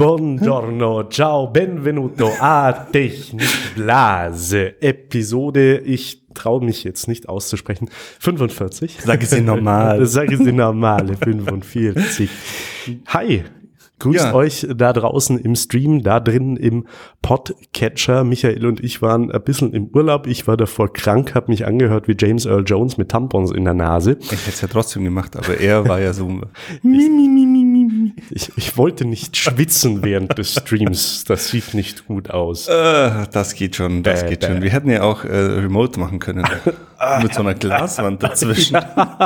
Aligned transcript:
Buongiorno, 0.00 1.08
ciao, 1.08 1.48
benvenuto 1.48 2.32
a 2.38 2.86
Technik 2.90 3.74
Blase. 3.74 4.80
Episode, 4.80 5.76
ich 5.76 6.22
traue 6.32 6.64
mich 6.64 6.84
jetzt 6.84 7.06
nicht 7.06 7.28
auszusprechen, 7.28 7.90
45. 8.18 8.96
Sag 9.04 9.22
es 9.22 9.28
dir 9.28 9.42
normal. 9.42 10.06
Sag 10.06 10.32
es 10.32 10.38
dir 10.38 10.54
normale 10.54 11.18
45. 11.18 12.30
Hi, 13.08 13.44
Grüßt 14.00 14.24
ja. 14.24 14.34
euch 14.34 14.66
da 14.74 14.94
draußen 14.94 15.38
im 15.38 15.54
Stream, 15.54 16.02
da 16.02 16.20
drin 16.20 16.56
im 16.56 16.86
Podcatcher. 17.20 18.24
Michael 18.24 18.64
und 18.64 18.82
ich 18.82 19.02
waren 19.02 19.30
ein 19.30 19.42
bisschen 19.42 19.74
im 19.74 19.88
Urlaub. 19.88 20.26
Ich 20.26 20.46
war 20.46 20.56
davor 20.56 20.90
krank, 20.90 21.34
habe 21.34 21.50
mich 21.52 21.66
angehört 21.66 22.08
wie 22.08 22.16
James 22.18 22.46
Earl 22.46 22.64
Jones 22.66 22.96
mit 22.96 23.10
Tampons 23.10 23.50
in 23.50 23.64
der 23.64 23.74
Nase. 23.74 24.16
Ich 24.18 24.32
hätte 24.32 24.48
es 24.48 24.60
ja 24.62 24.68
trotzdem 24.68 25.04
gemacht, 25.04 25.36
aber 25.36 25.60
er 25.60 25.86
war 25.86 26.00
ja 26.00 26.14
so. 26.14 26.26
ich, 28.30 28.50
ich, 28.56 28.76
wollte 28.76 29.04
nicht 29.04 29.36
schwitzen 29.36 30.02
während 30.02 30.36
des 30.38 30.54
Streams. 30.54 31.24
Das 31.24 31.48
sieht 31.48 31.74
nicht 31.74 32.06
gut 32.06 32.30
aus. 32.30 32.68
Äh, 32.68 33.26
das 33.32 33.54
geht 33.54 33.76
schon, 33.76 34.02
das 34.02 34.22
bäh, 34.22 34.30
geht 34.30 34.40
bäh. 34.40 34.46
schon. 34.46 34.62
Wir 34.62 34.70
hätten 34.70 34.90
ja 34.90 35.02
auch 35.02 35.24
äh, 35.24 35.36
Remote 35.36 35.98
machen 35.98 36.18
können. 36.18 36.46
mit 37.22 37.34
so 37.34 37.40
einer 37.40 37.54
Glaswand 37.54 38.22
dazwischen. 38.22 38.78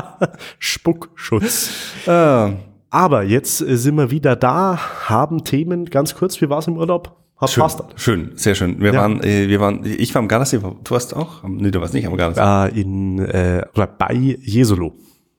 Spuckschutz. 0.58 1.70
Äh. 2.06 2.52
Aber 2.90 3.24
jetzt 3.24 3.60
äh, 3.60 3.76
sind 3.76 3.96
wir 3.96 4.10
wieder 4.10 4.36
da, 4.36 4.78
haben 5.08 5.44
Themen. 5.44 5.86
Ganz 5.86 6.14
kurz, 6.14 6.40
wie 6.40 6.48
war 6.48 6.58
es 6.58 6.68
im 6.68 6.76
Urlaub? 6.76 7.16
Hat 7.36 7.50
schön, 7.50 7.62
passt. 7.62 7.82
schön, 7.96 8.30
sehr 8.36 8.54
schön. 8.54 8.80
Wir 8.80 8.92
ja. 8.92 9.00
waren, 9.00 9.20
äh, 9.22 9.48
wir 9.48 9.58
waren, 9.58 9.80
ich 9.84 10.14
war 10.14 10.20
am 10.20 10.28
Gardasee, 10.28 10.58
du 10.58 10.90
warst 10.90 11.14
auch? 11.16 11.42
Nee, 11.42 11.72
du 11.72 11.80
warst 11.80 11.92
nicht 11.92 12.06
am 12.06 12.16
Gardasee. 12.16 12.76
Äh, 12.76 12.80
in, 12.80 13.18
äh, 13.18 13.66
bei 13.74 14.14
Jesolo. 14.40 14.94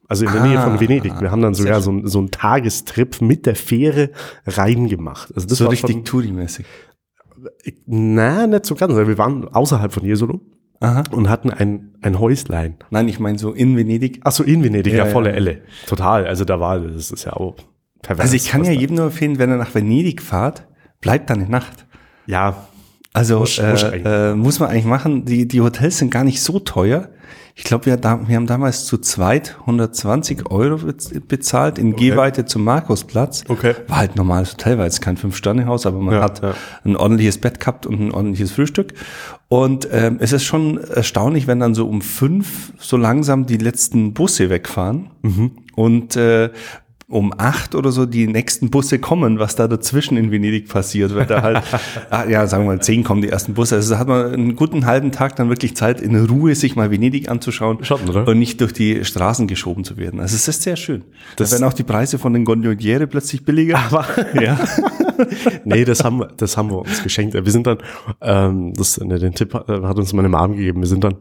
Also 0.07 0.25
in 0.25 0.31
der 0.31 0.41
ah, 0.41 0.47
Nähe 0.47 0.61
von 0.61 0.79
Venedig. 0.79 1.20
Wir 1.20 1.31
haben 1.31 1.41
dann 1.41 1.53
sogar 1.53 1.81
so, 1.81 2.01
so 2.05 2.20
einen 2.20 2.31
Tagestrip 2.31 3.21
mit 3.21 3.45
der 3.45 3.55
Fähre 3.55 4.12
reingemacht. 4.45 5.34
Also 5.35 5.47
das 5.47 5.57
so 5.57 5.65
war 5.65 5.71
richtig 5.71 6.05
Touri-mäßig. 6.05 6.65
Na, 7.85 8.47
nicht 8.47 8.65
so 8.65 8.75
ganz. 8.75 8.95
Wir 8.95 9.17
waren 9.17 9.47
außerhalb 9.47 9.91
von 9.91 10.05
Jesolo. 10.05 10.41
Aha. 10.81 11.03
und 11.12 11.29
hatten 11.29 11.51
ein, 11.51 11.95
ein 12.01 12.20
Häuslein. 12.20 12.75
Nein, 12.89 13.07
ich 13.07 13.20
meine 13.20 13.39
so 13.39 13.53
in 13.53 13.77
Venedig. 13.77 14.20
Ach 14.23 14.31
so, 14.31 14.43
in 14.43 14.63
Venedig, 14.63 14.93
ja, 14.93 15.05
ja 15.05 15.12
volle 15.12 15.29
ja. 15.29 15.35
Elle. 15.35 15.62
Total. 15.87 16.27
Also 16.27 16.45
da 16.45 16.59
war, 16.59 16.79
das 16.79 17.12
ist 17.12 17.23
ja 17.25 17.34
auch 17.34 17.55
pervers. 18.01 18.25
Also 18.25 18.35
ich 18.35 18.49
kann 18.49 18.63
ja 18.65 18.71
jedem 18.71 18.97
nur 18.97 19.05
empfehlen, 19.05 19.40
wenn 19.40 19.49
er 19.49 19.57
nach 19.57 19.73
Venedig 19.73 20.21
fahrt, 20.21 20.67
bleibt 21.01 21.29
dann 21.29 21.40
eine 21.41 21.49
Nacht. 21.49 21.85
Ja. 22.25 22.67
Also 23.16 23.40
muss, 23.40 23.58
äh, 23.58 23.71
muss, 23.71 23.84
äh, 23.84 24.35
muss 24.35 24.60
man 24.60 24.70
eigentlich 24.70 24.85
machen. 24.85 25.26
Die, 25.26 25.48
die 25.48 25.62
Hotels 25.62 25.98
sind 25.99 26.12
gar 26.12 26.24
nicht 26.24 26.41
so 26.41 26.60
teuer. 26.60 27.10
Ich 27.58 27.63
glaube, 27.63 27.85
wir, 27.85 27.96
da, 27.96 28.27
wir 28.27 28.35
haben 28.35 28.48
damals 28.48 28.85
zu 28.85 28.98
zweit 28.98 29.55
120 29.62 30.52
Euro 30.52 30.77
bezahlt 31.26 31.80
in 31.80 31.93
okay. 31.93 32.10
Gehweite 32.10 32.43
zum 32.43 32.66
Markusplatz. 32.66 33.46
Okay. 33.48 33.76
War 33.88 33.98
halt 33.99 34.18
normales 34.18 34.52
Hotel, 34.52 34.77
war 34.77 34.84
jetzt 34.84 35.02
kein 35.02 35.16
Fünf-Sterne-Haus, 35.16 35.86
aber 35.86 35.99
man 35.99 36.16
ja, 36.16 36.21
hat 36.21 36.43
ja. 36.43 36.54
ein 36.84 36.98
ordentliches 36.98 37.38
Bett 37.38 37.62
gehabt 37.62 37.86
und 37.86 38.02
ein 38.02 38.12
ordentliches 38.12 38.52
Frühstück. 38.52 38.93
Und 39.48 39.88
ähm, 39.93 40.18
es 40.20 40.34
ist 40.34 40.43
schon 40.43 40.77
erstaunlich, 40.80 41.48
wenn 41.48 41.62
dann 41.62 41.74
so 41.74 41.88
um 41.88 42.02
fünf 42.02 42.74
so 42.77 42.98
langsam 42.98 43.46
die 43.46 43.58
letzten 43.58 44.13
Busse 44.13 44.49
wegfahren. 44.49 45.12
Mhm. 45.21 45.52
Und 45.76 46.18
äh, 46.18 46.49
um 47.07 47.34
acht 47.37 47.75
oder 47.75 47.91
so 47.91 48.07
die 48.07 48.25
nächsten 48.25 48.71
Busse 48.71 48.98
kommen, 48.98 49.37
was 49.37 49.55
da 49.55 49.67
dazwischen 49.67 50.17
in 50.17 50.31
Venedig 50.31 50.67
passiert, 50.67 51.13
weil 51.13 51.27
da 51.27 51.43
halt, 51.43 51.63
ah, 52.09 52.25
ja, 52.25 52.47
sagen 52.47 52.63
wir 52.63 52.73
mal, 52.73 52.81
zehn 52.81 53.03
kommen 53.03 53.21
die 53.21 53.29
ersten 53.29 53.53
Busse. 53.53 53.75
Also 53.75 53.99
hat 53.99 54.07
man 54.07 54.34
einen 54.34 54.55
guten 54.55 54.87
halben 54.87 55.12
Tag 55.12 55.35
dann 55.35 55.49
wirklich 55.49 55.75
Zeit, 55.75 56.01
in 56.01 56.15
Ruhe 56.25 56.55
sich 56.55 56.75
mal 56.75 56.89
Venedig 56.89 57.29
anzuschauen 57.29 57.84
Schatten, 57.84 58.09
oder? 58.09 58.27
und 58.27 58.39
nicht 58.39 58.59
durch 58.59 58.73
die 58.73 59.05
Straßen 59.05 59.47
geschoben 59.47 59.84
zu 59.84 59.97
werden. 59.97 60.20
Also 60.20 60.35
es 60.35 60.47
ist 60.47 60.63
sehr 60.63 60.75
schön. 60.75 61.03
Das 61.35 61.51
da 61.51 61.55
werden 61.55 61.70
auch 61.70 61.73
die 61.73 61.84
Preise 61.84 62.17
von 62.17 62.34
den 62.34 62.43
Gondoliere 62.43 63.05
plötzlich 63.05 63.45
billiger. 63.45 63.77
Aber, 63.77 64.07
ja. 64.41 64.57
nee, 65.63 65.85
das 65.85 66.03
haben, 66.03 66.24
das 66.38 66.57
haben 66.57 66.72
wir 66.72 66.80
uns 66.80 67.03
geschenkt. 67.03 67.35
Wir 67.35 67.51
sind 67.51 67.68
dann, 67.68 67.78
ähm, 68.22 68.74
das, 68.74 69.00
ne, 69.00 69.19
den 69.19 69.35
Tipp 69.35 69.53
hat 69.53 69.97
uns 69.97 70.12
meine 70.13 70.30
Mom 70.30 70.53
gegeben, 70.53 70.81
wir 70.81 70.88
sind 70.88 71.03
dann 71.03 71.16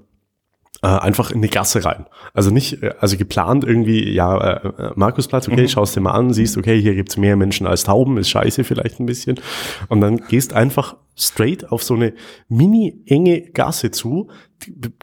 äh, 0.82 0.86
einfach 0.86 1.30
in 1.30 1.40
die 1.40 1.48
Gasse 1.48 1.84
rein. 1.84 2.06
Also 2.32 2.50
nicht, 2.50 2.82
äh, 2.82 2.94
also 2.98 3.16
geplant 3.16 3.64
irgendwie, 3.64 4.12
ja, 4.12 4.36
äh, 4.36 4.66
äh, 4.66 4.90
Markusplatz, 4.96 5.48
okay, 5.48 5.62
mhm. 5.62 5.68
schaust 5.68 5.96
dir 5.96 6.00
mal 6.00 6.12
an, 6.12 6.32
siehst, 6.32 6.56
okay, 6.58 6.80
hier 6.80 6.94
gibt's 6.94 7.16
mehr 7.16 7.36
Menschen 7.36 7.66
als 7.66 7.84
Tauben, 7.84 8.18
ist 8.18 8.28
scheiße 8.28 8.64
vielleicht 8.64 9.00
ein 9.00 9.06
bisschen. 9.06 9.40
Und 9.88 10.00
dann 10.00 10.18
gehst 10.28 10.52
einfach 10.52 10.96
straight 11.16 11.70
auf 11.70 11.82
so 11.82 11.94
eine 11.94 12.12
mini 12.48 13.02
enge 13.06 13.40
Gasse 13.52 13.92
zu, 13.92 14.28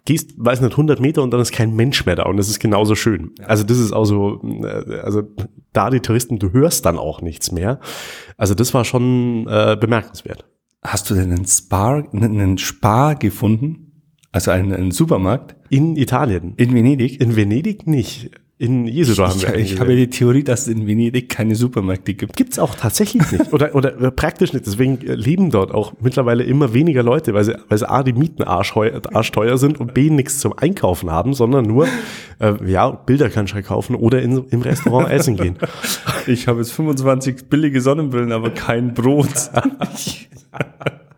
gehst, 0.06 0.34
weiß 0.38 0.62
nicht, 0.62 0.74
100 0.74 1.00
Meter 1.00 1.24
und 1.24 1.32
dann 1.32 1.40
ist 1.40 1.52
kein 1.52 1.76
Mensch 1.76 2.06
mehr 2.06 2.16
da 2.16 2.24
und 2.24 2.38
das 2.38 2.50
ist 2.50 2.60
genauso 2.60 2.96
schön. 2.96 3.32
Also 3.46 3.64
das 3.64 3.80
ist 3.80 3.94
auch 3.94 4.06
so, 4.06 4.42
also 5.04 5.24
da 5.74 5.90
die 5.90 6.00
Touristen, 6.00 6.40
du 6.40 6.52
hörst 6.52 6.86
dann 6.86 6.98
auch 6.98 7.22
nichts 7.22 7.52
mehr. 7.52 7.80
Also 8.38 8.54
das 8.56 8.74
war 8.74 8.86
schon 8.86 9.48
äh, 9.48 9.78
bemerkenswert. 9.80 10.46
Hast 10.84 11.10
du 11.10 11.14
denn 11.14 11.32
einen 11.32 11.46
Spar, 11.46 12.04
einen 12.12 12.58
Spar 12.58 13.16
gefunden? 13.16 13.91
Also 14.32 14.52
einen, 14.52 14.74
einen 14.74 14.92
Supermarkt? 14.92 15.56
In 15.70 15.98
Italien. 15.98 16.54
In 16.58 16.74
Venedig? 16.74 17.20
In 17.20 17.36
Venedig 17.36 17.86
nicht. 17.86 18.32
In 18.62 18.86
Jesu 18.86 19.22
haben 19.24 19.42
wir 19.42 19.56
Ich, 19.56 19.74
ich 19.74 19.80
habe 19.80 19.96
die 19.96 20.08
Theorie, 20.08 20.44
dass 20.44 20.62
es 20.62 20.68
in 20.68 20.86
Venedig 20.86 21.30
keine 21.30 21.56
Supermärkte 21.56 22.14
gibt. 22.14 22.38
Gibt's 22.38 22.60
auch 22.60 22.76
tatsächlich 22.76 23.32
nicht. 23.32 23.52
Oder, 23.52 23.74
oder 23.74 24.00
äh, 24.00 24.12
praktisch 24.12 24.54
nicht. 24.54 24.68
Deswegen 24.68 25.00
leben 25.00 25.50
dort 25.50 25.74
auch 25.74 25.94
mittlerweile 26.00 26.44
immer 26.44 26.72
weniger 26.72 27.02
Leute, 27.02 27.34
weil 27.34 27.44
sie, 27.44 27.56
weil 27.70 27.80
sie 27.80 27.90
A, 27.90 28.04
die 28.04 28.14
Mieten 28.14 28.44
arschteuer 28.44 29.58
sind 29.58 29.80
und 29.80 29.96
B, 29.96 30.12
nichts 30.12 30.38
zum 30.38 30.54
Einkaufen 30.56 31.10
haben, 31.10 31.34
sondern 31.34 31.66
nur, 31.66 31.88
äh, 32.40 32.54
ja, 32.70 32.92
Bilder 32.92 33.32
kannst 33.32 33.56
du 33.56 33.64
kaufen 33.64 33.96
oder 33.96 34.22
in, 34.22 34.46
im 34.52 34.62
Restaurant 34.62 35.10
essen 35.10 35.38
gehen. 35.38 35.58
Ich 36.28 36.48
habe 36.48 36.60
jetzt 36.60 36.72
25 36.74 37.50
billige 37.50 37.82
Sonnenbrillen, 37.82 38.32
aber 38.32 38.52
kein 38.52 38.94
Brot. 38.94 39.28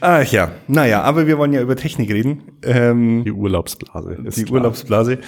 Ach 0.00 0.24
ja, 0.32 0.52
naja, 0.68 1.02
aber 1.02 1.26
wir 1.26 1.38
wollen 1.38 1.52
ja 1.52 1.60
über 1.60 1.76
Technik 1.76 2.10
reden. 2.10 2.42
Ähm, 2.62 3.24
die 3.24 3.32
Urlaubsblase. 3.32 4.16
Die 4.36 4.44
klar. 4.44 4.60
Urlaubsblase. 4.60 5.18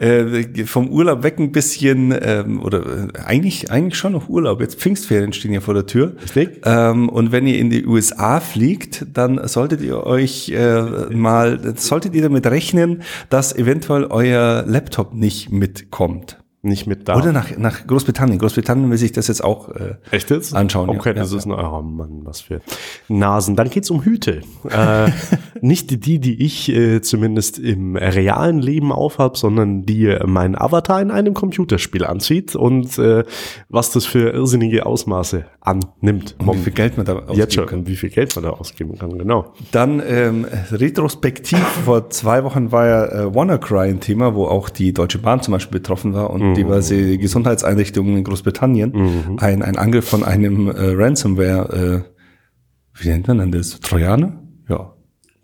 Äh, 0.00 0.66
vom 0.66 0.88
Urlaub 0.88 1.22
weg 1.22 1.38
ein 1.38 1.52
bisschen, 1.52 2.14
ähm, 2.20 2.62
oder 2.62 2.80
äh, 2.80 3.18
eigentlich, 3.24 3.70
eigentlich 3.70 3.96
schon 3.96 4.12
noch 4.12 4.28
Urlaub. 4.28 4.60
Jetzt 4.60 4.80
Pfingstferien 4.80 5.32
stehen 5.32 5.52
ja 5.52 5.60
vor 5.60 5.74
der 5.74 5.86
Tür. 5.86 6.14
Richtig. 6.22 6.60
Ähm, 6.64 7.08
und 7.08 7.32
wenn 7.32 7.46
ihr 7.46 7.58
in 7.58 7.70
die 7.70 7.86
USA 7.86 8.40
fliegt, 8.40 9.06
dann 9.12 9.46
solltet 9.48 9.80
ihr 9.80 10.04
euch 10.04 10.50
äh, 10.50 10.82
mal, 11.14 11.74
solltet 11.76 12.14
ihr 12.14 12.22
damit 12.22 12.46
rechnen, 12.46 13.02
dass 13.30 13.54
eventuell 13.54 14.04
euer 14.04 14.64
Laptop 14.66 15.14
nicht 15.14 15.50
mitkommt 15.50 16.43
nicht 16.64 16.86
mit 16.86 17.08
da. 17.08 17.16
Oder 17.16 17.32
nach, 17.32 17.56
nach 17.56 17.86
Großbritannien. 17.86 18.38
Großbritannien 18.38 18.90
will 18.90 18.98
sich 18.98 19.12
das 19.12 19.28
jetzt 19.28 19.44
auch 19.44 19.68
äh, 19.68 19.96
Echt 20.10 20.30
jetzt? 20.30 20.54
anschauen. 20.54 20.88
Okay, 20.88 21.10
ja. 21.10 21.14
das 21.14 21.32
ja. 21.32 21.38
ist 21.38 21.46
ein, 21.46 21.52
oh 21.52 21.82
Mann, 21.82 22.20
was 22.24 22.40
für 22.40 22.60
Nasen. 23.08 23.56
Dann 23.56 23.70
geht's 23.70 23.90
um 23.90 24.02
Hüte. 24.02 24.40
äh, 24.70 25.10
nicht 25.60 25.90
die, 26.06 26.18
die 26.18 26.42
ich 26.42 26.70
äh, 26.70 27.02
zumindest 27.02 27.58
im 27.58 27.96
realen 27.96 28.60
Leben 28.60 28.92
aufhab, 28.92 29.36
sondern 29.36 29.82
die 29.82 30.06
äh, 30.06 30.26
mein 30.26 30.58
Avatar 30.58 31.00
in 31.00 31.10
einem 31.10 31.34
Computerspiel 31.34 32.04
anzieht 32.04 32.56
und 32.56 32.98
äh, 32.98 33.24
was 33.68 33.90
das 33.90 34.06
für 34.06 34.30
irrsinnige 34.30 34.86
Ausmaße 34.86 35.44
annimmt. 35.60 36.36
Und 36.38 36.54
wie 36.54 36.58
viel 36.58 36.72
Geld 36.72 36.96
man 36.96 37.06
da 37.06 37.14
ausgeben 37.14 37.38
Jetzt 37.38 37.54
schon, 37.54 37.66
kann. 37.66 37.86
Wie 37.86 37.96
viel 37.96 38.10
Geld 38.10 38.34
man 38.36 38.44
da 38.44 38.50
ausgeben 38.50 38.98
kann, 38.98 39.18
genau. 39.18 39.52
Dann 39.72 40.02
ähm, 40.06 40.46
retrospektiv, 40.70 41.58
vor 41.84 42.10
zwei 42.10 42.44
Wochen 42.44 42.72
war 42.72 42.86
ja 42.86 43.04
äh, 43.06 43.34
WannaCry 43.34 43.90
ein 43.90 44.00
Thema, 44.00 44.34
wo 44.34 44.46
auch 44.46 44.68
die 44.68 44.92
Deutsche 44.92 45.18
Bahn 45.18 45.42
zum 45.42 45.52
Beispiel 45.52 45.78
betroffen 45.80 46.14
war 46.14 46.30
und 46.30 46.42
mhm 46.42 46.53
diverse 46.54 47.18
Gesundheitseinrichtungen 47.18 48.16
in 48.16 48.24
Großbritannien 48.24 48.92
mhm. 48.92 49.38
ein, 49.38 49.62
ein 49.62 49.76
Angriff 49.76 50.08
von 50.08 50.24
einem 50.24 50.68
äh, 50.68 50.72
Ransomware, 50.94 52.04
äh, 52.04 53.02
wie 53.02 53.08
nennt 53.08 53.28
man 53.28 53.38
denn 53.38 53.52
das? 53.52 53.80
Trojaner? 53.80 54.40
Ja. 54.68 54.94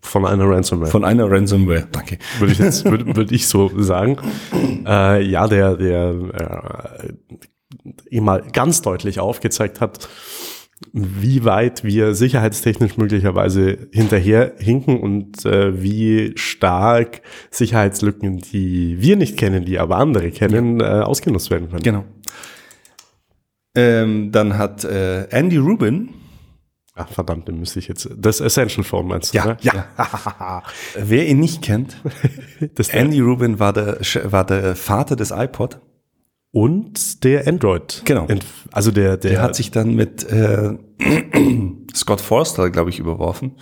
Von 0.02 0.24
einer 0.24 0.48
Ransomware. 0.48 0.90
Von 0.90 1.04
einer 1.04 1.30
Ransomware, 1.30 1.86
danke. 1.92 2.18
Würde 2.38 2.52
ich 2.52 2.58
jetzt, 2.58 2.84
würde, 2.90 3.14
würde 3.14 3.34
ich 3.34 3.46
so 3.46 3.70
sagen. 3.80 4.16
Äh, 4.86 5.22
ja, 5.24 5.46
der, 5.46 5.76
der 5.76 6.14
äh, 7.02 7.12
ihm 8.10 8.24
mal 8.24 8.42
ganz 8.52 8.82
deutlich 8.82 9.20
aufgezeigt 9.20 9.80
hat, 9.80 10.08
wie 10.92 11.44
weit 11.44 11.84
wir 11.84 12.14
sicherheitstechnisch 12.14 12.96
möglicherweise 12.96 13.88
hinterher 13.92 14.54
hinken 14.58 14.98
und 14.98 15.44
äh, 15.44 15.82
wie 15.82 16.32
stark 16.36 17.20
Sicherheitslücken, 17.50 18.38
die 18.38 18.96
wir 19.00 19.16
nicht 19.16 19.36
kennen, 19.36 19.64
die 19.64 19.78
aber 19.78 19.98
andere 19.98 20.30
kennen, 20.30 20.80
ja. 20.80 21.00
äh, 21.00 21.02
ausgenutzt 21.02 21.50
werden 21.50 21.68
können. 21.70 21.82
Genau. 21.82 22.04
Ähm, 23.76 24.32
dann 24.32 24.58
hat 24.58 24.84
äh, 24.84 25.28
Andy 25.30 25.58
Rubin 25.58 26.10
Ach, 26.96 27.08
verdammt, 27.08 27.48
den 27.48 27.58
müsste 27.58 27.78
ich 27.78 27.88
jetzt. 27.88 28.10
Das 28.14 28.40
Essential 28.40 28.84
Phone 28.84 29.06
meinst 29.06 29.32
du? 29.32 29.38
Ja, 29.38 29.46
ne? 29.46 29.56
ja. 29.62 29.86
Wer 30.98 31.26
ihn 31.28 31.38
nicht 31.38 31.62
kennt, 31.62 31.96
Andy 32.90 33.20
Rubin 33.20 33.58
war 33.58 33.72
der, 33.72 34.00
war 34.24 34.44
der 34.44 34.76
Vater 34.76 35.16
des 35.16 35.30
iPod 35.30 35.80
und 36.52 37.24
der 37.24 37.46
Android. 37.46 38.02
Genau. 38.04 38.26
Also 38.72 38.90
der, 38.90 39.16
der, 39.16 39.32
der 39.32 39.42
hat 39.42 39.54
sich 39.54 39.70
dann 39.70 39.94
mit 39.94 40.24
äh, 40.30 40.76
Scott 41.94 42.20
Forster, 42.20 42.70
glaube 42.70 42.90
ich, 42.90 42.98
überworfen. 42.98 43.56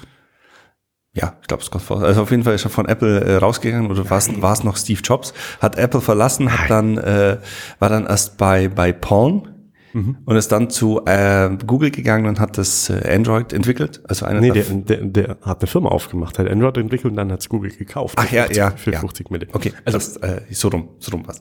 Ja, 1.12 1.37
ich 1.40 1.49
glaube 1.49 1.62
Scott 1.64 1.82
Forster. 1.82 2.06
Also 2.06 2.23
auf 2.23 2.31
jeden 2.31 2.44
Fall 2.44 2.55
ist 2.55 2.64
er 2.64 2.70
von 2.70 2.87
Apple 2.87 3.20
äh, 3.20 3.37
rausgegangen 3.37 3.90
oder 3.90 4.08
war 4.08 4.52
es 4.52 4.64
noch 4.64 4.76
Steve 4.76 5.00
Jobs? 5.02 5.35
Hat 5.61 5.76
Apple 5.76 6.00
verlassen, 6.00 6.52
hat 6.52 6.70
dann 6.70 6.96
äh, 6.99 7.38
war 7.79 7.88
dann 7.88 8.06
erst 8.06 8.38
bei 8.38 8.69
bei 8.69 8.93
Palm 8.93 9.57
mhm. 9.99 10.17
und 10.25 10.37
ist 10.37 10.53
dann 10.53 10.71
zu 10.71 11.05
äh, 11.05 11.50
Google 11.67 11.91
gegangen 11.91 12.27
und 12.27 12.41
hat 12.41 12.59
das 12.59 12.91
äh, 12.91 13.15
Android 13.15 13.53
entwickelt. 13.53 14.00
Also 14.09 14.27
einer 14.27 14.41
nee, 14.41 14.50
der, 14.50 14.65
der, 14.65 15.05
der 15.05 15.37
hat 15.43 15.61
eine 15.61 15.67
Firma 15.67 15.91
aufgemacht, 15.91 16.39
hat 16.39 16.49
Android 16.49 16.77
entwickelt 16.79 17.12
und 17.12 17.17
dann 17.17 17.33
hat 17.33 17.41
es 17.41 17.49
Google 17.49 17.71
gekauft. 17.71 18.15
Ach 18.19 18.31
ja, 18.31 18.45
50, 18.45 18.56
ja. 18.56 18.71
Für 18.71 18.93
ja. 18.93 19.00
50 19.00 19.31
Millionen. 19.31 19.55
Okay, 19.55 19.73
also 19.85 19.99
das, 19.99 20.17
äh, 20.19 20.43
so 20.50 20.69
rum, 20.69 20.91
so 20.99 21.12
rum 21.12 21.23
was. 21.27 21.41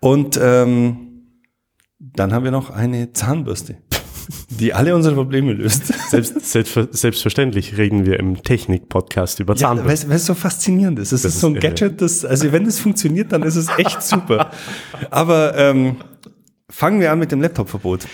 Und 0.00 0.38
ähm, 0.42 1.10
dann 1.98 2.32
haben 2.32 2.44
wir 2.44 2.50
noch 2.50 2.70
eine 2.70 3.12
Zahnbürste 3.12 3.78
die 4.48 4.72
alle 4.74 4.94
unsere 4.94 5.14
Probleme 5.14 5.52
löst. 5.52 5.86
Selbst, 6.10 6.40
selbst, 6.40 6.78
selbstverständlich 6.92 7.76
reden 7.76 8.06
wir 8.06 8.18
im 8.18 8.42
Technik-Podcast 8.42 9.40
über 9.40 9.56
Zahnbürsten. 9.56 10.08
Ja, 10.08 10.10
weil 10.10 10.16
es 10.16 10.26
so 10.26 10.34
faszinierend 10.34 10.98
ist. 10.98 11.12
Es 11.12 11.22
das 11.22 11.34
ist 11.34 11.40
so 11.40 11.48
ein 11.48 11.54
Gadget, 11.54 12.00
das, 12.00 12.24
also 12.24 12.52
wenn 12.52 12.66
es 12.66 12.78
funktioniert, 12.78 13.32
dann 13.32 13.42
ist 13.42 13.56
es 13.56 13.68
echt 13.76 14.02
super. 14.02 14.50
Aber 15.10 15.56
ähm, 15.56 15.96
fangen 16.74 17.00
wir 17.00 17.12
an 17.12 17.18
mit 17.18 17.30
dem 17.30 17.40
Laptop-Verbot. 17.40 18.06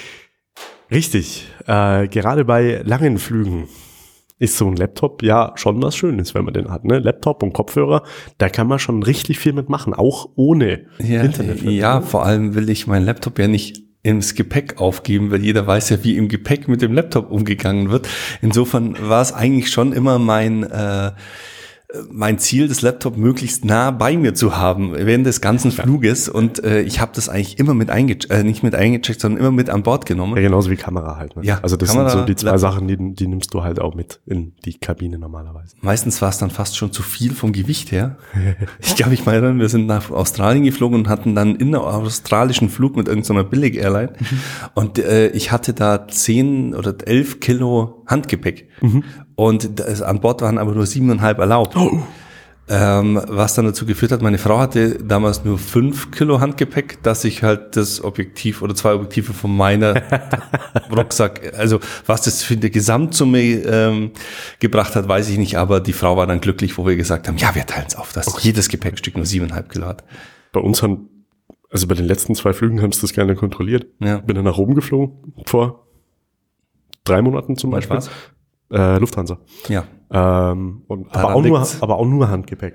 Richtig. 0.90 1.48
Äh, 1.66 2.08
gerade 2.08 2.44
bei 2.44 2.82
langen 2.84 3.18
Flügen 3.18 3.68
ist 4.38 4.56
so 4.56 4.66
ein 4.66 4.76
Laptop 4.76 5.22
ja 5.22 5.52
schon 5.56 5.82
was 5.82 5.96
Schönes, 5.96 6.34
wenn 6.34 6.44
man 6.44 6.54
den 6.54 6.70
hat. 6.70 6.84
Ne? 6.84 6.98
Laptop 6.98 7.42
und 7.42 7.52
Kopfhörer, 7.52 8.02
da 8.38 8.48
kann 8.48 8.66
man 8.66 8.78
schon 8.78 9.02
richtig 9.02 9.38
viel 9.38 9.52
mitmachen, 9.52 9.94
auch 9.94 10.30
ohne 10.34 10.86
ja, 10.98 11.22
Internet. 11.22 11.62
Ja, 11.62 12.00
vor 12.00 12.24
allem 12.24 12.54
will 12.54 12.68
ich 12.70 12.86
meinen 12.86 13.04
Laptop 13.04 13.38
ja 13.38 13.48
nicht 13.48 13.82
ins 14.02 14.34
Gepäck 14.34 14.80
aufgeben, 14.80 15.30
weil 15.30 15.42
jeder 15.42 15.66
weiß 15.66 15.90
ja, 15.90 16.04
wie 16.04 16.16
im 16.16 16.28
Gepäck 16.28 16.68
mit 16.68 16.80
dem 16.80 16.92
Laptop 16.92 17.30
umgegangen 17.30 17.90
wird. 17.90 18.08
Insofern 18.40 18.96
war 19.00 19.20
es 19.20 19.32
eigentlich 19.32 19.70
schon 19.70 19.92
immer 19.92 20.18
mein 20.18 20.62
äh, 20.64 21.12
mein 22.10 22.38
Ziel, 22.38 22.68
das 22.68 22.82
Laptop 22.82 23.16
möglichst 23.16 23.64
nah 23.64 23.90
bei 23.90 24.16
mir 24.16 24.34
zu 24.34 24.56
haben 24.56 24.92
während 24.94 25.26
des 25.26 25.40
ganzen 25.40 25.70
Fluges 25.70 26.28
und 26.28 26.62
äh, 26.62 26.82
ich 26.82 27.00
habe 27.00 27.12
das 27.14 27.28
eigentlich 27.28 27.58
immer 27.58 27.74
mit 27.74 27.90
eingecheckt, 27.90 28.30
äh, 28.30 28.44
nicht 28.44 28.62
mit 28.62 28.74
eingecheckt, 28.74 29.20
sondern 29.20 29.40
immer 29.40 29.50
mit 29.50 29.70
an 29.70 29.82
Bord 29.82 30.06
genommen. 30.06 30.36
Ja, 30.36 30.42
genauso 30.42 30.70
wie 30.70 30.76
Kamera 30.76 31.16
halt. 31.16 31.36
Ne? 31.36 31.44
Ja, 31.44 31.58
also 31.62 31.76
das 31.76 31.90
Kamera, 31.90 32.10
sind 32.10 32.20
so 32.20 32.26
die 32.26 32.36
zwei 32.36 32.50
Laptop. 32.50 32.60
Sachen, 32.60 32.88
die, 32.88 33.14
die 33.14 33.26
nimmst 33.26 33.52
du 33.54 33.62
halt 33.62 33.80
auch 33.80 33.94
mit 33.94 34.20
in 34.26 34.52
die 34.64 34.74
Kabine 34.74 35.18
normalerweise. 35.18 35.76
Meistens 35.80 36.22
war 36.22 36.28
es 36.28 36.38
dann 36.38 36.50
fast 36.50 36.76
schon 36.76 36.92
zu 36.92 37.02
viel 37.02 37.32
vom 37.32 37.52
Gewicht 37.52 37.92
her. 37.92 38.18
ich 38.80 38.94
glaube, 38.94 39.14
ich 39.14 39.26
meine, 39.26 39.56
wir 39.56 39.68
sind 39.68 39.86
nach 39.86 40.10
Australien 40.10 40.64
geflogen 40.64 41.00
und 41.00 41.08
hatten 41.08 41.34
dann 41.34 41.56
in 41.56 41.72
der 41.72 41.82
australischen 41.82 42.68
Flug 42.68 42.96
mit 42.96 43.08
irgendeiner 43.08 43.44
Billig-Airline 43.44 44.12
mhm. 44.18 44.40
und 44.74 44.98
äh, 44.98 45.28
ich 45.28 45.52
hatte 45.52 45.72
da 45.72 46.06
zehn 46.08 46.74
oder 46.74 46.94
elf 47.04 47.40
Kilo 47.40 48.04
Handgepäck. 48.06 48.68
Mhm. 48.80 49.04
Und 49.40 49.80
das, 49.80 50.02
an 50.02 50.20
Bord 50.20 50.42
waren 50.42 50.58
aber 50.58 50.74
nur 50.74 50.84
siebeneinhalb 50.84 51.38
erlaubt. 51.38 51.74
Oh. 51.74 52.02
Ähm, 52.68 53.18
was 53.26 53.54
dann 53.54 53.64
dazu 53.64 53.86
geführt 53.86 54.12
hat, 54.12 54.20
meine 54.20 54.36
Frau 54.36 54.58
hatte 54.58 55.02
damals 55.02 55.46
nur 55.46 55.56
fünf 55.56 56.10
Kilo 56.10 56.40
Handgepäck, 56.40 57.02
dass 57.02 57.24
ich 57.24 57.42
halt 57.42 57.74
das 57.74 58.04
Objektiv 58.04 58.60
oder 58.60 58.74
zwei 58.74 58.92
Objektive 58.92 59.32
von 59.32 59.56
meiner 59.56 59.94
Rucksack, 60.94 61.54
also 61.56 61.80
was 62.04 62.20
das 62.20 62.42
für 62.42 62.58
die 62.58 62.70
Gesamtsumme 62.70 63.40
ähm, 63.40 64.10
gebracht 64.58 64.94
hat, 64.94 65.08
weiß 65.08 65.30
ich 65.30 65.38
nicht, 65.38 65.56
aber 65.56 65.80
die 65.80 65.94
Frau 65.94 66.18
war 66.18 66.26
dann 66.26 66.42
glücklich, 66.42 66.76
wo 66.76 66.86
wir 66.86 66.96
gesagt 66.96 67.26
haben, 67.26 67.38
ja, 67.38 67.54
wir 67.54 67.64
teilen 67.64 67.86
es 67.88 67.96
auf, 67.96 68.12
dass 68.12 68.28
okay. 68.28 68.40
jedes 68.42 68.68
Gepäckstück 68.68 69.16
nur 69.16 69.24
siebeneinhalb 69.24 69.70
Kilo 69.70 69.86
hat. 69.86 70.04
Bei 70.52 70.60
uns 70.60 70.82
haben, 70.82 71.08
also 71.70 71.86
bei 71.86 71.94
den 71.94 72.04
letzten 72.04 72.34
zwei 72.34 72.52
Flügen 72.52 72.82
haben 72.82 72.92
sie 72.92 73.00
das 73.00 73.14
gerne 73.14 73.36
kontrolliert. 73.36 73.86
Ja. 74.00 74.18
Bin 74.18 74.36
dann 74.36 74.44
nach 74.44 74.58
Rom 74.58 74.74
geflogen, 74.74 75.32
vor 75.46 75.86
drei 77.04 77.22
Monaten 77.22 77.56
zum 77.56 77.70
Beispiel. 77.70 77.96
Was? 77.96 78.10
Äh, 78.72 78.98
Lufthansa. 78.98 79.38
Ja. 79.68 79.84
Ähm, 80.12 80.82
und, 80.86 81.14
aber, 81.14 81.34
auch 81.34 81.42
nur, 81.42 81.66
aber 81.80 81.96
auch 81.96 82.06
nur 82.06 82.28
Handgepäck. 82.28 82.74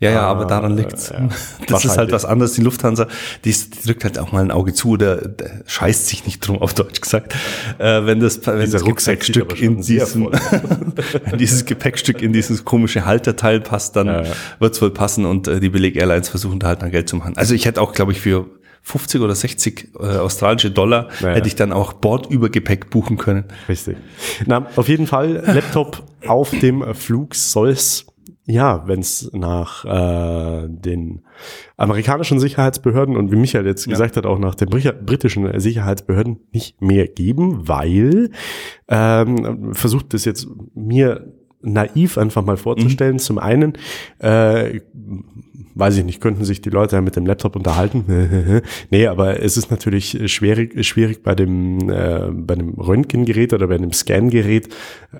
Ja, 0.00 0.10
ja, 0.10 0.22
aber 0.22 0.44
daran 0.44 0.76
äh, 0.76 0.82
liegt's. 0.82 1.10
Äh, 1.10 1.14
ja. 1.14 1.28
Das 1.66 1.84
ist 1.84 1.96
halt 1.96 2.12
was 2.12 2.24
anderes. 2.24 2.52
Die 2.52 2.62
Lufthansa, 2.62 3.06
die, 3.44 3.50
ist, 3.50 3.74
die 3.74 3.86
drückt 3.86 4.04
halt 4.04 4.18
auch 4.18 4.32
mal 4.32 4.42
ein 4.42 4.50
Auge 4.50 4.74
zu 4.74 4.90
oder 4.90 5.34
scheißt 5.66 6.08
sich 6.08 6.26
nicht 6.26 6.40
drum, 6.40 6.58
auf 6.62 6.74
Deutsch 6.74 7.00
gesagt. 7.00 7.34
Äh, 7.78 8.04
wenn 8.04 8.20
das, 8.20 8.46
wenn 8.46 8.70
das 8.70 8.84
Gepäckstück 8.84 9.60
in 9.60 9.80
diesem, 9.80 10.26
wenn 11.24 11.38
dieses 11.38 11.64
Gepäckstück 11.64 12.20
in 12.22 12.32
dieses 12.32 12.64
komische 12.64 13.06
Halterteil 13.06 13.60
passt, 13.60 13.96
dann 13.96 14.08
ja, 14.08 14.22
ja. 14.24 14.30
wird's 14.58 14.82
wohl 14.82 14.90
passen 14.90 15.24
und 15.24 15.48
äh, 15.48 15.60
die 15.60 15.70
Billig-Airlines 15.70 16.28
versuchen 16.28 16.58
da 16.58 16.68
halt 16.68 16.82
mal 16.82 16.90
Geld 16.90 17.08
zu 17.08 17.16
machen. 17.16 17.34
Also 17.36 17.54
ich 17.54 17.64
hätte 17.64 17.80
auch, 17.80 17.92
glaube 17.92 18.12
ich, 18.12 18.20
für 18.20 18.46
50 18.84 19.20
oder 19.22 19.34
60 19.34 19.88
äh, 19.98 20.18
australische 20.18 20.70
Dollar 20.70 21.08
naja. 21.20 21.36
hätte 21.36 21.48
ich 21.48 21.56
dann 21.56 21.72
auch 21.72 21.94
Bordübergepäck 21.94 22.90
buchen 22.90 23.16
können. 23.16 23.44
Richtig. 23.68 23.96
Na, 24.46 24.66
auf 24.76 24.88
jeden 24.88 25.06
Fall, 25.06 25.42
Laptop 25.46 26.04
auf 26.26 26.50
dem 26.50 26.94
Flug 26.94 27.34
soll's 27.34 28.06
ja, 28.46 28.86
wenn 28.86 29.00
es 29.00 29.30
nach 29.32 29.86
äh, 29.86 30.68
den 30.68 31.22
amerikanischen 31.78 32.38
Sicherheitsbehörden 32.38 33.16
und 33.16 33.32
wie 33.32 33.36
Michael 33.36 33.66
jetzt 33.66 33.86
ja. 33.86 33.90
gesagt 33.90 34.18
hat, 34.18 34.26
auch 34.26 34.38
nach 34.38 34.54
den 34.54 34.68
britischen 34.68 35.58
Sicherheitsbehörden 35.58 36.40
nicht 36.52 36.82
mehr 36.82 37.08
geben, 37.08 37.66
weil 37.66 38.30
ähm, 38.88 39.72
versucht 39.72 40.12
es 40.12 40.26
jetzt 40.26 40.46
mir 40.74 41.32
naiv 41.62 42.18
einfach 42.18 42.44
mal 42.44 42.58
vorzustellen. 42.58 43.14
Mhm. 43.14 43.20
Zum 43.20 43.38
einen 43.38 43.78
äh, 44.18 44.80
weiß 45.74 45.96
ich 45.98 46.04
nicht, 46.04 46.20
könnten 46.20 46.44
sich 46.44 46.60
die 46.60 46.70
Leute 46.70 46.96
ja 46.96 47.02
mit 47.02 47.16
dem 47.16 47.26
Laptop 47.26 47.56
unterhalten. 47.56 48.62
nee, 48.90 49.06
aber 49.06 49.42
es 49.42 49.56
ist 49.56 49.70
natürlich 49.70 50.32
schwierig, 50.32 50.86
schwierig 50.86 51.22
bei 51.22 51.34
dem, 51.34 51.90
äh, 51.90 52.30
bei 52.32 52.54
dem 52.54 52.74
Röntgengerät 52.74 53.52
oder 53.52 53.66
bei 53.66 53.74
einem 53.74 53.92
Scangerät 53.92 54.68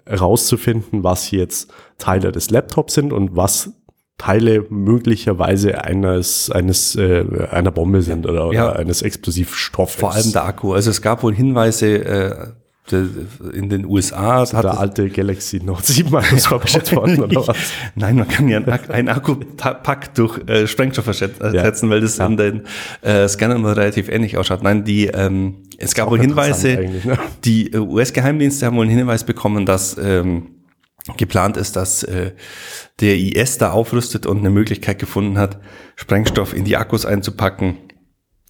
rauszufinden, 0.09 1.03
was 1.03 1.31
jetzt 1.31 1.73
Teile 1.99 2.33
des 2.33 2.51
Laptops 2.51 2.95
sind 2.95 3.13
und 3.13 3.37
was 3.37 3.73
Teile 4.17 4.65
möglicherweise 4.71 5.83
eines, 5.83 6.51
eines 6.51 6.95
äh, 6.95 7.25
einer 7.51 7.73
Bombe 7.73 8.01
sind 8.03 8.27
oder, 8.27 8.53
ja. 8.53 8.71
oder 8.71 8.79
eines 8.79 9.03
Explosivstoffes. 9.03 9.97
Vor 10.01 10.13
allem 10.13 10.33
der 10.33 10.45
Akku. 10.45 10.73
Also 10.73 10.91
es 10.91 11.03
gab 11.03 11.23
wohl 11.25 11.35
Hinweise, 11.35 12.05
äh, 12.05 12.47
in 12.93 13.71
den 13.71 13.87
USA 13.87 14.41
also 14.41 14.59
hat 14.59 14.65
der 14.65 14.79
alte 14.79 15.09
Galaxy 15.09 15.59
Note 15.65 15.91
7 15.91 16.15
Akkus 16.15 16.47
verbaut 16.47 16.93
worden 16.95 17.23
oder 17.23 17.49
was? 17.49 17.57
Nein, 17.95 18.17
man 18.17 18.29
kann 18.29 18.47
ja 18.49 18.59
einen 18.59 19.09
Akkupack 19.09 20.15
durch 20.15 20.47
äh, 20.47 20.67
Sprengstoff 20.67 21.07
ersetzen, 21.07 21.55
ja. 21.55 21.91
weil 21.91 22.01
das 22.03 22.19
ja. 22.19 22.27
an 22.27 22.37
den 22.37 22.65
äh, 23.01 23.27
Scannern 23.27 23.65
relativ 23.65 24.11
ähnlich 24.11 24.37
ausschaut. 24.37 24.63
Nein, 24.63 24.85
die 24.85 25.07
ähm, 25.07 25.63
es 25.79 25.95
gab 25.95 26.11
wohl 26.11 26.21
Hinweise, 26.21 26.77
ne? 27.05 27.19
die 27.45 27.73
äh, 27.73 27.79
US-Geheimdienste 27.79 28.67
haben 28.67 28.77
wohl 28.77 28.85
einen 28.87 28.97
Hinweis 28.97 29.25
bekommen, 29.25 29.65
dass 29.65 29.97
ähm, 29.97 30.55
geplant 31.17 31.57
ist, 31.57 31.77
dass 31.77 32.03
äh, 32.03 32.33
der 33.01 33.17
IS 33.17 33.57
da 33.57 33.71
aufrüstet 33.71 34.27
und 34.27 34.39
eine 34.39 34.51
Möglichkeit 34.51 34.99
gefunden 34.99 35.39
hat, 35.39 35.59
Sprengstoff 35.97 36.55
in 36.55 36.65
die 36.65 36.77
Akkus 36.77 37.07
einzupacken 37.07 37.79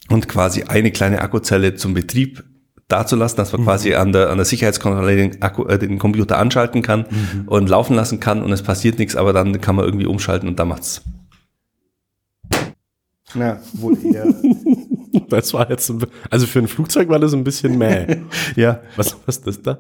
und 0.08 0.28
quasi 0.28 0.64
eine 0.64 0.90
kleine 0.90 1.20
Akkuzelle 1.22 1.76
zum 1.76 1.94
Betrieb 1.94 2.42
dazulassen, 2.88 3.36
dass 3.36 3.52
man 3.52 3.62
mhm. 3.62 3.66
quasi 3.66 3.94
an 3.94 4.12
der, 4.12 4.30
an 4.30 4.36
der 4.36 4.44
Sicherheitskontrolle 4.44 5.16
den, 5.16 5.42
Akku, 5.42 5.64
äh, 5.66 5.78
den 5.78 5.98
Computer 5.98 6.38
anschalten 6.38 6.82
kann 6.82 7.06
mhm. 7.10 7.48
und 7.48 7.68
laufen 7.68 7.94
lassen 7.96 8.20
kann 8.20 8.42
und 8.42 8.52
es 8.52 8.62
passiert 8.62 8.98
nichts, 8.98 9.16
aber 9.16 9.32
dann 9.32 9.60
kann 9.60 9.76
man 9.76 9.84
irgendwie 9.84 10.06
umschalten 10.06 10.48
und 10.48 10.58
dann 10.58 10.68
macht's. 10.68 11.02
Na, 13.34 13.58
wohl 13.72 13.96
eher. 14.04 14.26
das 15.28 15.52
war 15.54 15.68
jetzt, 15.68 15.90
ein, 15.90 16.04
also 16.30 16.46
für 16.46 16.60
ein 16.60 16.68
Flugzeug 16.68 17.08
war 17.08 17.18
das 17.18 17.34
ein 17.34 17.42
bisschen 17.42 17.78
mäh. 17.78 18.18
ja. 18.56 18.80
Was, 18.96 19.16
was 19.26 19.38
ist 19.38 19.46
das 19.46 19.62
da? 19.62 19.78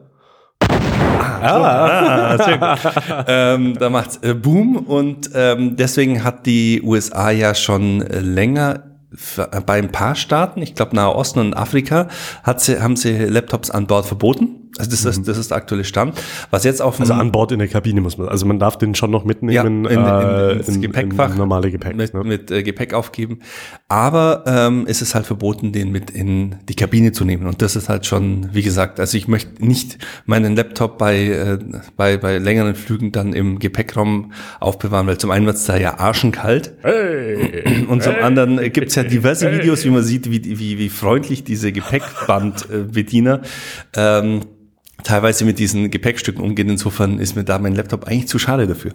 Ah, 1.40 2.36
ah 2.36 3.24
ähm, 3.28 3.76
da 3.78 3.90
macht's 3.90 4.18
äh, 4.22 4.34
Boom 4.34 4.76
und 4.76 5.30
ähm, 5.34 5.76
deswegen 5.76 6.24
hat 6.24 6.46
die 6.46 6.80
USA 6.82 7.30
ja 7.30 7.54
schon 7.54 8.00
äh, 8.02 8.20
länger 8.20 8.93
bei 9.66 9.78
ein 9.78 9.92
paar 9.92 10.14
Staaten, 10.14 10.62
ich 10.62 10.74
glaube 10.74 10.96
Nahe 10.96 11.14
Osten 11.14 11.38
und 11.40 11.54
Afrika, 11.54 12.08
hat 12.42 12.60
sie, 12.60 12.80
haben 12.80 12.96
sie 12.96 13.16
Laptops 13.16 13.70
an 13.70 13.86
Bord 13.86 14.06
verboten. 14.06 14.63
Also 14.78 14.90
das, 14.90 15.04
mhm. 15.04 15.10
ist, 15.10 15.28
das 15.28 15.38
ist 15.38 15.50
der 15.50 15.56
aktuelle 15.56 15.84
Stand. 15.84 16.20
Was 16.50 16.64
jetzt 16.64 16.82
auf 16.82 16.98
Also 16.98 17.14
an 17.14 17.30
Bord 17.30 17.52
in 17.52 17.60
der 17.60 17.68
Kabine 17.68 18.00
muss 18.00 18.18
man, 18.18 18.28
also 18.28 18.44
man 18.44 18.58
darf 18.58 18.76
den 18.76 18.94
schon 18.94 19.10
noch 19.10 19.24
mitnehmen 19.24 19.54
ja, 19.54 19.62
in, 19.62 19.84
in, 19.84 20.04
in, 20.04 20.58
ins 20.58 20.68
in, 20.68 20.82
Gepäckfach. 20.82 21.30
In 21.30 21.38
normale 21.38 21.70
Gepäck. 21.70 21.94
Mit, 21.96 22.12
ne? 22.12 22.24
mit 22.24 22.50
äh, 22.50 22.62
Gepäck 22.62 22.92
aufgeben. 22.92 23.38
Aber 23.88 24.42
ähm, 24.46 24.86
ist 24.86 25.00
es 25.00 25.14
halt 25.14 25.26
verboten, 25.26 25.72
den 25.72 25.92
mit 25.92 26.10
in 26.10 26.56
die 26.68 26.74
Kabine 26.74 27.12
zu 27.12 27.24
nehmen. 27.24 27.46
Und 27.46 27.62
das 27.62 27.76
ist 27.76 27.88
halt 27.88 28.04
schon, 28.06 28.52
wie 28.52 28.62
gesagt, 28.62 28.98
also 28.98 29.16
ich 29.16 29.28
möchte 29.28 29.64
nicht 29.64 29.98
meinen 30.26 30.56
Laptop 30.56 30.98
bei, 30.98 31.24
äh, 31.26 31.58
bei, 31.96 32.16
bei 32.16 32.38
längeren 32.38 32.74
Flügen 32.74 33.12
dann 33.12 33.32
im 33.32 33.60
Gepäckraum 33.60 34.32
aufbewahren, 34.58 35.06
weil 35.06 35.18
zum 35.18 35.30
einen 35.30 35.46
wird 35.46 35.56
es 35.56 35.64
da 35.66 35.76
ja 35.76 35.98
arschenkalt. 35.98 36.74
Hey, 36.82 37.86
und 37.88 38.02
zum 38.02 38.14
hey, 38.14 38.22
anderen 38.22 38.72
gibt's 38.72 38.96
ja 38.96 39.04
diverse 39.04 39.48
hey. 39.48 39.58
Videos, 39.58 39.84
wie 39.84 39.90
man 39.90 40.02
sieht, 40.02 40.30
wie, 40.30 40.58
wie, 40.58 40.78
wie 40.78 40.88
freundlich 40.88 41.44
diese 41.44 41.70
Gepäckbandbediener 41.70 43.42
ähm, 43.96 44.40
teilweise 45.04 45.44
mit 45.44 45.58
diesen 45.58 45.90
Gepäckstücken 45.90 46.42
umgehen. 46.42 46.68
Insofern 46.68 47.18
ist 47.20 47.36
mir 47.36 47.44
da 47.44 47.58
mein 47.58 47.74
Laptop 47.74 48.04
eigentlich 48.04 48.28
zu 48.28 48.38
schade 48.38 48.66
dafür. 48.66 48.92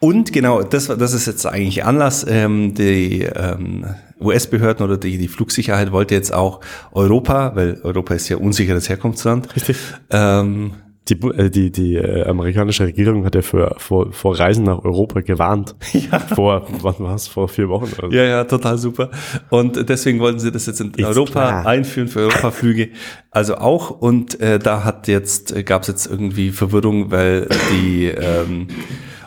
Und 0.00 0.32
genau, 0.32 0.62
das, 0.62 0.88
das 0.88 1.14
ist 1.14 1.26
jetzt 1.26 1.46
eigentlich 1.46 1.84
Anlass. 1.84 2.26
Ähm, 2.28 2.74
die 2.74 3.22
ähm, 3.22 3.84
US-Behörden 4.20 4.84
oder 4.84 4.98
die, 4.98 5.18
die 5.18 5.28
Flugsicherheit 5.28 5.92
wollte 5.92 6.14
jetzt 6.14 6.32
auch 6.32 6.60
Europa, 6.92 7.54
weil 7.54 7.80
Europa 7.82 8.14
ist 8.14 8.28
ja 8.28 8.36
unsicheres 8.36 8.88
Herkunftsland, 8.88 9.54
Richtig. 9.54 9.76
Ähm, 10.10 10.72
die, 11.10 11.26
äh, 11.26 11.50
die, 11.50 11.70
die 11.70 11.96
äh, 11.96 12.24
amerikanische 12.24 12.84
Regierung 12.86 13.24
hat 13.24 13.34
ja 13.34 13.42
für, 13.42 13.74
vor, 13.78 14.12
vor 14.12 14.38
Reisen 14.38 14.64
nach 14.64 14.84
Europa 14.84 15.20
gewarnt. 15.20 15.74
Ja. 16.10 16.18
Vor, 16.18 16.66
wann 16.82 16.94
war 17.00 17.14
es? 17.14 17.26
Vor 17.26 17.48
vier 17.48 17.68
Wochen. 17.68 17.90
Oder? 17.98 18.14
Ja, 18.16 18.24
ja, 18.24 18.44
total 18.44 18.78
super. 18.78 19.10
Und 19.50 19.88
deswegen 19.88 20.20
wollten 20.20 20.38
sie 20.38 20.50
das 20.50 20.66
jetzt 20.66 20.80
in 20.80 20.92
Ist 20.94 21.04
Europa 21.04 21.32
klar. 21.32 21.66
einführen 21.66 22.08
für 22.08 22.20
Europaflüge. 22.20 22.90
Also 23.30 23.56
auch. 23.56 23.90
Und 23.90 24.40
äh, 24.40 24.58
da 24.58 24.84
hat 24.84 25.08
jetzt, 25.08 25.54
äh, 25.54 25.62
gab 25.62 25.82
es 25.82 25.88
jetzt 25.88 26.06
irgendwie 26.06 26.50
Verwirrung, 26.50 27.10
weil 27.10 27.48
die 27.72 28.06
ähm, 28.06 28.68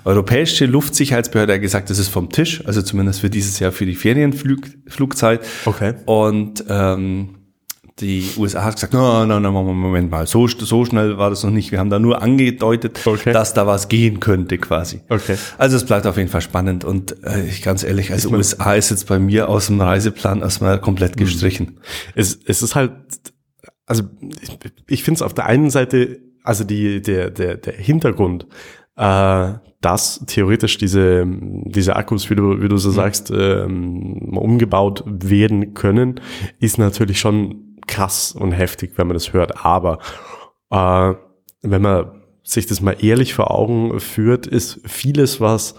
europäische 0.05 0.65
Luftsicherheitsbehörde 0.65 1.53
hat 1.53 1.61
gesagt, 1.61 1.89
das 1.89 1.99
ist 1.99 2.09
vom 2.09 2.29
Tisch, 2.29 2.65
also 2.65 2.81
zumindest 2.81 3.21
für 3.21 3.29
dieses 3.29 3.59
Jahr 3.59 3.71
für 3.71 3.85
die 3.85 3.95
Ferienflugzeit. 3.95 5.41
Okay. 5.65 5.93
Und 6.05 6.63
ähm, 6.69 7.42
die 7.99 8.27
USA 8.37 8.63
hat 8.63 8.75
gesagt, 8.75 8.93
no, 8.93 9.25
no, 9.25 9.39
no, 9.39 9.51
Moment 9.51 10.09
mal, 10.09 10.25
so, 10.25 10.47
so 10.47 10.85
schnell 10.85 11.17
war 11.17 11.29
das 11.29 11.43
noch 11.43 11.51
nicht. 11.51 11.71
Wir 11.71 11.79
haben 11.79 11.91
da 11.91 11.99
nur 11.99 12.21
angedeutet, 12.23 12.99
okay. 13.05 13.31
dass 13.31 13.53
da 13.53 13.67
was 13.67 13.87
gehen 13.87 14.19
könnte 14.19 14.57
quasi. 14.57 15.01
Okay. 15.09 15.37
Also 15.59 15.77
es 15.77 15.85
bleibt 15.85 16.07
auf 16.07 16.17
jeden 16.17 16.29
Fall 16.29 16.41
spannend 16.41 16.85
und 16.85 17.23
äh, 17.23 17.45
ich 17.45 17.61
ganz 17.61 17.83
ehrlich, 17.83 18.11
also 18.11 18.29
ich 18.29 18.33
USA 18.33 18.73
ist 18.73 18.89
jetzt 18.89 19.07
bei 19.07 19.19
mir 19.19 19.47
aus 19.47 19.67
dem 19.67 19.79
Reiseplan 19.79 20.41
erstmal 20.41 20.81
komplett 20.81 21.15
mhm. 21.15 21.19
gestrichen. 21.19 21.79
Es, 22.15 22.39
es 22.45 22.63
ist 22.63 22.73
halt, 22.73 22.93
also 23.85 24.03
ich, 24.41 24.57
ich 24.87 25.03
finde 25.03 25.19
es 25.19 25.21
auf 25.21 25.35
der 25.35 25.45
einen 25.45 25.69
Seite, 25.69 26.19
also 26.43 26.63
die, 26.63 27.01
der, 27.01 27.29
der, 27.29 27.57
der 27.57 27.73
Hintergrund, 27.73 28.47
äh, 28.95 29.53
dass 29.81 30.23
theoretisch 30.25 30.77
diese, 30.77 31.25
diese 31.27 31.95
Akkus, 31.95 32.29
wie 32.29 32.35
du, 32.35 32.61
wie 32.61 32.69
du 32.69 32.77
so 32.77 32.89
mhm. 32.89 32.93
sagst, 32.93 33.31
ähm, 33.35 34.35
umgebaut 34.35 35.03
werden 35.05 35.75
können, 35.75 36.21
ist 36.59 36.79
natürlich 36.79 37.19
schon 37.19 37.72
krass 37.87 38.33
und 38.33 38.51
heftig, 38.51 38.93
wenn 38.95 39.07
man 39.07 39.15
das 39.15 39.33
hört. 39.33 39.65
Aber 39.65 39.99
äh, 40.69 41.13
wenn 41.61 41.81
man 41.81 42.23
sich 42.43 42.65
das 42.65 42.81
mal 42.81 42.97
ehrlich 42.99 43.33
vor 43.33 43.51
Augen 43.51 43.99
führt, 43.99 44.47
ist 44.47 44.81
vieles, 44.85 45.39
was 45.39 45.75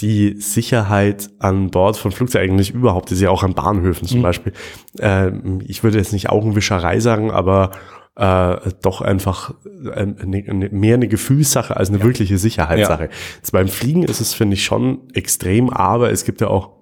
die 0.00 0.40
Sicherheit 0.40 1.30
an 1.38 1.70
Bord 1.70 1.96
von 1.96 2.12
Flugzeugen 2.12 2.54
eigentlich 2.54 2.72
überhaupt 2.72 3.10
ist, 3.10 3.20
ja 3.20 3.30
auch 3.30 3.42
an 3.42 3.54
Bahnhöfen 3.54 4.06
zum 4.06 4.18
mhm. 4.18 4.22
Beispiel. 4.22 4.52
Äh, 4.98 5.32
ich 5.64 5.82
würde 5.82 5.98
jetzt 5.98 6.12
nicht 6.12 6.30
Augenwischerei 6.30 7.00
sagen, 7.00 7.30
aber 7.30 7.72
äh, 8.16 8.56
doch 8.82 9.00
einfach 9.00 9.54
äh, 9.64 10.00
eine, 10.00 10.68
mehr 10.70 10.94
eine 10.94 11.08
Gefühlssache 11.08 11.76
als 11.76 11.88
eine 11.88 11.98
ja. 11.98 12.04
wirkliche 12.04 12.38
Sicherheitssache. 12.38 13.04
Ja. 13.04 13.10
Jetzt 13.36 13.52
beim 13.52 13.68
Fliegen 13.68 14.02
ist 14.02 14.20
es, 14.20 14.34
finde 14.34 14.54
ich, 14.54 14.64
schon 14.64 15.08
extrem, 15.14 15.70
aber 15.70 16.10
es 16.10 16.24
gibt 16.24 16.40
ja 16.40 16.48
auch 16.48 16.77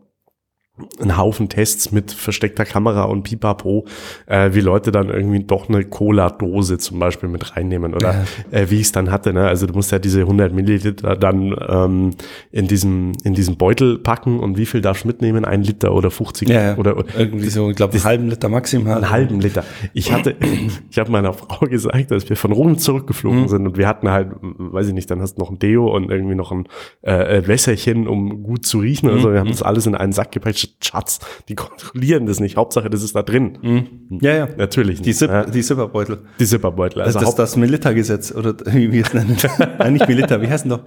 ein 1.00 1.16
Haufen 1.16 1.48
Tests 1.48 1.90
mit 1.90 2.12
versteckter 2.12 2.64
Kamera 2.64 3.04
und 3.04 3.22
Pipapo, 3.22 3.86
äh, 4.26 4.50
wie 4.52 4.60
Leute 4.60 4.92
dann 4.92 5.08
irgendwie 5.08 5.42
doch 5.42 5.68
eine 5.68 5.84
Cola-Dose 5.84 6.76
zum 6.78 6.98
Beispiel 6.98 7.28
mit 7.28 7.56
reinnehmen 7.56 7.94
oder 7.94 8.24
ja. 8.52 8.58
äh, 8.58 8.70
wie 8.70 8.76
ich 8.76 8.82
es 8.82 8.92
dann 8.92 9.10
hatte. 9.10 9.32
Ne? 9.32 9.46
Also 9.46 9.66
du 9.66 9.72
musst 9.72 9.90
ja 9.92 9.98
diese 9.98 10.20
100 10.20 10.52
Milliliter 10.52 11.16
dann 11.16 11.56
ähm, 11.66 12.10
in 12.52 12.68
diesem 12.68 13.12
in 13.24 13.34
diesem 13.34 13.56
Beutel 13.56 13.98
packen 13.98 14.38
und 14.40 14.58
wie 14.58 14.66
viel 14.66 14.82
darfst 14.82 15.04
du 15.04 15.08
mitnehmen? 15.08 15.46
Ein 15.46 15.62
Liter 15.62 15.94
oder 15.94 16.10
50 16.10 16.48
ja, 16.48 16.62
ja. 16.62 16.76
oder 16.76 16.96
irgendwie 17.16 17.48
so, 17.48 17.70
ich 17.70 17.76
glaube, 17.76 17.94
einen 17.94 18.04
halben 18.04 18.28
Liter 18.28 18.48
maximal. 18.48 18.96
Einen 18.96 19.10
halben 19.10 19.40
Liter. 19.40 19.64
Ich 19.94 20.12
hatte, 20.12 20.36
ich 20.90 20.98
habe 20.98 21.10
meiner 21.10 21.32
Frau 21.32 21.66
gesagt, 21.66 22.10
dass 22.10 22.28
wir 22.28 22.36
von 22.36 22.52
Rom 22.52 22.76
zurückgeflogen 22.76 23.42
mhm. 23.42 23.48
sind 23.48 23.66
und 23.66 23.78
wir 23.78 23.88
hatten 23.88 24.10
halt, 24.10 24.28
weiß 24.40 24.88
ich 24.88 24.94
nicht, 24.94 25.10
dann 25.10 25.22
hast 25.22 25.36
du 25.36 25.40
noch 25.40 25.50
ein 25.50 25.58
Deo 25.58 25.94
und 25.94 26.10
irgendwie 26.10 26.34
noch 26.34 26.52
ein 26.52 26.66
äh, 27.02 27.38
äh 27.38 27.46
Wässerchen, 27.48 28.06
um 28.06 28.42
gut 28.42 28.66
zu 28.66 28.78
riechen. 28.80 29.08
Also 29.08 29.32
wir 29.32 29.38
haben 29.38 29.46
mhm. 29.46 29.52
das 29.52 29.62
alles 29.62 29.86
in 29.86 29.94
einen 29.94 30.12
Sack 30.12 30.32
gepackt 30.32 30.65
Schatz, 30.82 31.20
die 31.48 31.54
kontrollieren 31.54 32.26
das 32.26 32.40
nicht. 32.40 32.56
Hauptsache, 32.56 32.90
das 32.90 33.02
ist 33.02 33.14
da 33.14 33.22
drin. 33.22 33.58
Mhm. 33.62 34.18
Ja, 34.20 34.34
ja. 34.34 34.48
Natürlich. 34.56 35.02
Die, 35.02 35.14
Zip, 35.14 35.30
ja. 35.30 35.44
die 35.44 35.62
Zipperbeutel. 35.62 36.18
Die 36.38 36.46
Zipperbeutel. 36.46 37.02
Also 37.02 37.18
das, 37.18 37.28
das, 37.28 37.34
das 37.36 37.56
Militärgesetz 37.56 38.32
oder 38.32 38.54
wie 38.66 38.92
wir 38.92 39.04
es 39.04 39.14
nennen. 39.14 39.36
Nein, 39.78 39.92
nicht 39.94 40.08
Militär, 40.08 40.40
wie 40.42 40.48
heißen 40.48 40.68
doch? 40.68 40.82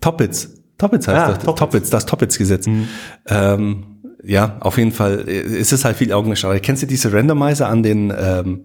Toppitz. 0.00 0.62
Toppitz 0.78 1.08
heißt 1.08 1.16
ja, 1.16 1.28
das. 1.28 1.44
Toppitz. 1.44 1.58
Toppitz, 1.58 1.90
das 1.90 2.06
Toppitz-Gesetz. 2.06 2.66
Mhm. 2.66 2.88
Ähm, 3.28 3.84
ja, 4.22 4.56
auf 4.60 4.78
jeden 4.78 4.92
Fall. 4.92 5.28
Es 5.28 5.72
ist 5.72 5.84
halt 5.84 5.96
viel 5.96 6.12
Augenwischerei. 6.12 6.58
Kennst 6.58 6.82
du 6.82 6.86
diese 6.86 7.12
Randomizer 7.12 7.68
an 7.68 7.82
den, 7.82 8.12
ähm, 8.16 8.64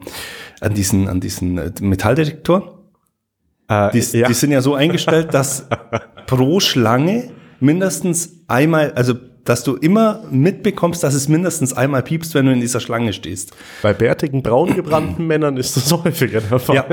an 0.59 0.73
diesen, 0.73 1.07
an 1.07 1.19
diesen 1.19 1.57
äh, 1.57 1.71
Metalldetektoren? 1.81 2.63
Äh, 3.67 3.91
die, 3.91 4.17
ja. 4.17 4.27
die 4.27 4.33
sind 4.33 4.51
ja 4.51 4.61
so 4.61 4.75
eingestellt, 4.75 5.33
dass 5.33 5.67
pro 6.27 6.59
Schlange 6.59 7.31
mindestens 7.59 8.43
einmal, 8.47 8.91
also 8.93 9.13
dass 9.45 9.63
du 9.63 9.75
immer 9.75 10.23
mitbekommst, 10.29 11.03
dass 11.03 11.13
es 11.13 11.27
mindestens 11.27 11.73
einmal 11.73 12.03
piepst, 12.03 12.35
wenn 12.35 12.45
du 12.45 12.53
in 12.53 12.61
dieser 12.61 12.79
Schlange 12.79 13.13
stehst. 13.13 13.51
Bei 13.81 13.93
bärtigen, 13.93 14.43
braungebrannten 14.43 15.25
Männern 15.27 15.57
ist 15.57 15.75
das 15.77 15.91
häufiger 15.91 16.41
der 16.41 16.59
Fall. 16.59 16.75
Ja. 16.75 16.85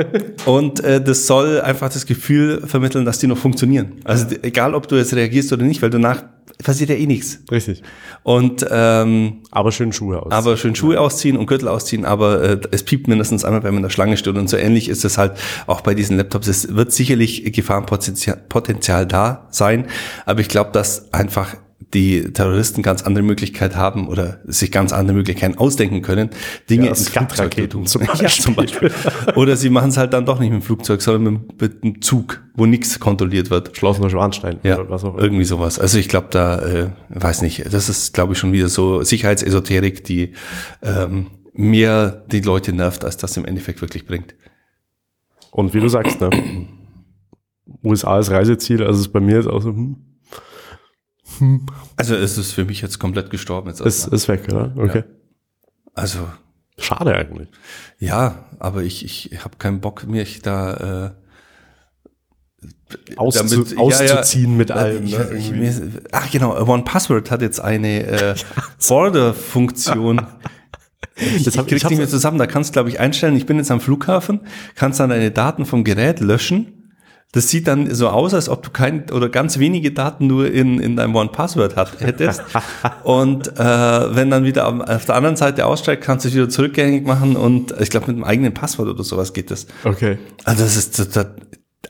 Und 0.46 0.80
äh, 0.80 1.02
das 1.02 1.26
soll 1.26 1.60
einfach 1.60 1.92
das 1.92 2.06
Gefühl 2.06 2.66
vermitteln, 2.66 3.04
dass 3.04 3.18
die 3.18 3.26
noch 3.26 3.38
funktionieren. 3.38 3.92
Also 4.04 4.26
egal, 4.42 4.74
ob 4.74 4.88
du 4.88 4.96
jetzt 4.96 5.14
reagierst 5.14 5.52
oder 5.52 5.64
nicht, 5.64 5.82
weil 5.82 5.90
du 5.90 5.98
nach 5.98 6.24
passiert 6.64 6.90
ja 6.90 6.96
eh 6.96 7.06
nichts. 7.06 7.38
Richtig. 7.50 7.82
Und 8.22 8.66
ähm, 8.70 9.42
aber 9.50 9.70
schön 9.72 9.92
Schuhe 9.92 10.16
ausziehen. 10.16 10.32
Aber 10.32 10.56
schön 10.56 10.74
Schuhe 10.74 11.00
ausziehen 11.00 11.36
und 11.36 11.46
Gürtel 11.46 11.68
ausziehen, 11.68 12.04
aber 12.04 12.42
äh, 12.42 12.60
es 12.70 12.82
piept 12.82 13.08
mindestens 13.08 13.44
einmal, 13.44 13.62
wenn 13.62 13.74
man 13.74 13.78
in 13.78 13.82
der 13.84 13.90
Schlange 13.90 14.16
steht. 14.16 14.36
Und 14.36 14.48
so 14.48 14.56
ähnlich 14.56 14.88
ist 14.88 15.04
es 15.04 15.18
halt 15.18 15.32
auch 15.66 15.82
bei 15.82 15.94
diesen 15.94 16.16
Laptops. 16.16 16.48
Es 16.48 16.74
wird 16.74 16.92
sicherlich 16.92 17.52
Gefahrenpotenzial 17.52 18.38
Potenzial 18.48 19.06
da 19.06 19.46
sein, 19.50 19.86
aber 20.26 20.40
ich 20.40 20.48
glaube, 20.48 20.70
dass 20.72 21.12
einfach 21.12 21.56
die 21.94 22.32
Terroristen 22.32 22.82
ganz 22.82 23.02
andere 23.02 23.24
Möglichkeit 23.24 23.76
haben 23.76 24.08
oder 24.08 24.40
sich 24.44 24.72
ganz 24.72 24.92
andere 24.92 25.16
Möglichkeiten 25.16 25.56
ausdenken 25.56 26.02
können, 26.02 26.30
Dinge 26.68 26.84
ja, 26.84 26.90
ins 26.90 27.08
Flugzeug 27.08 27.54
zu 27.54 27.68
tun. 27.68 27.86
Zum 27.86 28.02
Beispiel. 28.06 28.26
Ja, 28.26 28.30
zum 28.30 28.54
Beispiel. 28.54 28.90
oder 29.36 29.56
sie 29.56 29.70
machen 29.70 29.90
es 29.90 29.96
halt 29.96 30.12
dann 30.12 30.26
doch 30.26 30.38
nicht 30.38 30.50
mit 30.50 30.60
dem 30.60 30.64
Flugzeug, 30.64 31.00
sondern 31.00 31.44
mit, 31.58 31.82
einem 31.82 32.02
Zug, 32.02 32.42
wo 32.54 32.66
nichts 32.66 32.98
kontrolliert 33.00 33.50
wird. 33.50 33.76
Schlossener 33.76 34.10
Schwanstein 34.10 34.58
ja, 34.64 34.78
oder 34.78 34.90
was 34.90 35.04
auch 35.04 35.14
immer. 35.14 35.22
Irgendwie 35.22 35.44
sowas. 35.44 35.78
Also 35.78 35.98
ich 35.98 36.08
glaube, 36.08 36.28
da, 36.30 36.58
äh, 36.60 36.90
weiß 37.10 37.42
nicht, 37.42 37.72
das 37.72 37.88
ist, 37.88 38.12
glaube 38.12 38.34
ich, 38.34 38.38
schon 38.38 38.52
wieder 38.52 38.68
so 38.68 39.02
Sicherheitsesoterik, 39.02 40.04
die 40.04 40.32
ähm, 40.82 41.28
mehr 41.54 42.24
die 42.30 42.40
Leute 42.40 42.72
nervt, 42.72 43.04
als 43.04 43.16
das 43.16 43.36
im 43.36 43.44
Endeffekt 43.44 43.80
wirklich 43.80 44.04
bringt. 44.04 44.34
Und 45.50 45.74
wie 45.74 45.80
du 45.80 45.88
sagst, 45.88 46.20
ne? 46.20 46.30
USA 47.84 48.14
als 48.14 48.30
Reiseziel, 48.30 48.82
also 48.82 49.00
ist 49.00 49.12
bei 49.12 49.20
mir 49.20 49.36
jetzt 49.36 49.48
auch 49.48 49.60
so, 49.60 49.70
hm, 49.70 49.96
also 51.96 52.14
es 52.14 52.38
ist 52.38 52.52
für 52.52 52.64
mich 52.64 52.80
jetzt 52.80 52.98
komplett 52.98 53.30
gestorben. 53.30 53.68
Jetzt 53.68 53.80
ist, 53.80 54.06
ist 54.06 54.28
weg, 54.28 54.44
oder? 54.48 54.72
Okay. 54.76 54.98
Ja. 54.98 55.04
Also. 55.94 56.28
Schade 56.80 57.14
eigentlich. 57.14 57.48
Ja, 57.98 58.46
aber 58.60 58.82
ich, 58.82 59.04
ich 59.04 59.44
habe 59.44 59.56
keinen 59.58 59.80
Bock, 59.80 60.06
mich 60.06 60.42
da 60.42 61.06
äh, 61.06 61.10
Auszu 63.16 63.44
damit, 63.44 63.78
auszuziehen 63.78 64.44
ja, 64.44 64.50
ja, 64.52 64.56
mit 64.56 64.70
allem. 64.70 65.04
Ich, 65.04 65.18
ne, 65.18 65.30
ich, 65.36 65.50
mir, 65.50 65.74
ach 66.10 66.30
genau, 66.30 66.56
One 66.66 66.84
Password 66.84 67.30
hat 67.30 67.42
jetzt 67.42 67.60
eine 67.60 68.04
äh, 68.04 68.34
Border-Funktion. 68.88 70.26
Ich, 71.20 71.42
das 71.42 71.58
hab, 71.58 71.64
ich 71.66 71.70
krieg's 71.70 71.90
nicht 71.90 71.98
mehr 71.98 72.08
zusammen. 72.08 72.38
Da 72.38 72.46
kannst 72.46 72.70
du, 72.70 72.72
glaube 72.74 72.90
ich, 72.90 73.00
einstellen, 73.00 73.36
ich 73.36 73.44
bin 73.44 73.56
jetzt 73.56 73.72
am 73.72 73.80
Flughafen, 73.80 74.40
kannst 74.76 75.00
dann 75.00 75.10
deine 75.10 75.32
Daten 75.32 75.64
vom 75.64 75.82
Gerät 75.82 76.20
löschen 76.20 76.77
das 77.32 77.50
sieht 77.50 77.68
dann 77.68 77.94
so 77.94 78.08
aus, 78.08 78.32
als 78.32 78.48
ob 78.48 78.62
du 78.62 78.70
kein 78.70 79.10
oder 79.10 79.28
ganz 79.28 79.58
wenige 79.58 79.92
Daten 79.92 80.26
nur 80.26 80.50
in, 80.50 80.80
in 80.80 80.96
deinem 80.96 81.14
One-Password 81.14 81.76
hättest. 81.98 82.42
und 83.04 83.48
äh, 83.58 84.14
wenn 84.14 84.30
dann 84.30 84.44
wieder 84.44 84.66
auf 84.66 85.04
der 85.04 85.14
anderen 85.14 85.36
Seite 85.36 85.66
aussteigt, 85.66 86.02
kannst 86.02 86.24
du 86.24 86.30
es 86.30 86.34
wieder 86.34 86.48
zurückgängig 86.48 87.06
machen 87.06 87.36
und 87.36 87.74
ich 87.80 87.90
glaube 87.90 88.06
mit 88.06 88.16
einem 88.16 88.24
eigenen 88.24 88.54
Passwort 88.54 88.88
oder 88.88 89.04
sowas 89.04 89.34
geht 89.34 89.50
das. 89.50 89.66
Okay. 89.84 90.18
Also 90.44 90.64
das 90.64 90.76
ist 90.76 90.96
total, 90.96 91.36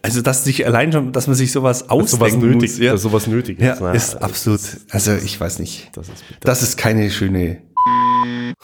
also 0.02 0.22
dass 0.22 0.42
sich 0.42 0.66
allein 0.66 0.92
schon, 0.92 1.12
dass 1.12 1.28
man 1.28 1.36
sich 1.36 1.52
sowas 1.52 1.88
ausdenken 1.88 2.40
sowas 2.40 2.42
nötig, 2.42 2.70
muss, 2.70 2.78
ja, 2.78 2.96
sowas 2.96 3.26
nötig 3.28 3.60
ist, 3.60 3.80
ja, 3.80 3.92
ist 3.92 4.14
absolut. 4.16 4.60
Also 4.90 5.14
ich 5.14 5.40
weiß 5.40 5.60
nicht. 5.60 5.90
Das 5.92 6.08
ist, 6.08 6.24
das 6.40 6.62
ist 6.62 6.76
keine 6.76 7.10
schöne 7.10 7.62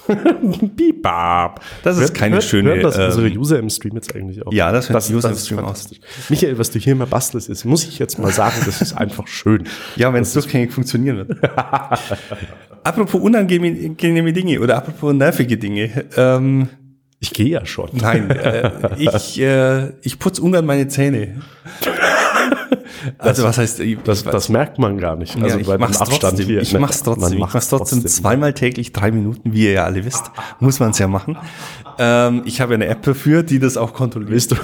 Bibab. 0.76 1.60
Das 1.82 1.98
ist 1.98 2.14
keine 2.14 2.36
hört, 2.36 2.44
schöne. 2.44 2.74
Hört 2.74 2.84
das 2.84 2.98
ähm, 2.98 3.04
unsere 3.06 3.28
User 3.28 3.58
im 3.58 3.70
Stream 3.70 3.94
jetzt 3.94 4.14
eigentlich 4.14 4.44
auch? 4.46 4.52
Ja, 4.52 4.72
das 4.72 4.88
hört 4.88 4.96
das, 4.96 5.10
User 5.10 5.28
das 5.28 5.40
im 5.40 5.44
Stream 5.44 5.64
aus. 5.64 5.88
Michael, 6.28 6.58
was 6.58 6.70
du 6.70 6.78
hier 6.78 6.92
immer 6.92 7.06
bastelst, 7.06 7.48
ist, 7.48 7.64
muss 7.64 7.84
ich 7.84 7.98
jetzt 7.98 8.18
mal 8.18 8.32
sagen, 8.32 8.56
das 8.66 8.80
ist 8.80 8.92
einfach 8.94 9.26
schön. 9.26 9.64
Ja, 9.96 10.12
wenn 10.12 10.22
es 10.22 10.32
durchgängig 10.32 10.72
funktionieren 10.72 11.16
wird. 11.28 11.38
apropos 12.84 13.20
unangenehme 13.20 14.32
Dinge 14.32 14.60
oder 14.60 14.76
apropos 14.76 15.12
nervige 15.14 15.56
Dinge. 15.56 16.04
Ähm, 16.16 16.68
ich 17.20 17.32
gehe 17.32 17.48
ja 17.48 17.64
schon. 17.64 17.88
Nein, 17.92 18.30
äh, 18.30 18.70
ich, 18.98 19.40
äh, 19.40 19.92
ich 20.02 20.18
putze 20.18 20.42
ungern 20.42 20.66
meine 20.66 20.88
Zähne. 20.88 21.40
Also 23.18 23.44
was 23.44 23.58
heißt, 23.58 23.82
das, 24.04 24.24
das 24.24 24.48
merkt 24.48 24.78
man 24.78 24.98
gar 24.98 25.16
nicht. 25.16 25.36
Also 25.36 25.58
ja, 25.58 25.74
ich 25.74 25.78
mach's 25.78 25.98
trotzdem. 25.98 26.46
Hier. 26.46 26.62
Ich 26.62 26.78
mach's 26.78 27.02
trotzdem. 27.02 27.34
ich 27.34 27.38
mach's 27.38 27.68
trotzdem, 27.68 28.00
trotzdem 28.00 28.06
zweimal 28.06 28.52
täglich 28.54 28.92
drei 28.92 29.10
Minuten, 29.10 29.52
wie 29.52 29.64
ihr 29.64 29.72
ja 29.72 29.84
alle 29.84 30.04
wisst, 30.04 30.30
muss 30.60 30.80
man 30.80 30.90
es 30.90 30.98
ja 30.98 31.06
machen. 31.08 31.36
Ähm, 31.98 32.42
ich 32.44 32.60
habe 32.60 32.74
eine 32.74 32.86
App 32.86 33.02
dafür, 33.02 33.42
die 33.42 33.58
das 33.58 33.76
auch 33.76 33.92
kontrolliert. 33.92 34.30
Willst 34.30 34.52
du, 34.52 34.56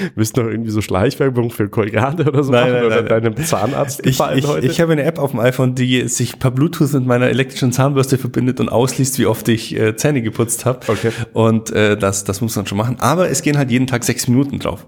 willst 0.14 0.36
du 0.36 0.42
noch 0.42 0.50
irgendwie 0.50 0.70
so 0.70 0.80
Schleichwerbung 0.80 1.50
für 1.50 1.68
Colgate 1.68 2.26
oder 2.26 2.42
so 2.42 2.52
Nein, 2.52 2.62
machen 2.62 2.72
nein, 2.74 2.84
oder 2.84 3.02
nein. 3.02 3.22
deinem 3.22 3.36
Zahnarzt 3.36 4.00
Ich, 4.00 4.12
gefallen 4.12 4.38
ich, 4.38 4.46
heute? 4.46 4.66
ich 4.66 4.80
habe 4.80 4.92
eine 4.92 5.04
App 5.04 5.18
auf 5.18 5.32
dem 5.32 5.40
iPhone, 5.40 5.74
die 5.74 6.08
sich 6.08 6.38
per 6.38 6.50
Bluetooth 6.50 6.92
mit 6.92 7.06
meiner 7.06 7.28
elektrischen 7.28 7.72
Zahnbürste 7.72 8.18
verbindet 8.18 8.60
und 8.60 8.68
ausliest, 8.68 9.18
wie 9.18 9.26
oft 9.26 9.48
ich 9.48 9.76
äh, 9.76 9.96
Zähne 9.96 10.22
geputzt 10.22 10.64
habe. 10.64 10.80
Okay. 10.86 11.10
Und 11.32 11.70
äh, 11.72 11.96
das, 11.96 12.24
das 12.24 12.40
muss 12.40 12.56
man 12.56 12.66
schon 12.66 12.78
machen. 12.78 12.96
Aber 13.00 13.28
es 13.28 13.42
gehen 13.42 13.58
halt 13.58 13.70
jeden 13.70 13.86
Tag 13.86 14.04
sechs 14.04 14.28
Minuten 14.28 14.58
drauf. 14.58 14.86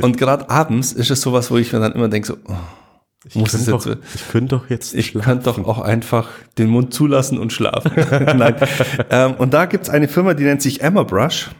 Und 0.00 0.18
gerade 0.18 0.48
abends 0.50 0.92
ist 0.92 1.10
es 1.10 1.20
sowas, 1.20 1.50
wo 1.50 1.56
ich 1.56 1.72
mir 1.72 1.80
dann 1.80 1.92
immer 1.92 2.08
denke, 2.08 2.28
so, 2.28 2.36
oh, 2.46 2.54
ich 3.24 3.36
muss 3.36 3.54
es 3.54 3.66
jetzt, 3.66 3.86
doch, 3.86 3.86
ich 3.86 4.28
könnte 4.30 4.56
doch 4.56 4.68
jetzt 4.68 4.94
ich 4.94 5.14
kann 5.14 5.42
doch 5.42 5.64
auch 5.64 5.80
einfach 5.80 6.28
den 6.58 6.68
Mund 6.68 6.92
zulassen 6.92 7.38
und 7.38 7.52
schlafen. 7.52 7.92
Nein. 8.36 8.56
ähm, 9.10 9.34
und 9.34 9.54
da 9.54 9.66
gibt's 9.66 9.88
eine 9.88 10.08
Firma, 10.08 10.34
die 10.34 10.44
nennt 10.44 10.60
sich 10.60 10.80
Emma 10.80 11.04
Brush. 11.04 11.50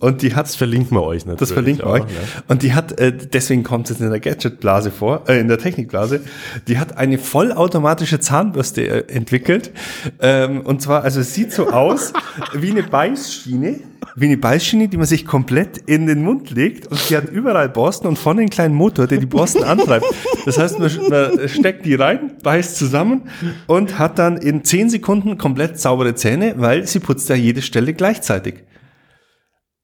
Und 0.00 0.22
die 0.22 0.34
hat 0.36 0.46
Das 0.46 0.54
verlinken 0.54 0.96
wir 0.96 1.02
euch 1.02 1.26
natürlich. 1.26 1.40
das 1.40 1.50
verlinken 1.52 1.84
wir 1.84 1.90
euch. 1.90 2.02
ja. 2.02 2.42
Und 2.46 2.62
die 2.62 2.72
hat, 2.72 3.00
äh, 3.00 3.12
deswegen 3.12 3.64
kommt 3.64 3.90
es 3.90 4.00
in 4.00 4.08
der 4.08 4.20
Gadget-Blase 4.20 4.92
vor, 4.92 5.24
äh, 5.28 5.40
in 5.40 5.48
der 5.48 5.58
Technikblase, 5.58 6.20
die 6.68 6.78
hat 6.78 6.96
eine 6.96 7.18
vollautomatische 7.18 8.20
Zahnbürste 8.20 8.86
äh, 9.08 9.12
entwickelt. 9.12 9.72
Ähm, 10.20 10.60
und 10.60 10.80
zwar, 10.82 11.02
also 11.02 11.18
es 11.18 11.34
sieht 11.34 11.52
so 11.52 11.70
aus 11.70 12.12
wie 12.54 12.70
eine 12.70 12.84
Beißschiene, 12.84 13.80
wie 14.14 14.26
eine 14.26 14.36
Beißschiene, 14.36 14.86
die 14.86 14.96
man 14.96 15.06
sich 15.06 15.26
komplett 15.26 15.78
in 15.86 16.06
den 16.06 16.22
Mund 16.22 16.50
legt 16.52 16.86
und 16.86 17.10
die 17.10 17.16
hat 17.16 17.28
überall 17.28 17.68
Borsten 17.68 18.06
und 18.06 18.18
vorne 18.18 18.42
einen 18.42 18.50
kleinen 18.50 18.74
Motor, 18.76 19.08
der 19.08 19.18
die 19.18 19.26
Borsten 19.26 19.64
antreibt. 19.64 20.06
Das 20.44 20.58
heißt, 20.58 20.78
man, 20.78 20.90
man 21.08 21.48
steckt 21.48 21.84
die 21.84 21.94
rein, 21.94 22.32
beißt 22.42 22.76
zusammen 22.76 23.22
und 23.66 23.98
hat 23.98 24.18
dann 24.20 24.36
in 24.36 24.62
10 24.64 24.90
Sekunden 24.90 25.38
komplett 25.38 25.80
saubere 25.80 26.14
Zähne, 26.14 26.54
weil 26.56 26.86
sie 26.86 27.00
putzt 27.00 27.28
ja 27.28 27.34
jede 27.34 27.62
Stelle 27.62 27.94
gleichzeitig. 27.94 28.62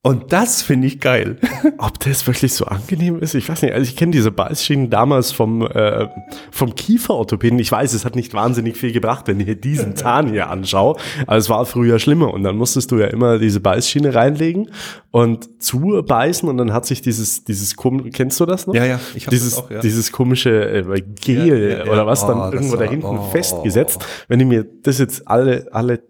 Und 0.06 0.34
das 0.34 0.60
finde 0.60 0.86
ich 0.86 1.00
geil. 1.00 1.38
Ob 1.78 1.98
das 2.00 2.26
wirklich 2.26 2.52
so 2.52 2.66
angenehm 2.66 3.20
ist, 3.20 3.34
ich 3.34 3.48
weiß 3.48 3.62
nicht. 3.62 3.72
Also 3.72 3.88
ich 3.88 3.96
kenne 3.96 4.12
diese 4.12 4.30
Beißschienen 4.30 4.90
damals 4.90 5.32
vom, 5.32 5.62
äh, 5.62 6.08
vom 6.50 6.74
Kieferorthopäden. 6.74 7.58
Ich 7.58 7.72
weiß, 7.72 7.94
es 7.94 8.04
hat 8.04 8.14
nicht 8.14 8.34
wahnsinnig 8.34 8.76
viel 8.76 8.92
gebracht, 8.92 9.28
wenn 9.28 9.40
ich 9.40 9.46
hier 9.46 9.54
diesen 9.54 9.96
Zahn 9.96 10.28
hier 10.28 10.50
anschaue. 10.50 10.96
Aber 11.26 11.38
es 11.38 11.48
war 11.48 11.64
früher 11.64 11.98
schlimmer. 11.98 12.34
Und 12.34 12.42
dann 12.42 12.58
musstest 12.58 12.90
du 12.90 12.98
ja 12.98 13.06
immer 13.06 13.38
diese 13.38 13.60
Beißschiene 13.60 14.14
reinlegen 14.14 14.68
und 15.10 15.62
zubeißen 15.62 16.50
und 16.50 16.58
dann 16.58 16.74
hat 16.74 16.84
sich 16.84 17.00
dieses, 17.00 17.44
dieses 17.44 17.74
komische, 17.74 18.10
kennst 18.10 18.38
du 18.40 18.44
das 18.44 18.66
noch? 18.66 18.74
Ja, 18.74 18.84
ja, 18.84 19.00
ich 19.14 19.26
dieses, 19.26 19.54
das 19.54 19.64
auch, 19.64 19.70
ja. 19.70 19.80
dieses 19.80 20.12
komische 20.12 20.50
äh, 20.50 21.02
Gel 21.18 21.46
Ja, 21.46 21.84
ja, 21.84 21.90
oder 21.90 22.06
was 22.06 22.24
Oh, 22.24 22.26
dann 22.26 22.52
irgendwo 22.52 22.76
da 22.76 22.84
hinten 22.84 23.06
oh. 23.06 23.30
festgesetzt. 23.30 24.04
Wenn 24.28 24.40
ich 24.40 24.46
mir 24.46 24.66
das 24.82 24.98
jetzt 24.98 25.26
alle, 25.26 25.66
alle 25.72 25.94
äh, 25.94 26.00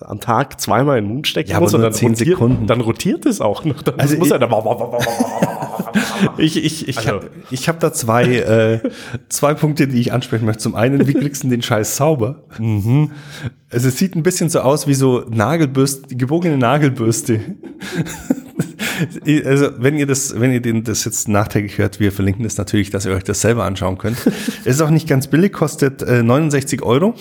am 0.00 0.20
Tag 0.20 0.60
zweimal 0.60 0.98
in 0.98 1.04
den 1.04 1.12
Mund 1.14 1.26
stecken 1.28 1.50
Ja, 1.50 1.60
muss 1.60 1.74
und 1.74 1.82
dann 1.82 1.92
10 1.92 2.10
rotiert, 2.10 2.28
Sekunden. 2.28 2.66
dann 2.66 2.80
rotiert 2.80 3.26
es 3.26 3.40
auch 3.40 3.64
noch. 3.64 3.82
Dann 3.82 3.98
Also 4.00 4.16
muss 4.16 4.28
ich- 4.28 4.32
er 4.32 4.38
da 4.38 4.48
Ich, 6.38 6.56
ich, 6.62 6.88
ich, 6.88 6.98
Also- 6.98 7.10
hab, 7.10 7.22
habe 7.68 7.78
da 7.80 7.92
zwei, 7.92 8.24
äh, 8.24 8.80
zwei 9.28 9.54
Punkte, 9.54 9.86
die 9.88 10.00
ich 10.00 10.12
ansprechen 10.12 10.44
möchte. 10.46 10.62
Zum 10.62 10.74
einen, 10.74 11.06
wie 11.06 11.14
kriegst 11.14 11.44
du 11.44 11.48
den 11.48 11.62
Scheiß 11.62 11.96
sauber? 11.96 12.44
Also 13.70 13.88
es 13.88 13.98
sieht 13.98 14.16
ein 14.16 14.22
bisschen 14.22 14.48
so 14.48 14.60
aus 14.60 14.86
wie 14.86 14.94
so 14.94 15.24
Nagelbürste, 15.28 16.14
gebogene 16.16 16.56
Nagelbürste. 16.56 17.40
Also 19.44 19.70
wenn 19.78 19.96
ihr 19.96 20.06
das, 20.06 20.38
wenn 20.38 20.52
ihr 20.52 20.60
den, 20.62 20.84
das 20.84 21.04
jetzt 21.04 21.28
nachträglich 21.28 21.78
hört, 21.78 21.98
wir 22.00 22.12
verlinken 22.12 22.44
das 22.44 22.56
natürlich, 22.56 22.90
dass 22.90 23.04
ihr 23.06 23.12
euch 23.12 23.24
das 23.24 23.40
selber 23.40 23.64
anschauen 23.64 23.98
könnt. 23.98 24.16
Es 24.64 24.76
ist 24.76 24.80
auch 24.82 24.90
nicht 24.90 25.08
ganz 25.08 25.26
billig, 25.26 25.52
kostet 25.52 26.02
äh, 26.02 26.22
69 26.22 26.82
Euro. 26.82 27.14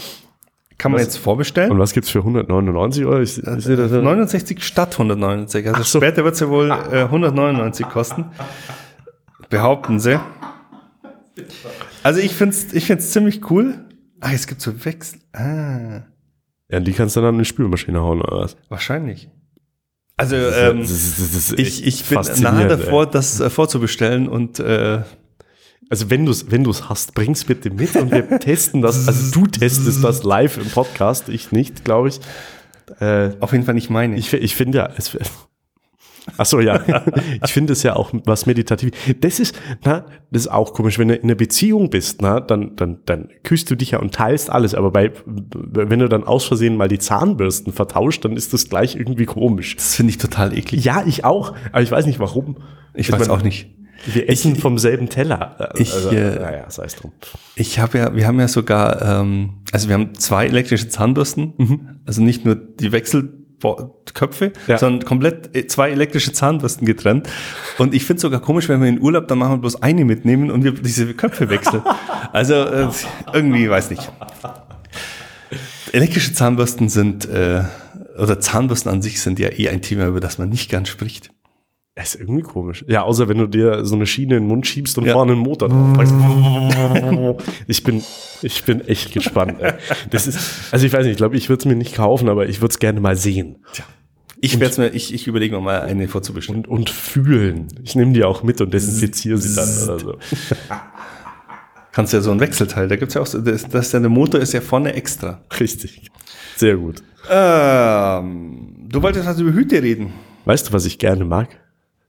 Kann 0.77 0.92
man 0.92 1.00
Was? 1.00 1.08
jetzt 1.08 1.18
vorbestellen. 1.18 1.72
Und 1.72 1.80
was 1.80 1.94
gibt's 1.94 2.10
für 2.10 2.20
199 2.20 3.06
Euro? 3.06 3.22
Ich, 3.22 3.38
ich 3.38 3.63
sehe 3.63 3.75
das 3.75 3.92
ja. 3.92 4.01
69 4.01 4.63
statt 4.63 4.94
199. 4.94 5.68
Also 5.68 5.84
so. 5.84 6.00
später 6.00 6.24
wird 6.24 6.34
es 6.34 6.39
ja 6.42 6.50
wohl 6.50 6.70
äh, 6.72 7.03
199 7.03 7.88
kosten. 7.89 8.25
Behaupten 9.50 10.00
sie. 10.00 10.20
Also 12.03 12.20
ich 12.20 12.34
finde 12.34 12.56
es 12.56 12.74
ich 12.74 12.86
find's 12.86 13.12
ziemlich 13.12 13.50
cool. 13.50 13.75
Ah, 14.20 14.32
es 14.34 14.48
gibt 14.48 14.62
so 14.62 14.86
Wechsel. 14.86 15.20
Ah, 15.34 16.01
Ja, 16.70 16.80
die 16.80 16.94
kannst 16.94 17.15
du 17.15 17.22
dann 17.22 17.36
in 17.36 17.39
die 17.39 17.46
Spülmaschine 17.46 18.00
hauen 18.01 18.22
oder 18.22 18.38
was? 18.38 18.56
wahrscheinlich. 18.70 19.30
Also 20.18 20.36
Das 20.36 20.56
ist- 20.56 20.62
ähm, 20.62 20.80
das 20.82 20.92
ist- 20.92 21.20
das 21.20 21.36
ist 21.51 21.60
ich, 21.60 21.86
ich 21.88 22.06
bin 22.06 22.20
nahe 22.44 22.68
davor, 22.68 23.06
das 23.08 23.39
äh, 23.39 23.50
vorzubestellen 23.50 24.27
und 24.27 24.60
äh, 24.60 25.01
Also 25.93 26.09
wenn 26.09 26.25
du 26.25 26.31
es 26.31 26.50
wenn 26.50 26.63
du's 26.63 26.89
hast, 26.89 27.13
bring's 27.13 27.43
bitte 27.43 27.69
mit 27.69 27.95
und 27.95 28.12
wir 28.12 28.27
testen 28.39 28.81
das. 28.81 29.07
Also 29.07 29.29
du 29.29 29.45
testest 29.45 30.03
das 30.03 30.23
live 30.23 30.57
im 30.57 30.67
Podcast, 30.71 31.29
ich 31.29 31.51
nicht, 31.51 31.85
glaube 31.85 32.07
ich. 32.07 32.19
Äh, 33.00 33.33
auf 33.39 33.51
jeden 33.51 33.63
Fall 33.63 33.75
nicht 33.75 33.91
meine. 33.91 34.18
ich 34.18 34.33
ich 34.33 34.55
finde 34.55 34.79
ja, 34.79 34.89
es, 34.98 35.15
Ach 36.35 36.48
so, 36.48 36.59
ja. 36.59 36.81
Ich 37.44 37.53
finde 37.53 37.74
es 37.74 37.83
ja 37.83 37.96
auch 37.96 38.09
was 38.25 38.48
meditativ. 38.48 38.89
Das 39.20 39.39
ist, 39.39 39.55
na, 39.83 40.07
das 40.31 40.46
ist 40.46 40.48
auch 40.48 40.74
komisch, 40.74 40.98
wenn 40.98 41.09
du 41.09 41.15
in 41.15 41.25
einer 41.25 41.35
Beziehung 41.35 41.91
bist, 41.91 42.24
na, 42.24 42.39
dann, 42.39 42.75
dann, 42.75 43.01
dann 43.05 43.29
küsst 43.44 43.70
du 43.70 43.75
dich 43.75 43.91
ja 43.91 44.00
und 44.00 44.15
teilst 44.15 44.50
alles. 44.50 44.74
Aber 44.74 44.89
bei, 44.89 45.11
wenn 45.25 46.00
du 46.00 46.09
dann 46.09 46.24
aus 46.24 46.46
Versehen 46.46 46.75
mal 46.75 46.87
die 46.87 46.98
Zahnbürsten 46.98 47.72
vertauscht, 47.72 48.25
dann 48.25 48.35
ist 48.35 48.51
das 48.51 48.68
gleich 48.68 48.96
irgendwie 48.96 49.25
komisch. 49.25 49.75
das 49.75 49.94
finde 49.94 50.09
ich 50.09 50.18
total 50.18 50.57
eklig. 50.57 50.83
Ja, 50.83 51.03
ich 51.05 51.24
auch. 51.24 51.53
Aber 51.72 51.83
ich 51.83 51.91
weiß 51.91 52.07
nicht 52.07 52.18
warum. 52.18 52.57
Ich 52.96 53.11
weiß 53.11 53.29
auch 53.29 53.44
nicht. 53.44 53.70
Wir 54.05 54.29
essen 54.29 54.55
vom 54.55 54.77
selben 54.77 55.09
Teller. 55.09 55.72
Ich, 55.77 55.94
äh, 56.11 56.35
naja, 56.35 56.70
sei 56.70 56.85
es 56.85 56.96
drum. 56.96 57.11
Ich 57.55 57.79
habe 57.79 57.98
ja, 57.98 58.16
wir 58.16 58.27
haben 58.27 58.39
ja 58.39 58.48
sogar, 58.48 59.01
ähm, 59.22 59.61
also 59.72 59.87
wir 59.87 59.94
haben 59.96 60.13
zwei 60.16 60.46
elektrische 60.48 60.89
Zahnbürsten, 60.89 62.01
also 62.05 62.22
nicht 62.22 62.44
nur 62.46 62.55
die 62.55 62.92
Wechselköpfe, 62.92 64.51
Ja. 64.68 64.77
sondern 64.77 65.07
komplett 65.07 65.55
äh, 65.55 65.68
zwei 65.68 65.89
elektrische 65.92 66.33
Zahnbürsten 66.33 66.85
getrennt. 66.85 67.29
Und 67.77 67.94
ich 67.94 68.03
finde 68.05 68.18
es 68.18 68.22
sogar 68.24 68.42
komisch, 68.42 68.68
wenn 68.68 68.81
wir 68.81 68.89
in 68.89 69.00
Urlaub, 69.00 69.27
dann 69.27 69.37
machen 69.37 69.53
wir 69.53 69.57
bloß 69.59 69.81
eine 69.81 70.03
mitnehmen 70.03 70.51
und 70.51 70.63
wir 70.63 70.74
diese 70.74 71.13
Köpfe 71.13 71.50
wechseln. 71.50 71.81
also 72.33 72.55
äh, 72.55 72.89
irgendwie, 73.31 73.70
weiß 73.70 73.89
nicht. 73.89 74.11
Elektrische 75.92 76.33
Zahnbürsten 76.33 76.89
sind, 76.89 77.25
äh, 77.29 77.63
oder 78.18 78.39
Zahnbürsten 78.39 78.92
an 78.92 79.01
sich 79.01 79.22
sind 79.22 79.39
ja 79.39 79.50
eh 79.50 79.70
ein 79.70 79.81
Thema, 79.81 80.07
über 80.07 80.20
das 80.20 80.37
man 80.39 80.50
nicht 80.50 80.70
gern 80.70 80.85
spricht. 80.85 81.29
Das 81.96 82.16
ist 82.16 82.22
irgendwie 82.22 82.42
komisch. 82.42 82.84
Ja, 82.88 83.03
außer 83.03 83.29
wenn 83.29 83.38
du 83.38 83.46
dir 83.46 83.86
so 83.86 83.96
eine 83.96 84.08
Schiene 84.08 84.38
in 84.38 84.44
den 84.44 84.48
Mund 84.48 84.66
schiebst 84.66 84.98
und 84.98 85.06
Ja. 85.06 85.14
vorne 85.14 85.34
einen 85.34 85.42
Motor 85.42 85.70
drauf. 85.70 87.38
Ich 87.68 87.84
bin, 87.84 88.03
ich 88.42 88.64
bin 88.64 88.82
echt 88.88 89.14
gespannt. 89.14 89.62
Ey. 89.62 89.74
Das 90.10 90.25
ist, 90.27 90.40
also 90.72 90.86
ich 90.86 90.92
weiß 90.94 91.03
nicht, 91.03 91.12
ich 91.12 91.18
glaube, 91.18 91.36
ich 91.38 91.50
würde 91.50 91.60
es 91.62 91.66
mir 91.66 91.75
nicht 91.75 91.94
kaufen, 91.96 92.29
aber 92.29 92.50
ich 92.50 92.62
würde 92.62 92.72
es 92.72 92.79
gerne 92.79 93.00
mal 93.00 93.16
sehen. 93.16 93.58
Ich 94.42 94.60
werde 94.60 94.82
mir, 94.82 94.90
ich, 94.90 95.14
ich 95.14 95.27
überlege 95.27 95.56
mir 95.56 95.62
mal 95.62 95.82
eine 95.82 96.08
vorzubestellen. 96.08 96.66
Und, 96.66 96.79
und 96.79 96.90
fühlen. 96.90 97.68
Ich 97.84 97.96
nehme 97.96 98.12
die 98.14 98.24
auch 98.24 98.42
mit 98.44 98.60
und 98.60 98.74
desinfiziere 98.74 99.38
sie 99.38 99.56
dann 99.56 99.70
oder 99.84 100.00
so. 100.00 100.18
Kannst 101.92 102.12
ja 102.12 102.22
so 102.22 102.32
ein 102.32 102.40
Wechselteil, 102.40 102.88
da 102.88 102.96
gibt's 102.96 103.14
ja 103.14 103.22
auch 103.22 103.27
so, 103.27 103.40
das, 103.40 103.70
das 103.70 103.92
der 103.92 104.01
Motor 104.10 104.40
ist 104.42 104.51
ja 104.53 104.62
vorne 104.62 104.94
extra. 104.96 105.44
Richtig. 105.60 106.10
Sehr 106.56 106.75
gut. 106.75 107.03
Ähm, 107.29 108.88
du 108.90 109.01
wolltest 109.01 109.27
was 109.27 109.40
über 109.40 109.53
Hüte 109.53 109.82
reden. 109.82 110.12
Weißt 110.46 110.68
du, 110.70 110.74
was 110.74 110.86
ich 110.86 110.98
gerne 110.98 111.24
mag? 111.24 111.50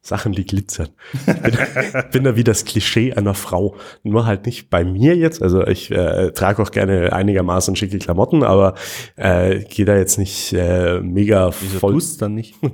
Sachen, 0.06 0.32
die 0.32 0.44
glitzern. 0.44 0.88
Ich 1.26 1.40
bin, 1.40 1.56
bin 2.12 2.24
da 2.24 2.36
wie 2.36 2.44
das 2.44 2.66
Klischee 2.66 3.14
einer 3.14 3.32
Frau. 3.32 3.74
Nur 4.02 4.26
halt 4.26 4.44
nicht 4.44 4.68
bei 4.68 4.84
mir 4.84 5.16
jetzt. 5.16 5.42
Also 5.42 5.66
ich 5.66 5.90
äh, 5.90 6.30
trage 6.32 6.62
auch 6.62 6.70
gerne 6.70 7.14
einigermaßen 7.14 7.74
schicke 7.74 7.98
Klamotten, 7.98 8.42
aber 8.42 8.74
äh, 9.16 9.60
gehe 9.60 9.86
da 9.86 9.96
jetzt 9.96 10.18
nicht 10.18 10.52
äh, 10.52 11.00
mega 11.00 11.52
voll. 11.52 11.94
tust 11.94 12.20
dann 12.20 12.34
nicht? 12.34 12.54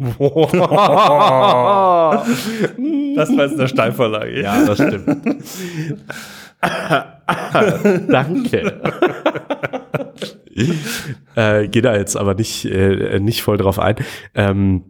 Das 3.17 3.29
war 3.37 3.45
jetzt 3.45 3.59
eine 3.59 3.69
Steilvorlage. 3.69 4.41
Ja, 4.41 4.65
das 4.65 4.79
stimmt. 4.79 5.07
Danke. 8.09 8.81
äh, 11.35 11.69
Gehe 11.69 11.83
da 11.83 11.97
jetzt 11.97 12.17
aber 12.17 12.35
nicht, 12.35 12.65
äh, 12.65 13.21
nicht 13.21 13.43
voll 13.43 13.59
drauf 13.59 13.79
ein. 13.79 13.97
Ähm, 14.35 14.85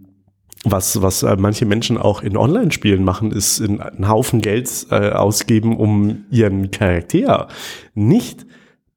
was, 0.64 1.01
was 1.01 1.23
äh, 1.23 1.37
manche 1.38 1.64
Menschen 1.64 1.96
auch 1.96 2.23
in 2.23 2.37
Online-Spielen 2.37 3.03
machen, 3.03 3.33
ist 3.33 3.61
in, 3.61 3.81
einen 3.81 4.09
Haufen 4.09 4.40
Geld 4.40 4.87
äh, 4.90 5.11
ausgeben, 5.11 5.77
um 5.77 6.25
ihren 6.31 6.70
Charakter 6.70 7.49
nicht 7.94 8.46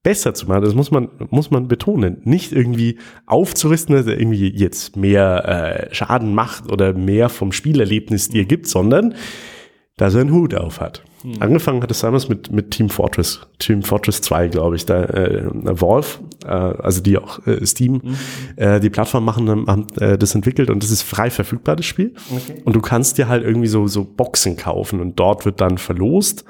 besser 0.03 0.33
zu 0.33 0.47
machen. 0.47 0.63
Das 0.63 0.75
muss 0.75 0.91
man, 0.91 1.09
muss 1.29 1.49
man 1.49 1.69
betonen. 1.69 2.17
Nicht 2.25 2.51
irgendwie 2.51 2.99
aufzurüsten, 3.25 3.95
dass 3.95 4.05
er 4.05 4.19
irgendwie 4.19 4.49
jetzt 4.49 4.97
mehr 4.97 5.89
äh, 5.89 5.95
Schaden 5.95 6.35
macht 6.35 6.69
oder 6.71 6.93
mehr 6.93 7.29
vom 7.29 7.53
Spielerlebnis 7.53 8.27
dir 8.27 8.45
gibt, 8.45 8.67
sondern 8.67 9.15
dass 9.95 10.15
er 10.15 10.21
einen 10.21 10.33
Hut 10.33 10.53
auf 10.53 10.81
hat. 10.81 11.03
Angefangen 11.39 11.81
hat 11.81 11.91
es 11.91 12.01
damals 12.01 12.27
mit, 12.27 12.51
mit 12.51 12.71
Team 12.71 12.89
Fortress, 12.89 13.41
Team 13.59 13.81
Fortress 13.81 14.21
2, 14.21 14.49
glaube 14.49 14.75
ich, 14.75 14.85
da 14.85 15.03
äh, 15.03 15.43
Valve, 15.51 16.19
äh, 16.45 16.47
also 16.47 17.01
die 17.01 17.17
auch 17.17 17.45
äh, 17.47 17.65
Steam, 17.65 18.01
äh, 18.55 18.79
die 18.79 18.89
Plattform 18.89 19.23
machen, 19.23 19.49
haben, 19.49 19.87
äh, 19.99 20.17
das 20.17 20.35
entwickelt 20.35 20.69
und 20.69 20.83
das 20.83 20.91
ist 20.91 21.01
frei 21.03 21.29
verfügbar, 21.29 21.75
das 21.75 21.85
Spiel. 21.85 22.13
Und 22.65 22.75
du 22.75 22.81
kannst 22.81 23.17
dir 23.17 23.27
halt 23.27 23.43
irgendwie 23.43 23.67
so, 23.67 23.87
so 23.87 24.03
Boxen 24.03 24.57
kaufen 24.57 24.99
und 24.99 25.19
dort 25.19 25.45
wird 25.45 25.61
dann 25.61 25.77
verlost, 25.77 26.43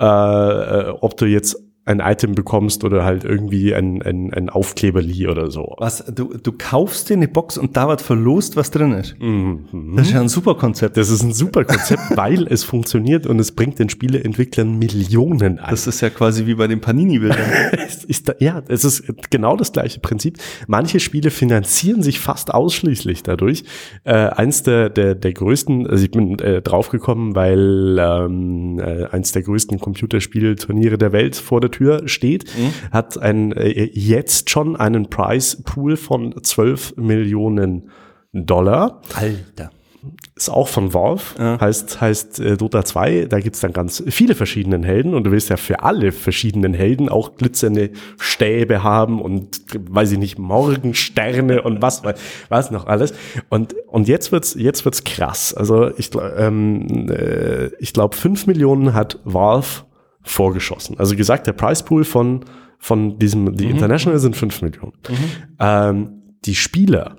äh, 0.00 0.04
äh, 0.04 0.94
ob 1.00 1.16
du 1.16 1.26
jetzt 1.26 1.62
ein 1.90 2.00
Item 2.00 2.34
bekommst 2.34 2.84
oder 2.84 3.04
halt 3.04 3.24
irgendwie 3.24 3.74
ein, 3.74 4.00
ein, 4.02 4.32
ein 4.32 4.48
Aufkleberli 4.48 5.26
oder 5.28 5.50
so. 5.50 5.74
Was, 5.78 6.04
du, 6.06 6.36
du 6.38 6.52
kaufst 6.56 7.10
dir 7.10 7.14
eine 7.14 7.28
Box 7.28 7.58
und 7.58 7.76
da 7.76 7.88
wird 7.88 8.00
verlost, 8.00 8.56
was 8.56 8.70
drin 8.70 8.92
ist. 8.92 9.20
Mhm. 9.20 9.96
Das 9.96 10.06
ist 10.06 10.14
ja 10.14 10.20
ein 10.20 10.28
super 10.28 10.54
Konzept. 10.54 10.96
Das 10.96 11.10
ist 11.10 11.22
ein 11.22 11.32
super 11.32 11.64
Konzept, 11.64 12.02
weil 12.16 12.46
es 12.46 12.62
funktioniert 12.62 13.26
und 13.26 13.38
es 13.40 13.52
bringt 13.52 13.78
den 13.78 13.88
Spieleentwicklern 13.88 14.78
Millionen 14.78 15.58
ein. 15.58 15.70
Das 15.70 15.86
ist 15.86 16.00
ja 16.00 16.10
quasi 16.10 16.46
wie 16.46 16.54
bei 16.54 16.68
den 16.68 16.80
Panini-Bildern. 16.80 17.38
ja, 18.38 18.62
es 18.68 18.84
ist 18.84 19.04
genau 19.30 19.56
das 19.56 19.72
gleiche 19.72 20.00
Prinzip. 20.00 20.38
Manche 20.68 21.00
Spiele 21.00 21.30
finanzieren 21.30 22.02
sich 22.02 22.20
fast 22.20 22.54
ausschließlich 22.54 23.24
dadurch. 23.24 23.64
Äh, 24.04 24.12
eins 24.12 24.62
der, 24.62 24.90
der, 24.90 25.16
der 25.16 25.32
größten, 25.32 25.88
also 25.88 26.04
ich 26.04 26.10
bin 26.10 26.38
äh, 26.38 26.62
draufgekommen, 26.62 27.34
weil 27.34 27.98
ähm, 27.98 28.78
äh, 28.78 29.06
eins 29.06 29.32
der 29.32 29.42
größten 29.42 29.80
Computerspielturniere 29.80 30.96
der 30.96 31.12
Welt 31.12 31.34
vor 31.34 31.60
der 31.60 31.70
Tür 31.70 31.79
steht, 32.06 32.44
mhm. 32.56 32.72
hat 32.92 33.18
ein 33.18 33.52
äh, 33.52 33.90
jetzt 33.92 34.50
schon 34.50 34.76
einen 34.76 35.08
Price 35.10 35.62
Pool 35.62 35.96
von 35.96 36.34
12 36.42 36.96
Millionen 36.96 37.90
Dollar. 38.32 39.02
Alter 39.14 39.70
ist 40.36 40.48
auch 40.48 40.68
von 40.68 40.94
Valve, 40.94 41.22
ja. 41.38 41.60
heißt, 41.60 42.00
heißt 42.00 42.40
äh, 42.40 42.56
Dota 42.56 42.84
2, 42.84 43.26
da 43.26 43.40
gibt's 43.40 43.60
dann 43.60 43.72
ganz 43.72 44.02
viele 44.08 44.34
verschiedene 44.34 44.84
Helden 44.86 45.14
und 45.14 45.24
du 45.24 45.30
willst 45.30 45.50
ja 45.50 45.56
für 45.56 45.82
alle 45.82 46.12
verschiedenen 46.12 46.72
Helden 46.72 47.08
auch 47.08 47.36
glitzernde 47.36 47.90
Stäbe 48.18 48.82
haben 48.82 49.20
und 49.20 49.60
weiß 49.74 50.12
ich 50.12 50.18
nicht, 50.18 50.38
Morgensterne 50.38 51.62
und 51.62 51.82
was, 51.82 52.02
was 52.48 52.70
noch 52.70 52.86
alles. 52.86 53.12
Und, 53.50 53.74
und 53.86 54.08
jetzt 54.08 54.32
wird's, 54.32 54.54
jetzt 54.54 54.84
wird's 54.84 55.04
krass. 55.04 55.52
Also 55.52 55.90
ich, 55.98 56.10
ähm, 56.36 57.10
äh, 57.10 57.66
ich 57.78 57.92
glaube, 57.92 58.16
fünf 58.16 58.46
Millionen 58.46 58.94
hat 58.94 59.18
Valve 59.24 59.84
vorgeschossen. 60.22 60.98
Also 60.98 61.16
gesagt, 61.16 61.46
der 61.46 61.52
Price 61.52 61.82
Pool 61.82 62.04
von, 62.04 62.44
von 62.78 63.18
diesem, 63.18 63.56
die 63.56 63.66
mhm. 63.66 63.72
International 63.72 64.18
sind 64.18 64.36
fünf 64.36 64.62
Millionen. 64.62 64.92
Mhm. 65.08 65.16
Ähm, 65.58 66.22
die 66.44 66.54
Spieler 66.54 67.16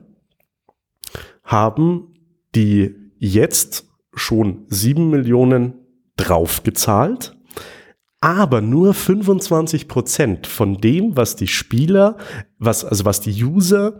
haben 1.43 2.13
die 2.55 2.95
jetzt 3.17 3.85
schon 4.13 4.65
sieben 4.67 5.09
Millionen 5.09 5.73
draufgezahlt, 6.17 7.35
aber 8.19 8.61
nur 8.61 8.93
25 8.93 9.87
Prozent 9.87 10.47
von 10.47 10.77
dem, 10.77 11.17
was 11.17 11.35
die 11.35 11.47
Spieler, 11.47 12.17
was, 12.59 12.85
also 12.85 13.05
was 13.05 13.21
die 13.21 13.43
User 13.43 13.97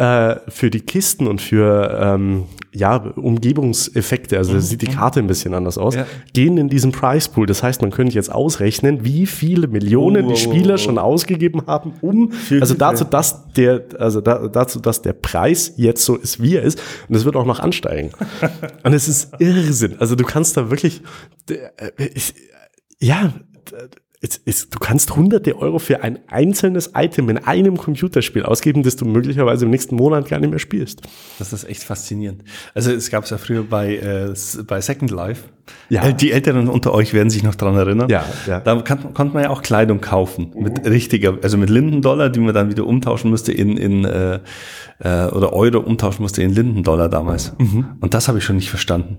äh, 0.00 0.40
für 0.48 0.70
die 0.70 0.80
Kisten 0.80 1.26
und 1.26 1.42
für 1.42 2.00
ähm, 2.02 2.44
ja, 2.72 2.96
Umgebungseffekte, 2.96 4.38
also 4.38 4.54
mhm. 4.54 4.60
sieht 4.60 4.80
die 4.80 4.86
Karte 4.86 5.20
ein 5.20 5.26
bisschen 5.26 5.52
anders 5.52 5.76
aus, 5.76 5.94
ja. 5.94 6.06
gehen 6.32 6.56
in 6.56 6.70
diesen 6.70 6.90
Price 6.90 7.28
Pool. 7.28 7.46
Das 7.46 7.62
heißt, 7.62 7.82
man 7.82 7.90
könnte 7.90 8.14
jetzt 8.14 8.32
ausrechnen, 8.32 9.04
wie 9.04 9.26
viele 9.26 9.68
Millionen 9.68 10.24
oh, 10.24 10.30
die 10.30 10.36
Spieler 10.36 10.70
oh, 10.70 10.74
oh. 10.74 10.78
schon 10.78 10.96
ausgegeben 10.96 11.66
haben, 11.66 11.92
um 12.00 12.32
also 12.50 12.72
dazu, 12.72 13.04
dass 13.04 13.52
der 13.52 13.84
also 13.98 14.22
da, 14.22 14.48
dazu, 14.48 14.80
dass 14.80 15.02
der 15.02 15.12
Preis 15.12 15.74
jetzt 15.76 16.02
so 16.02 16.16
ist, 16.16 16.42
wie 16.42 16.56
er 16.56 16.62
ist. 16.62 16.80
Und 17.10 17.14
es 17.14 17.26
wird 17.26 17.36
auch 17.36 17.44
noch 17.44 17.60
ansteigen. 17.60 18.12
und 18.82 18.94
es 18.94 19.06
ist 19.06 19.34
Irrsinn. 19.38 19.96
Also 19.98 20.16
du 20.16 20.24
kannst 20.24 20.56
da 20.56 20.70
wirklich 20.70 21.02
äh, 21.50 21.90
ich, 22.14 22.32
ja 23.00 23.34
es 24.22 24.36
ist, 24.36 24.74
du 24.74 24.78
kannst 24.78 25.16
hunderte 25.16 25.56
Euro 25.56 25.78
für 25.78 26.02
ein 26.02 26.18
einzelnes 26.28 26.90
Item 26.94 27.30
in 27.30 27.38
einem 27.38 27.78
Computerspiel 27.78 28.42
ausgeben, 28.42 28.82
das 28.82 28.96
du 28.96 29.06
möglicherweise 29.06 29.64
im 29.64 29.70
nächsten 29.70 29.96
Monat 29.96 30.28
gar 30.28 30.38
nicht 30.40 30.50
mehr 30.50 30.58
spielst. 30.58 31.00
Das 31.38 31.54
ist 31.54 31.64
echt 31.64 31.82
faszinierend. 31.82 32.44
Also 32.74 32.92
es 32.92 33.10
gab 33.10 33.24
es 33.24 33.30
ja 33.30 33.38
früher 33.38 33.62
bei, 33.62 33.96
äh, 33.96 34.34
bei 34.66 34.82
Second 34.82 35.10
Life. 35.10 35.44
Ja. 35.88 36.06
Äh, 36.06 36.12
die 36.12 36.32
Älteren 36.32 36.68
unter 36.68 36.92
euch 36.92 37.14
werden 37.14 37.30
sich 37.30 37.42
noch 37.42 37.54
dran 37.54 37.76
erinnern. 37.76 38.10
Ja, 38.10 38.26
ja. 38.46 38.60
Da 38.60 38.82
kann, 38.82 39.14
konnte 39.14 39.32
man 39.32 39.44
ja 39.44 39.50
auch 39.50 39.62
Kleidung 39.62 40.02
kaufen 40.02 40.52
mit 40.54 40.84
richtiger, 40.86 41.38
also 41.40 41.56
mit 41.56 41.70
Lindendollar, 41.70 42.28
die 42.28 42.40
man 42.40 42.52
dann 42.52 42.68
wieder 42.68 42.86
umtauschen 42.86 43.30
musste 43.30 43.52
in, 43.52 43.78
in 43.78 44.04
äh, 44.04 44.40
äh, 44.98 45.28
oder 45.28 45.54
Euro 45.54 45.78
umtauschen 45.78 46.20
musste 46.20 46.42
in 46.42 46.52
Lindendollar 46.52 47.08
damals. 47.08 47.54
Mhm. 47.58 47.96
Und 48.00 48.12
das 48.12 48.28
habe 48.28 48.36
ich 48.36 48.44
schon 48.44 48.56
nicht 48.56 48.68
verstanden. 48.68 49.16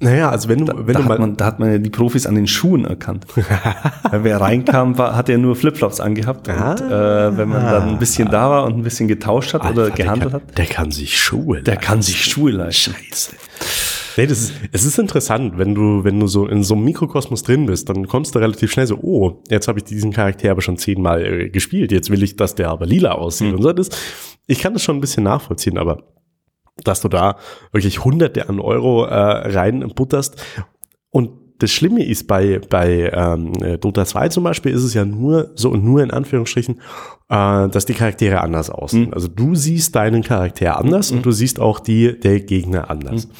Naja, 0.00 0.30
also 0.30 0.48
wenn 0.48 0.60
du, 0.60 0.64
da, 0.66 0.86
wenn 0.86 0.94
da 0.94 1.00
du 1.00 1.04
mal, 1.06 1.14
hat 1.14 1.20
man, 1.20 1.36
da 1.36 1.44
hat 1.44 1.58
man 1.58 1.72
ja 1.72 1.78
die 1.78 1.90
Profis 1.90 2.26
an 2.26 2.36
den 2.36 2.46
Schuhen 2.46 2.84
erkannt. 2.84 3.26
wer 4.12 4.40
reinkam, 4.40 4.96
war, 4.96 5.16
hat 5.16 5.28
er 5.28 5.38
nur 5.38 5.56
Flipflops 5.56 5.98
angehabt. 5.98 6.48
Ah, 6.48 6.72
und 6.72 6.80
äh, 6.80 7.36
wenn 7.36 7.48
man 7.48 7.64
dann 7.64 7.88
ein 7.88 7.98
bisschen 7.98 8.30
da 8.30 8.48
war 8.48 8.64
und 8.64 8.76
ein 8.76 8.82
bisschen 8.82 9.08
getauscht 9.08 9.54
hat 9.54 9.62
Alter, 9.62 9.86
oder 9.86 9.90
gehandelt 9.90 10.32
der 10.32 10.40
kann, 10.40 10.48
hat. 10.48 10.58
Der 10.58 10.66
kann 10.66 10.90
sich 10.92 11.18
Schuhe 11.18 11.62
Der 11.62 11.76
kann 11.76 12.02
sich 12.02 12.24
Schuhe 12.24 12.52
leisten. 12.52 12.94
Scheiße. 12.94 13.36
Nee, 14.16 14.26
das 14.26 14.40
ist, 14.40 14.52
es 14.72 14.84
ist 14.84 14.98
interessant, 14.98 15.58
wenn 15.58 15.74
du, 15.74 16.02
wenn 16.02 16.18
du 16.18 16.26
so 16.26 16.46
in 16.46 16.64
so 16.64 16.74
einem 16.74 16.84
Mikrokosmos 16.84 17.44
drin 17.44 17.66
bist, 17.66 17.88
dann 17.88 18.08
kommst 18.08 18.34
du 18.34 18.40
relativ 18.40 18.72
schnell 18.72 18.86
so, 18.86 18.98
oh, 19.00 19.42
jetzt 19.48 19.68
habe 19.68 19.78
ich 19.78 19.84
diesen 19.84 20.12
Charakter 20.12 20.50
aber 20.50 20.60
schon 20.60 20.76
zehnmal 20.76 21.24
äh, 21.24 21.48
gespielt, 21.50 21.92
jetzt 21.92 22.10
will 22.10 22.22
ich, 22.22 22.34
dass 22.34 22.56
der 22.56 22.70
aber 22.70 22.86
lila 22.86 23.12
aussieht 23.12 23.50
mhm. 23.50 23.56
und 23.56 23.62
so. 23.62 23.72
Das, 23.72 23.90
ich 24.48 24.58
kann 24.58 24.72
das 24.72 24.82
schon 24.82 24.96
ein 24.96 25.00
bisschen 25.00 25.22
nachvollziehen, 25.24 25.78
aber 25.78 26.02
dass 26.84 27.00
du 27.00 27.08
da 27.08 27.36
wirklich 27.72 28.04
Hunderte 28.04 28.48
an 28.48 28.60
Euro 28.60 29.04
äh, 29.04 29.14
reinbutterst. 29.14 30.42
Und 31.10 31.30
das 31.58 31.72
Schlimme 31.72 32.04
ist 32.04 32.26
bei, 32.28 32.60
bei 32.70 33.10
ähm, 33.12 33.52
Dota 33.80 34.04
2 34.04 34.28
zum 34.28 34.44
Beispiel 34.44 34.72
ist 34.72 34.84
es 34.84 34.94
ja 34.94 35.04
nur 35.04 35.50
so 35.56 35.70
und 35.70 35.84
nur 35.84 36.02
in 36.02 36.10
Anführungsstrichen, 36.12 36.80
äh, 37.28 37.68
dass 37.68 37.84
die 37.84 37.94
Charaktere 37.94 38.40
anders 38.40 38.70
aussehen. 38.70 39.08
Mhm. 39.08 39.14
Also 39.14 39.28
du 39.28 39.54
siehst 39.54 39.96
deinen 39.96 40.22
Charakter 40.22 40.78
anders 40.78 41.10
mhm. 41.10 41.18
und 41.18 41.26
du 41.26 41.32
siehst 41.32 41.60
auch 41.60 41.80
die 41.80 42.18
der 42.18 42.40
Gegner 42.40 42.90
anders. 42.90 43.26
Mhm. 43.26 43.32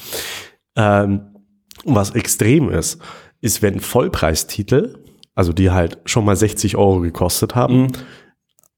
Ähm, 0.75 1.21
was 1.85 2.11
extrem 2.11 2.69
ist, 2.69 2.99
ist, 3.41 3.61
wenn 3.61 3.79
Vollpreistitel, 3.79 5.01
also 5.33 5.53
die 5.53 5.71
halt 5.71 5.99
schon 6.03 6.25
mal 6.25 6.35
60 6.35 6.75
Euro 6.75 6.99
gekostet 6.99 7.55
haben, 7.55 7.83
mhm. 7.83 7.91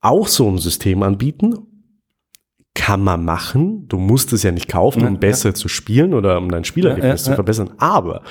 auch 0.02 0.28
so 0.28 0.48
ein 0.48 0.60
System 0.60 1.02
anbieten 1.02 1.56
kann 2.74 3.04
man 3.04 3.26
machen. 3.26 3.88
Du 3.90 3.98
musst 3.98 4.32
es 4.32 4.44
ja 4.44 4.52
nicht 4.52 4.70
kaufen, 4.70 5.06
um 5.06 5.14
ja, 5.16 5.20
besser 5.20 5.50
ja. 5.50 5.56
zu 5.56 5.68
spielen 5.68 6.14
oder 6.14 6.38
um 6.38 6.50
dein 6.50 6.64
Spielerlebnis 6.64 7.26
ja, 7.26 7.32
zu 7.32 7.36
verbessern. 7.36 7.72
Aber 7.78 8.24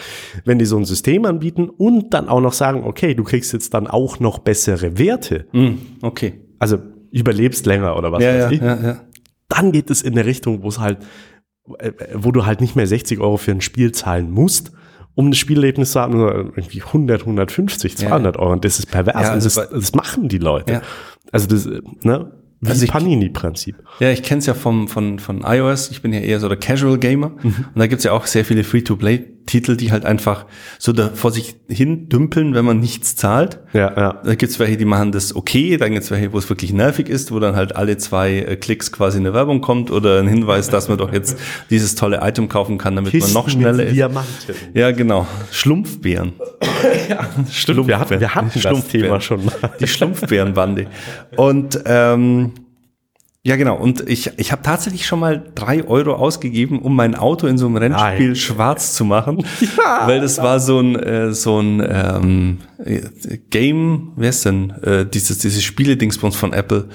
wenn 0.45 0.59
die 0.59 0.65
so 0.65 0.79
ein 0.79 0.85
System 0.85 1.25
anbieten 1.27 1.69
und 1.69 2.15
dann 2.15 2.29
auch 2.29 2.41
noch 2.41 2.55
sagen, 2.55 2.85
okay, 2.85 3.15
du 3.15 3.23
kriegst 3.23 3.53
jetzt 3.53 3.75
dann 3.75 3.87
auch 3.87 4.19
noch 4.19 4.39
bessere 4.39 4.99
Werte. 4.99 5.47
Mhm, 5.53 5.79
okay. 6.01 6.41
Also 6.59 6.79
überlebst 7.11 7.67
länger 7.67 7.97
oder 7.97 8.13
was 8.13 8.23
weiß 8.23 8.53
ich. 8.53 8.61
Dann 9.49 9.73
geht 9.73 9.91
es 9.91 10.01
in 10.03 10.13
eine 10.13 10.25
Richtung, 10.25 10.63
wo 10.63 10.69
es 10.69 10.79
halt, 10.79 10.99
äh, 11.79 11.93
wo 12.15 12.33
du 12.33 12.47
halt 12.47 12.61
nicht 12.61 12.77
mehr 12.77 12.87
60 12.87 13.21
Euro 13.21 13.37
für 13.37 13.51
ein 13.51 13.61
Spiel 13.61 13.93
zahlen 13.93 14.31
musst, 14.31 14.73
um 15.15 15.31
ein 15.31 15.35
Spielerlebnis 15.35 15.93
zu 15.93 16.01
haben, 16.01 16.13
sondern 16.13 16.53
irgendwie 16.57 16.83
100, 16.83 17.23
150, 17.23 17.97
200 17.99 18.37
Euro. 18.37 18.53
Und 18.53 18.65
das 18.65 18.79
ist 18.79 18.87
pervers. 18.87 19.29
Also 19.29 19.61
das, 19.61 19.71
das, 19.71 19.95
machen 19.95 20.29
die 20.29 20.39
Leute. 20.39 20.83
Also 21.33 21.49
das, 21.49 21.69
ne? 22.03 22.33
Wie 22.61 22.69
also 22.69 22.87
Panini-Prinzip. 22.87 23.77
Ja, 24.01 24.11
ich 24.11 24.23
kenne 24.23 24.41
es 24.41 24.47
ja 24.47 24.53
vom, 24.53 24.87
von, 24.87 25.19
von 25.19 25.43
iOS. 25.47 25.91
Ich 25.91 26.03
bin 26.03 26.13
ja 26.13 26.21
eher 26.21 26.41
so 26.41 26.49
der 26.49 26.59
Casual 26.59 26.99
Gamer. 26.99 27.31
Mhm. 27.43 27.65
Und 27.75 27.79
da 27.79 27.87
gibt's 27.87 28.05
ja 28.05 28.13
auch 28.13 28.27
sehr 28.27 28.45
viele 28.45 28.65
Free-to-Play-Titel, 29.51 29.77
die 29.77 29.93
halt 29.93 30.05
einfach 30.05 30.47
so 30.79 30.93
da 30.93 31.11
vor 31.15 31.33
sich 31.33 31.57
hin 31.69 32.09
dümpeln, 32.09 32.55
wenn 32.55 32.65
man 32.65 32.81
nichts 32.81 33.17
zahlt. 33.17 33.59
Ja, 33.73 33.95
ja. 33.97 34.21
Da 34.25 34.35
gibt's 34.35 34.59
welche, 34.59 34.77
die 34.77 34.85
machen 34.85 35.13
das 35.13 35.35
okay. 35.35 35.77
Dann 35.77 35.93
gibt's 35.93 36.11
welche, 36.11 36.33
wo 36.33 36.39
es 36.39 36.49
wirklich 36.49 36.73
nervig 36.73 37.09
ist, 37.09 37.33
wo 37.33 37.39
dann 37.39 37.57
halt 37.57 37.77
alle 37.77 37.97
zwei 37.99 38.39
äh, 38.39 38.57
Klicks 38.57 38.93
quasi 38.93 39.19
eine 39.19 39.35
Werbung 39.35 39.61
kommt 39.61 39.91
oder 39.91 40.21
ein 40.21 40.29
Hinweis, 40.29 40.69
dass 40.69 40.89
man 40.89 40.99
doch 40.99 41.13
jetzt 41.13 41.39
dieses 41.71 41.95
tolle 41.95 42.21
Item 42.23 42.49
kaufen 42.49 42.79
kann, 42.79 42.97
damit 42.97 43.13
Kisten 43.13 43.33
man 43.33 43.43
noch 43.43 43.51
schneller 43.51 43.85
ist. 43.85 43.95
Diamanten. 43.95 44.55
Ja, 44.75 44.91
genau. 44.93 45.27
Schlumpfbären. 45.51 46.33
ja, 47.09 47.29
stimmt. 47.51 47.89
Wir 47.89 47.99
hatten, 47.99 48.21
wir 48.21 48.35
hatten 48.35 48.61
das 48.61 48.89
Thema 48.89 49.21
schon 49.21 49.45
mal. 49.45 49.55
Die 49.81 49.87
Schlumpfbärenbande. 49.87 50.87
Und 51.37 51.81
ähm, 51.87 52.53
ja, 53.43 53.57
genau. 53.57 53.77
Und 53.77 54.07
ich, 54.07 54.31
ich 54.37 54.53
habe 54.53 54.63
tatsächlich 54.63 55.07
schon 55.07 55.19
mal 55.19 55.43
drei 55.55 55.85
Euro 55.85 56.15
ausgegeben, 56.15 56.79
um 56.81 56.95
mein 56.95 57.15
Auto 57.15 57.47
in 57.47 57.57
so 57.57 57.67
einem 57.67 57.77
Rennspiel 57.77 58.27
Nein. 58.29 58.37
schwarz 58.37 58.95
zu 58.95 59.05
machen. 59.05 59.45
Ja, 59.79 60.07
weil 60.07 60.21
das 60.21 60.39
war 60.39 60.61
so 60.61 60.79
ein, 60.81 60.97
äh, 60.97 61.33
so 61.33 61.59
ein 61.59 61.81
ähm, 61.81 62.59
äh, 62.85 63.01
Game, 63.51 64.13
wer 64.17 64.31
ist 64.31 64.45
denn? 64.45 64.71
Äh, 64.83 65.07
dieses, 65.07 65.39
dieses 65.39 65.63
Spiele-Dingsbums 65.63 66.37
von 66.37 66.53
Apple. 66.53 66.89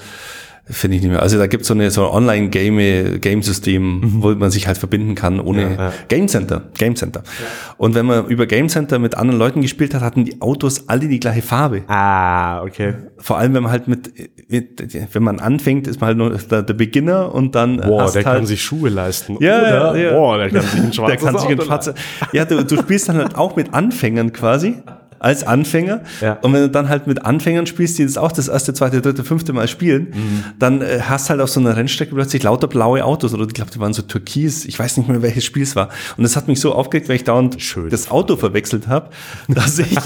Finde 0.68 0.96
ich 0.96 1.02
nicht 1.02 1.12
mehr. 1.12 1.22
Also 1.22 1.38
da 1.38 1.46
gibt 1.46 1.64
so 1.64 1.74
eine 1.74 1.92
so 1.92 2.06
ein 2.06 2.12
Online-Game-Game-System, 2.12 4.00
mhm. 4.00 4.22
wo 4.22 4.34
man 4.34 4.50
sich 4.50 4.66
halt 4.66 4.78
verbinden 4.78 5.14
kann 5.14 5.38
ohne 5.38 5.62
ja, 5.62 5.70
ja. 5.70 5.92
Game 6.08 6.26
Center. 6.26 6.64
Game 6.76 6.96
Center. 6.96 7.22
Ja. 7.24 7.74
Und 7.76 7.94
wenn 7.94 8.04
man 8.04 8.26
über 8.26 8.46
Game 8.46 8.68
Center 8.68 8.98
mit 8.98 9.16
anderen 9.16 9.38
Leuten 9.38 9.62
gespielt 9.62 9.94
hat, 9.94 10.02
hatten 10.02 10.24
die 10.24 10.42
Autos 10.42 10.88
alle 10.88 11.06
die 11.06 11.20
gleiche 11.20 11.42
Farbe. 11.42 11.84
Ah, 11.86 12.62
okay. 12.62 12.94
Vor 13.18 13.38
allem, 13.38 13.54
wenn 13.54 13.62
man 13.62 13.70
halt 13.70 13.86
mit, 13.86 14.12
mit 14.48 15.14
wenn 15.14 15.22
man 15.22 15.38
anfängt, 15.38 15.86
ist 15.86 16.00
man 16.00 16.08
halt 16.08 16.18
nur 16.18 16.30
der, 16.30 16.62
der 16.62 16.74
Beginner 16.74 17.32
und 17.32 17.54
dann. 17.54 17.76
Boah, 17.76 18.10
der 18.10 18.24
halt, 18.24 18.24
kann 18.24 18.46
sich 18.46 18.60
Schuhe 18.60 18.88
leisten. 18.88 19.36
Ja, 19.38 19.90
Oder, 19.92 19.96
ja. 19.96 20.10
Boah, 20.10 20.38
der 20.38 20.50
kann 20.50 20.62
sich 20.62 20.80
ein 20.80 20.92
schwarzes 20.92 21.20
Der 21.22 21.32
kann 21.32 21.38
sich 21.38 21.48
ein 21.48 21.60
schwarzes. 21.60 21.94
Ja, 22.32 22.44
du, 22.44 22.64
du 22.64 22.76
spielst 22.76 23.08
dann 23.08 23.18
halt 23.18 23.36
auch 23.36 23.54
mit 23.54 23.72
Anfängern 23.72 24.32
quasi 24.32 24.82
als 25.26 25.42
Anfänger. 25.44 26.02
Ja. 26.20 26.34
Und 26.34 26.52
wenn 26.52 26.62
du 26.62 26.70
dann 26.70 26.88
halt 26.88 27.08
mit 27.08 27.24
Anfängern 27.24 27.66
spielst, 27.66 27.98
die 27.98 28.04
das 28.04 28.16
auch 28.16 28.30
das 28.30 28.46
erste, 28.46 28.72
zweite, 28.74 29.02
dritte, 29.02 29.24
fünfte 29.24 29.52
Mal 29.52 29.66
spielen, 29.66 30.12
mhm. 30.14 30.44
dann 30.60 30.82
äh, 30.82 31.00
hast 31.02 31.30
halt 31.30 31.40
auf 31.40 31.50
so 31.50 31.58
einer 31.58 31.76
Rennstrecke 31.76 32.14
plötzlich 32.14 32.44
lauter 32.44 32.68
blaue 32.68 33.04
Autos 33.04 33.34
oder 33.34 33.44
ich 33.44 33.52
glaube, 33.52 33.72
die 33.72 33.80
waren 33.80 33.92
so 33.92 34.02
türkis. 34.02 34.64
Ich 34.66 34.78
weiß 34.78 34.98
nicht 34.98 35.08
mehr, 35.08 35.22
welches 35.22 35.44
Spiel 35.44 35.64
es 35.64 35.74
war. 35.74 35.88
Und 36.16 36.22
das 36.22 36.36
hat 36.36 36.46
mich 36.46 36.60
so 36.60 36.72
aufgeregt, 36.72 37.08
weil 37.08 37.16
ich 37.16 37.24
dauernd 37.24 37.60
Schön. 37.60 37.90
das 37.90 38.08
Auto 38.08 38.36
verwechselt 38.36 38.86
habe, 38.86 39.10
dass 39.48 39.80
ich, 39.80 39.98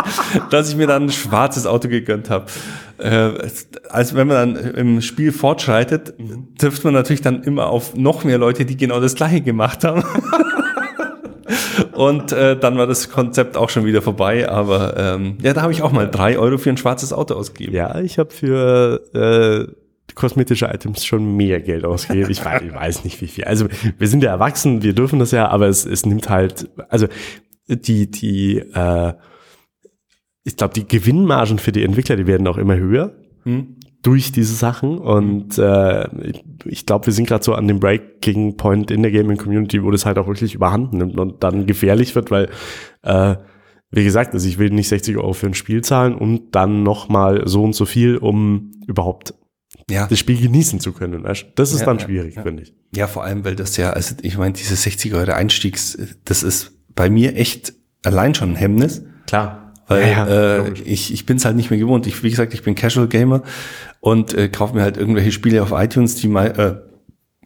dass 0.50 0.70
ich 0.70 0.76
mir 0.76 0.86
dann 0.86 1.04
ein 1.04 1.12
schwarzes 1.12 1.66
Auto 1.66 1.88
gegönnt 1.88 2.30
habe. 2.30 2.46
Äh, 2.96 3.32
als 3.90 4.14
wenn 4.14 4.28
man 4.28 4.54
dann 4.54 4.74
im 4.74 5.02
Spiel 5.02 5.32
fortschreitet, 5.32 6.18
mhm. 6.18 6.48
trifft 6.56 6.82
man 6.84 6.94
natürlich 6.94 7.20
dann 7.20 7.42
immer 7.42 7.66
auf 7.66 7.94
noch 7.94 8.24
mehr 8.24 8.38
Leute, 8.38 8.64
die 8.64 8.78
genau 8.78 9.00
das 9.00 9.16
gleiche 9.16 9.42
gemacht 9.42 9.84
haben. 9.84 10.02
Und 11.84 12.32
äh, 12.32 12.58
dann 12.58 12.76
war 12.78 12.86
das 12.86 13.10
Konzept 13.10 13.56
auch 13.56 13.70
schon 13.70 13.84
wieder 13.84 14.02
vorbei. 14.02 14.48
Aber 14.48 14.96
ähm, 14.96 15.38
ja, 15.42 15.52
da 15.52 15.62
habe 15.62 15.72
ich 15.72 15.82
auch 15.82 15.92
mal 15.92 16.08
drei 16.08 16.38
Euro 16.38 16.58
für 16.58 16.70
ein 16.70 16.76
schwarzes 16.76 17.12
Auto 17.12 17.34
ausgegeben. 17.34 17.74
Ja, 17.74 18.00
ich 18.00 18.18
habe 18.18 18.30
für 18.30 19.68
äh, 19.68 20.14
kosmetische 20.14 20.66
Items 20.66 21.04
schon 21.04 21.36
mehr 21.36 21.60
Geld 21.60 21.84
ausgegeben. 21.84 22.30
Ich 22.30 22.44
weiß, 22.44 22.62
ich 22.62 22.74
weiß 22.74 23.04
nicht 23.04 23.20
wie 23.20 23.26
viel. 23.26 23.44
Also 23.44 23.66
wir 23.98 24.08
sind 24.08 24.22
ja 24.22 24.30
erwachsen, 24.30 24.82
wir 24.82 24.94
dürfen 24.94 25.18
das 25.18 25.30
ja, 25.30 25.48
aber 25.48 25.68
es, 25.68 25.84
es 25.84 26.06
nimmt 26.06 26.28
halt, 26.28 26.68
also 26.88 27.06
die, 27.68 28.10
die, 28.10 28.58
äh, 28.58 29.14
ich 30.44 30.56
glaube, 30.56 30.74
die 30.74 30.86
Gewinnmargen 30.86 31.58
für 31.58 31.72
die 31.72 31.84
Entwickler, 31.84 32.16
die 32.16 32.26
werden 32.26 32.46
auch 32.46 32.58
immer 32.58 32.76
höher. 32.76 33.14
Hm 33.44 33.76
durch 34.02 34.32
diese 34.32 34.54
Sachen 34.54 34.98
und 34.98 35.58
äh, 35.58 36.08
ich 36.64 36.86
glaube, 36.86 37.06
wir 37.06 37.12
sind 37.12 37.28
gerade 37.28 37.44
so 37.44 37.54
an 37.54 37.68
dem 37.68 37.78
Breaking 37.78 38.56
Point 38.56 38.90
in 38.90 39.02
der 39.02 39.12
Gaming 39.12 39.36
Community, 39.36 39.82
wo 39.82 39.90
das 39.90 40.04
halt 40.04 40.18
auch 40.18 40.26
wirklich 40.26 40.54
überhand 40.54 40.92
nimmt 40.92 41.18
und 41.18 41.42
dann 41.44 41.66
gefährlich 41.66 42.14
wird, 42.14 42.30
weil 42.30 42.50
äh, 43.02 43.36
wie 43.92 44.04
gesagt, 44.04 44.34
also 44.34 44.48
ich 44.48 44.58
will 44.58 44.70
nicht 44.70 44.88
60 44.88 45.18
Euro 45.18 45.34
für 45.34 45.46
ein 45.46 45.54
Spiel 45.54 45.82
zahlen 45.82 46.14
und 46.14 46.52
dann 46.52 46.82
noch 46.82 47.08
mal 47.08 47.42
so 47.46 47.62
und 47.62 47.74
so 47.74 47.84
viel, 47.84 48.16
um 48.16 48.72
überhaupt 48.86 49.34
ja. 49.88 50.06
das 50.06 50.18
Spiel 50.18 50.40
genießen 50.40 50.80
zu 50.80 50.92
können. 50.92 51.22
Das 51.54 51.72
ist 51.72 51.80
ja, 51.80 51.86
dann 51.86 52.00
schwierig, 52.00 52.36
ja, 52.36 52.42
finde 52.42 52.62
ich. 52.62 52.74
Ja, 52.94 53.06
vor 53.06 53.22
allem, 53.22 53.44
weil 53.44 53.54
das 53.54 53.76
ja, 53.76 53.90
also 53.90 54.14
ich 54.22 54.38
meine, 54.38 54.54
diese 54.54 54.76
60 54.76 55.14
Euro 55.14 55.32
Einstiegs, 55.32 55.98
das 56.24 56.42
ist 56.42 56.72
bei 56.94 57.10
mir 57.10 57.36
echt 57.36 57.74
allein 58.02 58.34
schon 58.34 58.50
ein 58.50 58.56
Hemmnis. 58.56 59.04
Klar. 59.26 59.71
Weil 59.92 60.10
ja, 60.10 60.26
äh, 60.26 60.72
ich, 60.84 61.12
ich 61.12 61.26
bin 61.26 61.36
es 61.36 61.44
halt 61.44 61.56
nicht 61.56 61.70
mehr 61.70 61.78
gewohnt. 61.78 62.06
Ich, 62.06 62.22
wie 62.22 62.30
gesagt, 62.30 62.54
ich 62.54 62.62
bin 62.62 62.74
Casual 62.74 63.08
Gamer 63.08 63.42
und 64.00 64.34
äh, 64.34 64.48
kaufe 64.48 64.74
mir 64.74 64.82
halt 64.82 64.96
irgendwelche 64.96 65.32
Spiele 65.32 65.62
auf 65.62 65.72
iTunes, 65.72 66.16
die 66.16 66.28
mal 66.28 66.46
äh, 66.46 66.92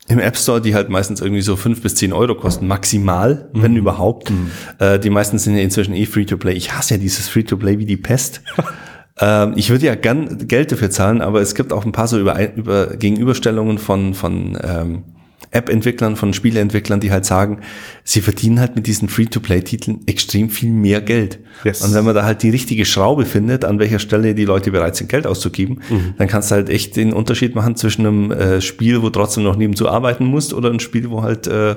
im 0.08 0.18
App 0.18 0.36
Store, 0.36 0.60
die 0.60 0.74
halt 0.74 0.88
meistens 0.88 1.20
irgendwie 1.20 1.42
so 1.42 1.56
fünf 1.56 1.82
bis 1.82 1.94
zehn 1.96 2.12
Euro 2.12 2.34
kosten, 2.34 2.66
maximal, 2.66 3.48
mhm. 3.52 3.62
wenn 3.62 3.76
überhaupt. 3.76 4.30
Mhm. 4.30 4.50
Äh, 4.78 4.98
die 4.98 5.10
meisten 5.10 5.38
sind 5.38 5.56
ja 5.56 5.62
inzwischen 5.62 5.94
eh 5.94 6.06
Free-to-Play. 6.06 6.52
Ich 6.52 6.72
hasse 6.72 6.94
ja 6.94 7.00
dieses 7.00 7.28
Free-to-Play 7.28 7.78
wie 7.78 7.86
die 7.86 7.96
Pest. 7.96 8.42
ähm, 9.20 9.54
ich 9.56 9.70
würde 9.70 9.86
ja 9.86 9.94
gern 9.94 10.46
Geld 10.46 10.70
dafür 10.72 10.90
zahlen, 10.90 11.20
aber 11.20 11.40
es 11.40 11.54
gibt 11.54 11.72
auch 11.72 11.84
ein 11.84 11.92
paar 11.92 12.06
so 12.06 12.18
über, 12.18 12.54
über 12.54 12.96
Gegenüberstellungen 12.96 13.78
von, 13.78 14.14
von 14.14 14.58
ähm, 14.62 15.02
App-Entwicklern, 15.50 16.16
von 16.16 16.34
Spieleentwicklern, 16.34 17.00
die 17.00 17.10
halt 17.10 17.24
sagen, 17.24 17.60
sie 18.04 18.20
verdienen 18.20 18.60
halt 18.60 18.76
mit 18.76 18.86
diesen 18.86 19.08
Free-to-Play-Titeln 19.08 20.00
extrem 20.06 20.50
viel 20.50 20.70
mehr 20.70 21.00
Geld. 21.00 21.38
Yes. 21.64 21.82
Und 21.82 21.94
wenn 21.94 22.04
man 22.04 22.14
da 22.14 22.24
halt 22.24 22.42
die 22.42 22.50
richtige 22.50 22.84
Schraube 22.84 23.24
findet, 23.24 23.64
an 23.64 23.78
welcher 23.78 23.98
Stelle 23.98 24.34
die 24.34 24.44
Leute 24.44 24.70
bereit 24.70 24.96
sind, 24.96 25.08
Geld 25.08 25.26
auszugeben, 25.26 25.80
mhm. 25.88 26.14
dann 26.18 26.28
kannst 26.28 26.50
du 26.50 26.56
halt 26.56 26.68
echt 26.68 26.96
den 26.96 27.12
Unterschied 27.12 27.54
machen 27.54 27.76
zwischen 27.76 28.06
einem 28.06 28.30
äh, 28.32 28.60
Spiel, 28.60 29.02
wo 29.02 29.10
trotzdem 29.10 29.44
noch 29.44 29.56
nebenzu 29.56 29.88
arbeiten 29.88 30.26
musst, 30.26 30.52
oder 30.52 30.70
ein 30.70 30.80
Spiel, 30.80 31.10
wo 31.10 31.22
halt 31.22 31.46
äh, 31.46 31.76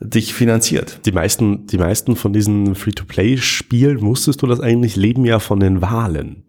dich 0.00 0.34
finanziert. 0.34 1.00
Die 1.04 1.12
meisten, 1.12 1.66
die 1.66 1.78
meisten 1.78 2.16
von 2.16 2.32
diesen 2.32 2.74
Free-to-Play-Spielen, 2.74 4.00
wusstest 4.00 4.42
du 4.42 4.46
das 4.46 4.60
eigentlich, 4.60 4.96
leben 4.96 5.24
ja 5.24 5.38
von 5.38 5.60
den 5.60 5.82
Wahlen. 5.82 6.44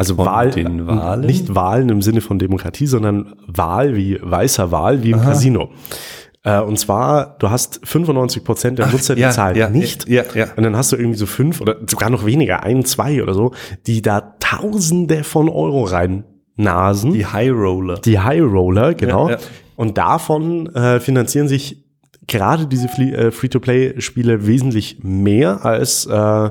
Also 0.00 0.14
von 0.14 0.24
Wahl, 0.24 0.50
den 0.50 0.86
Wahlen? 0.86 1.26
nicht 1.26 1.54
Wahlen 1.54 1.90
im 1.90 2.00
Sinne 2.00 2.22
von 2.22 2.38
Demokratie, 2.38 2.86
sondern 2.86 3.34
Wahl 3.46 3.96
wie 3.96 4.18
weißer 4.22 4.70
Wahl 4.72 5.02
wie 5.02 5.10
im 5.10 5.18
Aha. 5.18 5.26
Casino. 5.26 5.68
Äh, 6.42 6.60
und 6.60 6.78
zwar, 6.78 7.36
du 7.38 7.50
hast 7.50 7.86
95 7.86 8.42
Prozent 8.42 8.78
der 8.78 8.86
Nutzer, 8.86 9.14
die 9.14 9.20
ja, 9.20 9.30
zahlen 9.30 9.58
ja, 9.58 9.68
nicht. 9.68 10.08
Ja, 10.08 10.22
ja. 10.34 10.46
Und 10.56 10.62
dann 10.62 10.74
hast 10.74 10.92
du 10.92 10.96
irgendwie 10.96 11.18
so 11.18 11.26
fünf 11.26 11.60
oder 11.60 11.76
sogar 11.86 12.08
noch 12.08 12.24
weniger, 12.24 12.62
ein, 12.62 12.86
zwei 12.86 13.22
oder 13.22 13.34
so, 13.34 13.52
die 13.86 14.00
da 14.00 14.36
Tausende 14.40 15.22
von 15.22 15.50
Euro 15.50 15.84
rein 15.84 16.24
nasen. 16.56 17.12
Die 17.12 17.26
High 17.26 17.52
Roller. 17.52 17.98
Die 17.98 18.18
High 18.18 18.40
Roller, 18.40 18.94
genau. 18.94 19.28
Ja, 19.28 19.34
ja. 19.34 19.40
Und 19.76 19.98
davon 19.98 20.74
äh, 20.74 20.98
finanzieren 20.98 21.46
sich 21.46 21.84
gerade 22.26 22.66
diese 22.66 22.86
äh, 22.86 23.30
Free-to-Play-Spiele 23.30 24.46
wesentlich 24.46 25.00
mehr 25.02 25.62
als, 25.66 26.06
äh, 26.06 26.50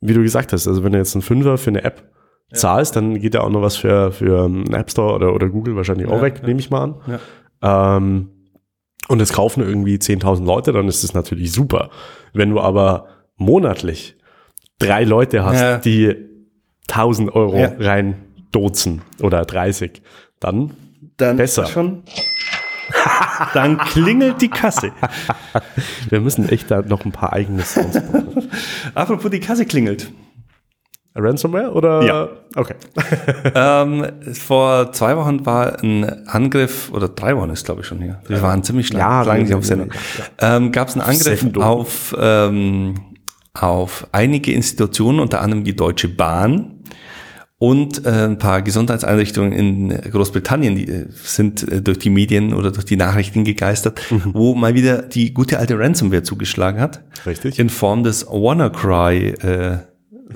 wie 0.00 0.14
du 0.14 0.22
gesagt 0.22 0.52
hast. 0.52 0.66
Also 0.66 0.82
wenn 0.82 0.90
du 0.90 0.98
jetzt 0.98 1.14
einen 1.14 1.22
Fünfer 1.22 1.58
für 1.58 1.70
eine 1.70 1.84
App 1.84 2.17
zahlst, 2.52 2.96
dann 2.96 3.20
geht 3.20 3.34
ja 3.34 3.42
auch 3.42 3.50
noch 3.50 3.62
was 3.62 3.76
für, 3.76 4.12
für 4.12 4.50
App 4.72 4.90
Store 4.90 5.14
oder, 5.14 5.34
oder 5.34 5.48
Google 5.48 5.76
wahrscheinlich 5.76 6.08
auch 6.08 6.22
weg, 6.22 6.42
nehme 6.46 6.60
ich 6.60 6.70
mal 6.70 6.82
an. 6.82 6.94
Ähm, 7.60 8.28
und 9.08 9.20
es 9.20 9.32
kaufen 9.32 9.62
irgendwie 9.62 9.96
10.000 9.96 10.44
Leute, 10.44 10.72
dann 10.72 10.88
ist 10.88 11.04
das 11.04 11.14
natürlich 11.14 11.52
super. 11.52 11.90
Wenn 12.32 12.50
du 12.50 12.60
aber 12.60 13.08
monatlich 13.36 14.16
drei 14.78 15.04
Leute 15.04 15.44
hast, 15.44 15.84
die 15.84 16.14
1000 16.88 17.34
Euro 17.34 17.58
ja. 17.58 17.72
rein 17.78 18.24
dozen 18.52 19.02
oder 19.20 19.44
30, 19.44 20.02
dann, 20.40 20.72
dann 21.16 21.36
besser. 21.36 21.66
Schon 21.66 22.02
dann 23.54 23.78
klingelt 23.78 24.40
die 24.40 24.48
Kasse. 24.48 24.92
Wir 26.08 26.20
müssen 26.20 26.48
echt 26.48 26.70
da 26.70 26.82
noch 26.82 27.04
ein 27.04 27.12
paar 27.12 27.32
eigene 27.32 27.62
Sounds 27.62 27.96
machen. 27.96 28.50
Apropos 28.94 29.30
die 29.30 29.40
Kasse 29.40 29.66
klingelt. 29.66 30.10
Ransomware 31.14 31.72
oder? 31.72 32.02
Ja. 32.02 32.28
Okay. 32.54 32.74
ähm, 33.54 34.06
vor 34.32 34.92
zwei 34.92 35.16
Wochen 35.16 35.44
war 35.46 35.82
ein 35.82 36.26
Angriff, 36.26 36.90
oder 36.92 37.08
drei 37.08 37.36
Wochen 37.36 37.50
ist 37.50 37.64
glaube 37.64 37.82
ich 37.82 37.86
schon 37.86 38.00
hier. 38.00 38.20
Wir 38.26 38.42
waren 38.42 38.62
ziemlich 38.62 38.92
lang, 38.92 39.00
ja, 39.00 39.22
lang 39.22 39.42
nicht 39.42 39.54
auf 39.54 39.64
Sendung. 39.64 39.90
Ja. 40.40 40.56
Ähm, 40.56 40.72
Gab 40.72 40.88
es 40.88 40.94
einen 40.94 41.02
Angriff 41.02 41.44
auf, 41.56 42.16
ähm, 42.18 42.94
auf 43.54 44.06
einige 44.12 44.52
Institutionen, 44.52 45.20
unter 45.20 45.40
anderem 45.40 45.64
die 45.64 45.76
Deutsche 45.76 46.08
Bahn 46.08 46.78
und 47.58 48.06
äh, 48.06 48.10
ein 48.10 48.38
paar 48.38 48.62
Gesundheitseinrichtungen 48.62 49.52
in 49.52 49.88
Großbritannien, 49.88 50.76
die 50.76 50.88
äh, 50.88 51.06
sind 51.10 51.68
äh, 51.68 51.82
durch 51.82 51.98
die 51.98 52.10
Medien 52.10 52.54
oder 52.54 52.70
durch 52.70 52.84
die 52.84 52.96
Nachrichten 52.96 53.42
gegeistert, 53.42 54.00
mhm. 54.10 54.30
wo 54.32 54.54
mal 54.54 54.74
wieder 54.74 55.02
die 55.02 55.34
gute 55.34 55.58
alte 55.58 55.76
Ransomware 55.76 56.22
zugeschlagen 56.22 56.80
hat. 56.80 57.02
Richtig. 57.26 57.58
In 57.58 57.68
Form 57.68 58.04
des 58.04 58.26
WannaCry 58.26 59.30
äh, 59.30 59.78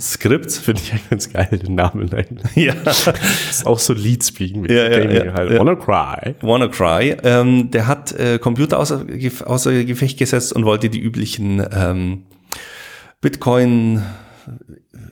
Skript. 0.01 0.53
Finde 0.53 0.81
ich 0.81 0.93
ja 0.93 0.99
ganz 1.11 1.33
geil, 1.33 1.49
den 1.63 1.75
Namen. 1.75 2.11
Ja. 2.55 2.75
ist 2.85 3.67
auch 3.67 3.79
so 3.79 3.93
Leadspeaking 3.93 4.63
mit 4.63 4.71
ja, 4.71 4.89
ja, 4.89 5.11
ja, 5.11 5.33
halt. 5.35 5.51
Ja. 5.51 5.59
WannaCry. 5.59 6.35
WannaCry. 6.41 7.17
Ähm, 7.23 7.71
der 7.71 7.87
hat 7.87 8.13
äh, 8.13 8.39
Computer 8.39 8.79
außer, 8.79 9.05
außer 9.45 9.85
Gefecht 9.85 10.19
gesetzt 10.19 10.53
und 10.53 10.65
wollte 10.65 10.89
die 10.89 11.01
üblichen 11.01 11.65
ähm, 11.73 12.25
Bitcoin 13.21 14.03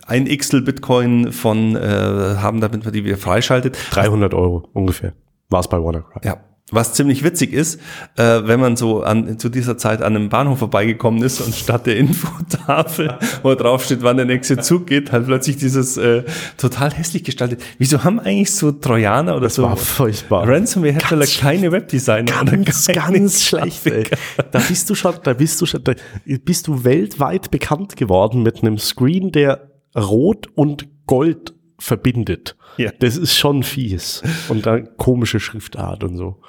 ein 0.07 0.27
Xl 0.27 0.63
Bitcoin 0.63 1.33
von 1.33 1.77
äh, 1.77 1.81
haben, 1.81 2.61
damit 2.61 2.85
man 2.85 2.93
die 2.93 3.05
wieder 3.05 3.17
freischaltet. 3.17 3.77
300 3.91 4.35
Euro 4.35 4.69
ungefähr 4.73 5.13
war 5.49 5.61
es 5.61 5.69
bei 5.69 5.79
WannaCry. 5.79 6.21
Ja, 6.25 6.39
was 6.71 6.95
ziemlich 6.95 7.25
witzig 7.25 7.53
ist, 7.53 7.81
äh, 8.17 8.43
wenn 8.45 8.61
man 8.61 8.77
so 8.77 9.03
an, 9.03 9.39
zu 9.39 9.49
dieser 9.49 9.79
Zeit 9.79 10.03
an 10.03 10.17
einem 10.17 10.29
Bahnhof 10.29 10.59
vorbeigekommen 10.59 11.23
ist 11.23 11.41
und 11.41 11.55
statt 11.55 11.87
der 11.87 11.97
Infotafel, 11.97 13.19
wo 13.43 13.55
drauf 13.55 13.85
steht, 13.85 14.03
wann 14.03 14.17
der 14.17 14.27
nächste 14.27 14.59
Zug 14.59 14.87
geht, 14.87 15.13
halt 15.13 15.27
plötzlich 15.27 15.57
dieses 15.57 15.97
äh, 15.97 16.25
total 16.57 16.93
hässlich 16.93 17.25
gestaltet. 17.25 17.63
Wieso 17.79 18.05
haben 18.05 18.21
eigentlich 18.21 18.53
so 18.53 18.73
Trojaner 18.73 19.33
oder 19.33 19.45
das 19.45 19.55
so 19.55 19.63
war 19.63 19.77
furchtbar. 19.77 20.49
Ransomware-Hersteller 20.49 21.27
keine 21.27 21.73
Webdesigner? 21.73 22.45
Ganz, 22.45 22.87
ganz 22.87 23.45
schlecht. 23.45 23.87
Ey. 23.87 24.05
Da 24.51 24.59
bist 24.61 24.89
du 24.91 24.95
schon, 24.95 25.15
da 25.23 25.33
bist 25.33 25.61
du 25.61 25.67
schon, 25.67 25.83
da 25.85 25.95
bist 26.25 26.67
du 26.67 26.85
weltweit 26.85 27.51
bekannt 27.51 27.97
geworden 27.97 28.43
mit 28.43 28.63
einem 28.63 28.79
Screen, 28.79 29.33
der 29.33 29.71
Rot 29.97 30.49
und 30.55 30.89
Gold 31.07 31.55
verbindet. 31.79 32.57
Ja. 32.77 32.93
Das 32.99 33.17
ist 33.17 33.37
schon 33.37 33.63
fies. 33.63 34.23
Und 34.49 34.67
dann 34.67 34.97
komische 34.97 35.41
Schriftart 35.41 36.05
und 36.05 36.17
so. 36.17 36.41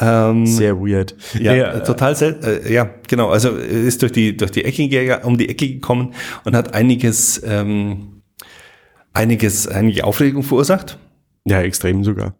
Ähm, 0.00 0.46
Sehr 0.46 0.78
weird. 0.80 1.14
Ja, 1.38 1.54
ja 1.54 1.72
äh, 1.72 1.82
total 1.82 2.16
selten. 2.16 2.44
Äh, 2.44 2.72
ja, 2.72 2.88
genau. 3.06 3.28
Also 3.28 3.50
ist 3.50 4.02
durch 4.02 4.12
die 4.12 4.36
durch 4.36 4.50
die 4.50 4.64
Ecke 4.64 5.20
um 5.24 5.36
die 5.36 5.48
Ecke 5.48 5.68
gekommen 5.68 6.14
und 6.44 6.56
hat 6.56 6.74
einiges 6.74 7.40
ähm, 7.44 8.22
einiges 9.12 9.68
einige 9.68 10.04
Aufregung 10.04 10.42
verursacht. 10.42 10.98
Ja, 11.44 11.60
extrem 11.60 12.04
sogar. 12.04 12.34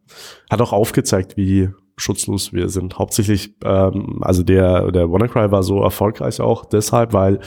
Hat 0.50 0.60
auch 0.60 0.72
aufgezeigt, 0.72 1.36
wie 1.36 1.68
schutzlos. 1.96 2.52
Wir 2.52 2.68
sind 2.68 2.98
hauptsächlich, 2.98 3.56
ähm, 3.64 4.18
also 4.22 4.42
der, 4.42 4.90
der 4.90 5.10
WannaCry 5.10 5.50
war 5.50 5.62
so 5.62 5.82
erfolgreich 5.82 6.40
auch 6.40 6.64
deshalb, 6.64 7.12
weil 7.12 7.40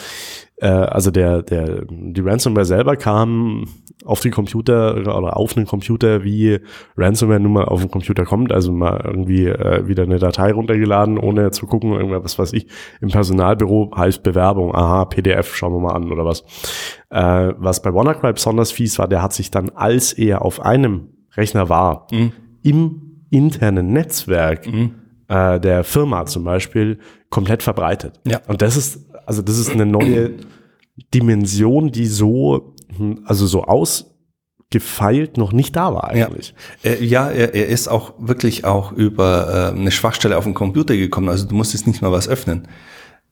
äh, 0.57 0.67
also 0.67 1.11
der, 1.11 1.41
der, 1.41 1.85
die 1.89 2.21
Ransomware 2.21 2.65
selber 2.65 2.95
kam 2.95 3.65
auf 4.05 4.19
den 4.19 4.31
Computer 4.31 4.95
oder 4.97 5.37
auf 5.37 5.57
einen 5.57 5.65
Computer, 5.65 6.23
wie 6.23 6.59
Ransomware 6.97 7.39
nun 7.39 7.53
mal 7.53 7.65
auf 7.65 7.81
den 7.81 7.91
Computer 7.91 8.25
kommt, 8.25 8.51
also 8.51 8.71
mal 8.71 9.01
irgendwie 9.03 9.47
äh, 9.47 9.87
wieder 9.87 10.03
eine 10.03 10.19
Datei 10.19 10.51
runtergeladen, 10.51 11.17
ohne 11.17 11.51
zu 11.51 11.65
gucken, 11.65 11.93
irgendwas, 11.93 12.23
was 12.23 12.39
weiß 12.39 12.53
ich, 12.53 12.67
im 13.01 13.09
Personalbüro 13.09 13.91
heißt 13.95 14.23
Bewerbung, 14.23 14.75
aha, 14.75 15.05
PDF, 15.05 15.55
schauen 15.55 15.73
wir 15.73 15.79
mal 15.79 15.93
an 15.93 16.11
oder 16.11 16.25
was. 16.25 16.43
Äh, 17.09 17.53
was 17.57 17.81
bei 17.81 17.93
WannaCry 17.93 18.33
besonders 18.33 18.71
fies 18.71 18.99
war, 18.99 19.07
der 19.07 19.21
hat 19.21 19.33
sich 19.33 19.51
dann, 19.51 19.69
als 19.71 20.13
er 20.13 20.43
auf 20.43 20.59
einem 20.59 21.09
Rechner 21.35 21.69
war, 21.69 22.07
mhm. 22.11 22.31
im 22.61 23.01
internen 23.29 23.91
Netzwerk 23.91 24.67
mhm. 24.67 24.91
äh, 25.27 25.59
der 25.59 25.83
Firma 25.83 26.25
zum 26.25 26.43
Beispiel 26.43 26.99
komplett 27.29 27.63
verbreitet. 27.63 28.19
Ja. 28.27 28.41
Und 28.47 28.61
das 28.61 28.77
ist, 28.77 29.09
also 29.25 29.41
das 29.41 29.57
ist 29.57 29.71
eine 29.71 29.85
neue 29.85 30.31
Dimension, 31.13 31.91
die 31.91 32.07
so, 32.07 32.75
hm, 32.95 33.23
also 33.25 33.47
so 33.47 33.63
ausgefeilt 33.63 35.37
noch 35.37 35.51
nicht 35.51 35.75
da 35.75 35.93
war 35.93 36.05
eigentlich. 36.05 36.53
Ja, 36.83 36.91
äh, 36.91 37.03
ja 37.03 37.29
er, 37.29 37.53
er 37.55 37.67
ist 37.67 37.87
auch 37.87 38.13
wirklich 38.19 38.65
auch 38.65 38.91
über 38.91 39.71
äh, 39.73 39.77
eine 39.77 39.91
Schwachstelle 39.91 40.37
auf 40.37 40.43
dem 40.43 40.53
Computer 40.53 40.95
gekommen. 40.95 41.29
Also 41.29 41.47
du 41.47 41.55
musstest 41.55 41.87
nicht 41.87 42.01
mal 42.01 42.11
was 42.11 42.27
öffnen. 42.27 42.67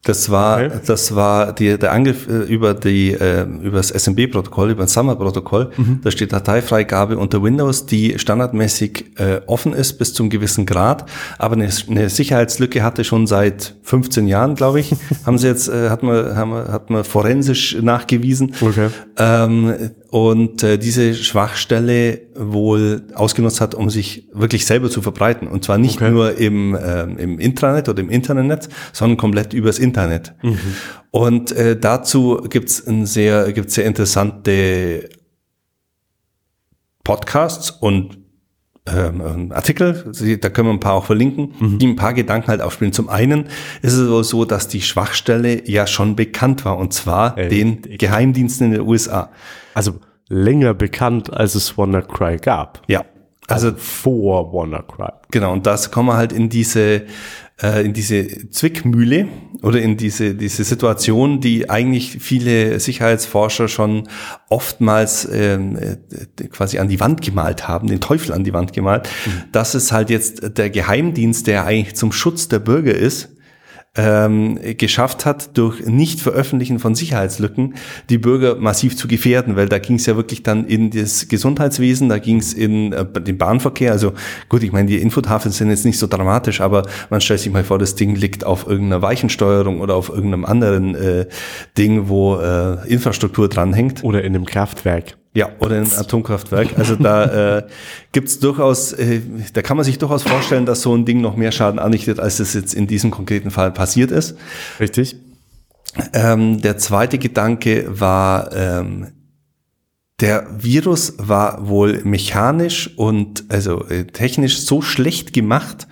Das 0.04 0.32
war, 0.32 0.66
okay. 0.66 0.80
das 0.84 1.14
war 1.16 1.54
die, 1.54 1.78
der 1.78 1.92
Angriff 1.92 2.28
äh, 2.28 2.42
über 2.52 2.74
die, 2.74 3.12
äh, 3.12 3.44
über 3.44 3.78
das 3.78 3.90
SMB-Protokoll, 3.90 4.72
über 4.72 4.84
das 4.84 4.94
Summer-Protokoll. 4.94 5.72
Mhm. 5.78 6.00
Da 6.04 6.10
steht 6.10 6.34
Dateifreigabe 6.34 7.20
unter 7.20 7.44
Windows, 7.44 7.86
die 7.86 8.18
standardmäßig 8.18 9.20
äh, 9.20 9.42
offen 9.46 9.74
ist 9.74 10.00
bis 10.00 10.16
zum 10.16 10.32
gewissen 10.32 10.66
Grad, 10.66 11.06
aber 11.38 11.54
eine, 11.54 11.70
eine 11.88 12.10
Sicherheitslücke 12.10 12.82
hatte 12.82 13.04
schon 13.04 13.28
seit 13.28 13.76
15 13.84 14.28
Jahren, 14.28 14.56
glaube 14.56 14.80
ich. 14.80 14.92
haben 15.26 15.38
sie 15.38 15.48
jetzt, 15.48 15.68
äh, 15.70 15.92
hat 15.92 16.02
man, 16.02 16.36
haben, 16.36 16.54
hat 16.54 16.90
man 16.90 17.04
forensisch 17.04 17.78
nachgewiesen. 17.80 18.56
Okay. 18.60 18.90
Ähm, 19.18 19.92
und 20.12 20.62
äh, 20.62 20.78
diese 20.78 21.15
Schwachstelle 21.15 22.24
wohl 22.36 23.04
ausgenutzt 23.15 23.62
hat, 23.62 23.74
um 23.74 23.89
sich 23.89 24.28
wirklich 24.34 24.65
selber 24.65 24.89
zu 24.89 25.02
verbreiten. 25.02 25.47
Und 25.47 25.63
zwar 25.63 25.78
nicht 25.78 26.02
okay. 26.02 26.12
nur 26.12 26.38
im, 26.38 26.76
äh, 26.76 27.04
im 27.04 27.39
Intranet 27.39 27.88
oder 27.88 28.02
im 28.02 28.10
Internet, 28.10 28.67
sondern 28.91 29.15
komplett 29.15 29.54
übers 29.54 29.80
Internet. 29.80 30.34
Mhm. 30.43 30.60
Und 31.12 31.54
äh, 31.54 31.80
dazu 31.80 32.45
gibt's 32.50 32.86
ein 32.86 33.06
sehr, 33.06 33.54
gibt's 33.54 33.76
sehr 33.76 33.86
interessante 33.86 35.08
Podcasts 37.06 37.71
und 37.71 38.21
ähm, 38.88 39.52
Artikel, 39.52 40.12
da 40.41 40.50
können 40.50 40.70
wir 40.70 40.74
ein 40.74 40.80
paar 40.80 40.94
auch 40.94 41.06
verlinken, 41.06 41.54
mhm. 41.60 41.80
die 41.80 41.88
ein 41.88 41.96
paar 41.96 42.13
Gedanken 42.13 42.48
halt 42.48 42.62
aufspielen. 42.62 42.94
Zum 42.94 43.10
einen 43.10 43.46
ist 43.82 43.94
es 43.94 44.30
so, 44.30 44.46
dass 44.46 44.67
die 44.67 44.82
Schwachstelle 44.82 45.70
ja 45.70 45.86
schon 45.86 46.15
bekannt 46.15 46.65
war, 46.65 46.78
und 46.78 46.94
zwar 46.94 47.38
äh, 47.38 47.48
den 47.48 47.82
Geheimdiensten 47.84 48.67
in 48.67 48.72
den 48.74 48.82
USA. 48.82 49.30
Also 49.76 50.00
länger 50.30 50.74
bekannt, 50.74 51.32
als 51.32 51.56
es 51.56 51.78
WannaCry 51.78 52.38
gab. 52.38 52.82
Ja. 52.88 53.06
Also, 53.48 53.67
also 53.67 53.78
vor 53.78 54.54
WannaCry. 54.54 55.12
Genau, 55.30 55.54
und 55.54 55.67
das 55.67 55.91
kommen 55.91 56.10
wir 56.10 56.17
halt 56.17 56.34
in 56.34 56.50
diese, 56.50 57.04
äh, 57.62 57.86
in 57.86 57.93
diese 57.93 58.50
Zwickmühle 58.50 59.28
oder 59.62 59.82
in 59.82 59.97
diese, 59.97 60.36
diese 60.36 60.63
Situation, 60.63 61.39
die 61.39 61.69
eigentlich 61.69 62.17
viele 62.19 62.80
Sicherheitsforscher 62.80 63.67
schon 63.67 64.08
oftmals 64.50 65.28
ähm, 65.32 65.78
äh, 65.78 66.47
quasi 66.47 66.80
an 66.80 66.88
die 66.88 67.00
Wand 67.00 67.21
gemalt 67.21 67.67
haben, 67.67 67.88
den 67.88 68.02
Teufel 68.02 68.34
an 68.34 68.43
die 68.43 68.54
Wand 68.54 68.74
gemalt, 68.74 69.08
mhm. 69.26 69.52
dass 69.52 69.76
es 69.76 69.91
halt 69.91 70.10
jetzt 70.10 70.58
der 70.58 70.69
Geheimdienst, 70.69 71.47
der 71.47 71.65
eigentlich 71.65 71.95
zum 71.95 72.12
Schutz 72.12 72.47
der 72.47 72.60
Bürger 72.60 72.95
ist, 72.95 73.30
ähm, 73.97 74.58
geschafft 74.77 75.25
hat, 75.25 75.58
durch 75.58 75.86
Nicht-Veröffentlichen 75.86 76.80
von 76.80 76.95
Sicherheitslücken 76.95 77.75
die 78.10 78.17
Bürger 78.17 78.56
massiv 78.56 78.95
zu 78.95 79.08
gefährden, 79.08 79.58
weil 79.58 79.67
da 79.67 79.80
ging 79.80 79.97
es 79.97 80.06
ja 80.06 80.15
wirklich 80.15 80.43
dann 80.43 80.65
in 80.65 80.91
das 80.91 81.27
Gesundheitswesen, 81.27 82.08
da 82.08 82.17
ging 82.17 82.38
es 82.38 82.54
in 82.54 82.93
äh, 82.93 83.06
den 83.06 83.38
Bahnverkehr. 83.38 83.91
Also 83.91 84.13
gut, 84.47 84.63
ich 84.63 84.71
meine, 84.71 84.88
die 84.88 84.97
Infotafeln 84.97 85.51
sind 85.51 85.69
jetzt 85.69 85.84
nicht 85.84 85.99
so 85.99 86.08
dramatisch, 86.08 86.62
aber 86.62 86.88
man 87.10 87.19
stellt 87.19 87.41
sich 87.41 87.51
mal 87.51 87.65
vor, 87.65 87.80
das 87.80 87.95
Ding 87.95 88.15
liegt 88.15 88.45
auf 88.45 88.65
irgendeiner 88.65 89.01
Weichensteuerung 89.01 89.82
oder 89.82 89.95
auf 89.95 90.10
irgendeinem 90.10 90.45
anderen 90.45 90.95
äh, 90.95 91.25
Ding, 91.77 92.08
wo 92.08 92.38
äh, 92.38 92.88
Infrastruktur 92.88 93.49
dranhängt. 93.49 94.04
Oder 94.04 94.23
in 94.23 94.36
einem 94.36 94.45
Kraftwerk. 94.45 95.17
Ja, 95.34 95.50
oder 95.60 95.78
ein 95.78 95.89
Atomkraftwerk. 95.96 96.78
Also 96.78 96.96
da 96.96 97.58
äh, 97.58 97.67
gibt 98.12 98.44
durchaus, 98.44 98.91
äh, 98.91 99.22
da 99.54 99.62
kann 99.62 99.78
man 99.78 99.86
sich 99.86 99.98
durchaus 99.98 100.24
vorstellen, 100.24 100.65
dass 100.65 100.82
so 100.82 100.94
ein 100.94 101.06
Ding 101.06 101.22
noch 101.22 101.38
mehr 101.38 101.54
Schaden 101.54 101.80
anrichtet, 101.80 102.20
als 102.20 102.39
es 102.39 102.54
jetzt 102.54 102.74
in 102.74 102.86
diesem 102.86 103.12
konkreten 103.12 103.50
Fall 103.50 103.72
passiert 103.72 104.12
ist. 104.12 104.36
Richtig. 104.80 105.15
Ähm, 106.13 106.62
der 106.62 106.78
zweite 106.78 107.17
Gedanke 107.17 107.86
war, 107.88 108.54
ähm, 108.54 109.08
der 110.20 110.48
Virus 110.58 111.13
war 111.17 111.67
wohl 111.67 112.02
mechanisch 112.04 112.91
und 112.98 113.46
also 113.50 113.86
äh, 113.88 114.06
technisch 114.06 114.62
so 114.62 114.82
schlecht 114.82 115.32
gemacht, 115.32 115.88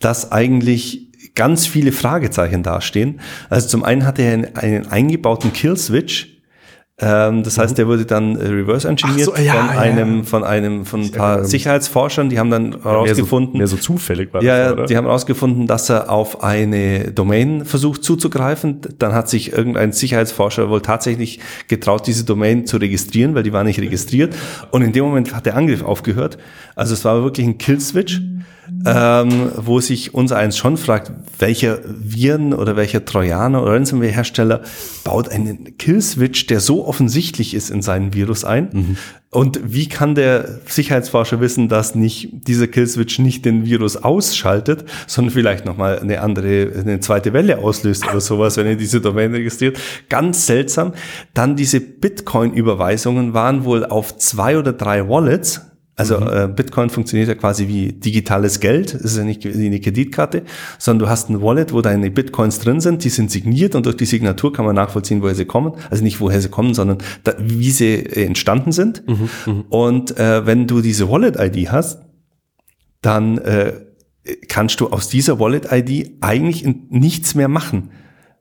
dass 0.00 0.32
eigentlich 0.32 1.10
ganz 1.34 1.66
viele 1.66 1.92
Fragezeichen 1.92 2.64
dastehen. 2.64 3.20
Also 3.48 3.68
zum 3.68 3.84
einen 3.84 4.04
hatte 4.04 4.22
er 4.22 4.32
einen, 4.32 4.56
einen 4.56 4.86
eingebauten 4.88 5.52
Kill-Switch, 5.52 6.39
ähm, 7.00 7.42
das 7.42 7.56
heißt, 7.56 7.78
der 7.78 7.86
wurde 7.86 8.04
dann 8.04 8.36
äh, 8.36 8.46
reverse 8.46 8.86
engineert 8.86 9.24
so, 9.24 9.34
ja, 9.36 9.54
von 9.54 9.78
einem, 9.78 10.18
ja. 10.18 10.22
von 10.24 10.44
einem, 10.44 10.84
von 10.84 11.00
ein 11.02 11.12
paar 11.12 11.44
Sicherheitsforschern, 11.44 12.28
die 12.28 12.38
haben 12.38 12.50
dann 12.50 12.82
herausgefunden. 12.82 13.58
Mehr 13.58 13.66
so, 13.66 13.76
mehr 13.76 13.82
so 13.82 13.84
zufällig 13.94 14.34
war 14.34 14.42
ja, 14.42 14.74
das, 14.74 14.88
die 14.88 14.96
haben 14.96 15.06
herausgefunden, 15.06 15.66
dass 15.66 15.88
er 15.88 16.10
auf 16.10 16.42
eine 16.42 17.12
Domain 17.12 17.64
versucht 17.64 18.04
zuzugreifen. 18.04 18.80
Dann 18.98 19.14
hat 19.14 19.30
sich 19.30 19.52
irgendein 19.52 19.92
Sicherheitsforscher 19.92 20.68
wohl 20.68 20.82
tatsächlich 20.82 21.40
getraut, 21.68 22.06
diese 22.06 22.24
Domain 22.24 22.66
zu 22.66 22.76
registrieren, 22.76 23.34
weil 23.34 23.44
die 23.44 23.52
war 23.52 23.64
nicht 23.64 23.80
registriert. 23.80 24.34
Und 24.70 24.82
in 24.82 24.92
dem 24.92 25.04
Moment 25.04 25.34
hat 25.34 25.46
der 25.46 25.56
Angriff 25.56 25.82
aufgehört. 25.82 26.36
Also 26.74 26.92
es 26.92 27.04
war 27.04 27.22
wirklich 27.22 27.46
ein 27.46 27.56
Killswitch 27.56 28.20
ähm, 28.86 29.52
wo 29.56 29.80
sich 29.80 30.14
unser 30.14 30.36
eins 30.36 30.56
schon 30.56 30.76
fragt, 30.76 31.12
welcher 31.38 31.78
Viren 31.84 32.54
oder 32.54 32.76
welcher 32.76 33.04
Trojaner 33.04 33.62
oder 33.62 33.72
Ransomware-Hersteller 33.72 34.62
baut 35.04 35.28
einen 35.28 35.76
Killswitch, 35.78 36.46
der 36.46 36.60
so 36.60 36.86
offensichtlich 36.86 37.54
ist 37.54 37.70
in 37.70 37.82
seinen 37.82 38.14
Virus 38.14 38.44
ein? 38.44 38.68
Mhm. 38.72 38.96
Und 39.32 39.60
wie 39.62 39.88
kann 39.88 40.16
der 40.16 40.58
Sicherheitsforscher 40.66 41.40
wissen, 41.40 41.68
dass 41.68 41.94
nicht 41.94 42.30
dieser 42.48 42.66
Killswitch 42.66 43.20
nicht 43.20 43.44
den 43.44 43.64
Virus 43.64 43.96
ausschaltet, 43.96 44.84
sondern 45.06 45.32
vielleicht 45.32 45.64
nochmal 45.64 46.00
eine 46.00 46.20
andere, 46.20 46.72
eine 46.76 46.98
zweite 46.98 47.32
Welle 47.32 47.58
auslöst 47.58 48.08
oder 48.10 48.20
sowas, 48.20 48.56
wenn 48.56 48.66
er 48.66 48.74
diese 48.74 49.00
Domain 49.00 49.32
registriert? 49.32 49.78
Ganz 50.08 50.46
seltsam. 50.46 50.94
Dann 51.32 51.54
diese 51.54 51.78
Bitcoin-Überweisungen 51.80 53.32
waren 53.32 53.64
wohl 53.64 53.84
auf 53.84 54.16
zwei 54.16 54.58
oder 54.58 54.72
drei 54.72 55.08
Wallets, 55.08 55.69
also 56.00 56.18
mhm. 56.18 56.28
äh, 56.28 56.48
Bitcoin 56.48 56.88
funktioniert 56.88 57.28
ja 57.28 57.34
quasi 57.34 57.68
wie 57.68 57.92
digitales 57.92 58.58
Geld. 58.58 58.94
Es 58.94 59.12
ist 59.12 59.18
ja 59.18 59.24
nicht 59.24 59.44
wie 59.44 59.66
eine 59.66 59.80
Kreditkarte, 59.80 60.44
sondern 60.78 61.06
du 61.06 61.10
hast 61.10 61.28
ein 61.28 61.42
Wallet, 61.42 61.74
wo 61.74 61.82
deine 61.82 62.10
Bitcoins 62.10 62.58
drin 62.58 62.80
sind. 62.80 63.04
Die 63.04 63.10
sind 63.10 63.30
signiert 63.30 63.74
und 63.74 63.84
durch 63.84 63.98
die 63.98 64.06
Signatur 64.06 64.50
kann 64.50 64.64
man 64.64 64.74
nachvollziehen, 64.74 65.20
woher 65.20 65.34
sie 65.34 65.44
kommen. 65.44 65.74
Also 65.90 66.02
nicht 66.02 66.20
woher 66.20 66.40
sie 66.40 66.48
kommen, 66.48 66.72
sondern 66.72 66.98
da, 67.22 67.34
wie 67.38 67.70
sie 67.70 67.96
äh, 67.96 68.24
entstanden 68.24 68.72
sind. 68.72 69.06
Mhm. 69.06 69.28
Mhm. 69.44 69.64
Und 69.68 70.18
äh, 70.18 70.46
wenn 70.46 70.66
du 70.66 70.80
diese 70.80 71.10
Wallet-ID 71.10 71.70
hast, 71.70 72.00
dann 73.02 73.36
äh, 73.38 73.72
kannst 74.48 74.80
du 74.80 74.88
aus 74.88 75.08
dieser 75.08 75.38
Wallet-ID 75.38 76.14
eigentlich 76.22 76.66
nichts 76.88 77.34
mehr 77.34 77.48
machen. 77.48 77.90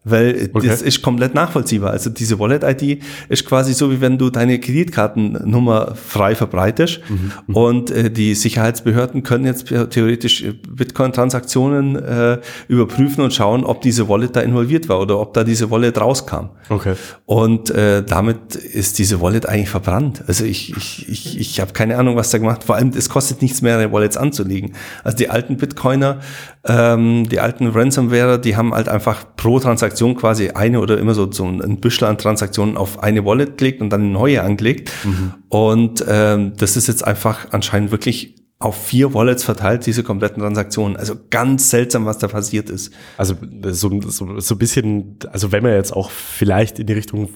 Weil 0.06 0.50
okay. 0.54 0.68
das 0.68 0.82
ist 0.82 1.02
komplett 1.02 1.36
nachvollziehbar. 1.36 1.92
Also 1.92 2.10
diese 2.10 2.40
Wallet-ID 2.40 3.04
ist 3.28 3.46
quasi 3.46 3.74
so, 3.74 3.92
wie 3.92 4.00
wenn 4.00 4.18
du 4.18 4.30
deine 4.30 4.58
Kreditkartennummer 4.58 5.94
frei 5.96 6.36
verbreitest. 6.36 7.02
Mhm. 7.10 7.54
Und 7.54 7.92
äh, 7.92 8.10
die 8.10 8.34
Sicherheitsbehörden 8.34 9.24
können 9.24 9.44
jetzt 9.44 9.68
theoretisch 9.68 10.42
äh, 10.42 10.54
Bitcoin-Transaktionen 10.54 11.98
äh, 11.98 12.40
überprüfen 12.70 13.26
und 13.26 13.34
schauen, 13.34 13.66
ob 13.66 13.82
diese 13.82 14.08
Wallet 14.08 14.38
da 14.38 14.40
involviert 14.40 14.88
war 14.88 15.02
oder 15.02 15.20
ob 15.20 15.34
da 15.34 15.44
diese 15.44 15.70
Wallet 15.70 16.00
rauskam. 16.00 16.52
Okay. 16.70 16.94
Und 17.26 17.70
äh, 17.70 18.02
damit 18.02 18.56
ist 18.56 19.00
diese 19.00 19.20
Wallet 19.20 19.48
eigentlich 19.48 19.70
verbrannt. 19.70 20.24
Also 20.28 20.46
ich, 20.46 20.78
ich, 20.78 21.10
ich, 21.10 21.40
ich 21.40 21.60
habe 21.60 21.74
keine 21.74 21.98
Ahnung, 21.98 22.16
was 22.16 22.30
da 22.30 22.38
gemacht. 22.38 22.64
Vor 22.64 22.76
allem, 22.76 22.92
es 22.96 23.10
kostet 23.10 23.42
nichts 23.42 23.62
mehr, 23.62 23.92
Wallets 23.92 24.16
anzulegen. 24.16 24.76
Also 25.04 25.18
die 25.18 25.30
alten 25.30 25.58
Bitcoiner, 25.58 26.22
ähm, 26.66 27.28
die 27.28 27.42
alten 27.42 27.68
Ransomware, 27.68 28.40
die 28.40 28.56
haben 28.56 28.74
halt 28.74 28.88
einfach 28.88 29.26
pro 29.36 29.60
Transaktion 29.60 29.89
Transaktion 29.90 30.16
quasi 30.16 30.50
eine 30.50 30.80
oder 30.80 30.98
immer 30.98 31.14
so, 31.14 31.32
so 31.32 31.46
ein 31.46 31.80
Büschel 31.80 32.08
an 32.08 32.18
Transaktionen 32.18 32.78
auf 32.78 33.02
eine 33.02 33.26
Wallet 33.26 33.58
gelegt 33.58 33.82
und 33.82 33.90
dann 33.90 34.02
eine 34.02 34.12
neue 34.12 34.42
angelegt. 34.42 34.92
Mhm. 35.04 35.34
Und 35.50 36.06
ähm, 36.08 36.54
das 36.58 36.78
ist 36.78 36.88
jetzt 36.88 37.06
einfach 37.06 37.48
anscheinend 37.52 37.92
wirklich 37.92 38.36
auf 38.60 38.88
vier 38.88 39.14
Wallets 39.14 39.44
verteilt, 39.44 39.86
diese 39.86 40.04
kompletten 40.04 40.42
Transaktionen. 40.42 40.98
Also 40.98 41.16
ganz 41.30 41.70
seltsam, 41.70 42.06
was 42.06 42.18
da 42.18 42.28
passiert 42.28 42.70
ist. 42.70 42.94
Also 43.18 43.36
so, 43.72 44.02
so, 44.02 44.40
so 44.40 44.56
ein 44.56 44.58
bisschen, 44.58 45.18
also 45.32 45.52
wenn 45.52 45.64
man 45.64 45.74
jetzt 45.74 45.94
auch 45.94 46.12
vielleicht 46.12 46.80
in 46.80 46.88
die 46.88 46.94
Richtung 46.94 47.30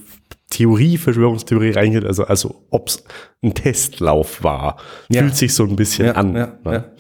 Theorie, 0.49 0.97
Verschwörungstheorie 0.97 1.71
reingeht, 1.71 2.05
also, 2.05 2.25
also 2.25 2.65
ob 2.69 2.89
es 2.89 3.03
ein 3.41 3.53
Testlauf 3.53 4.43
war, 4.43 4.77
ja. 5.09 5.21
fühlt 5.21 5.35
sich 5.35 5.53
so 5.53 5.63
ein 5.63 5.75
bisschen 5.75 6.07
ja, 6.07 6.11
an. 6.13 6.35
Ja, 6.35 6.57
ne? 6.65 6.91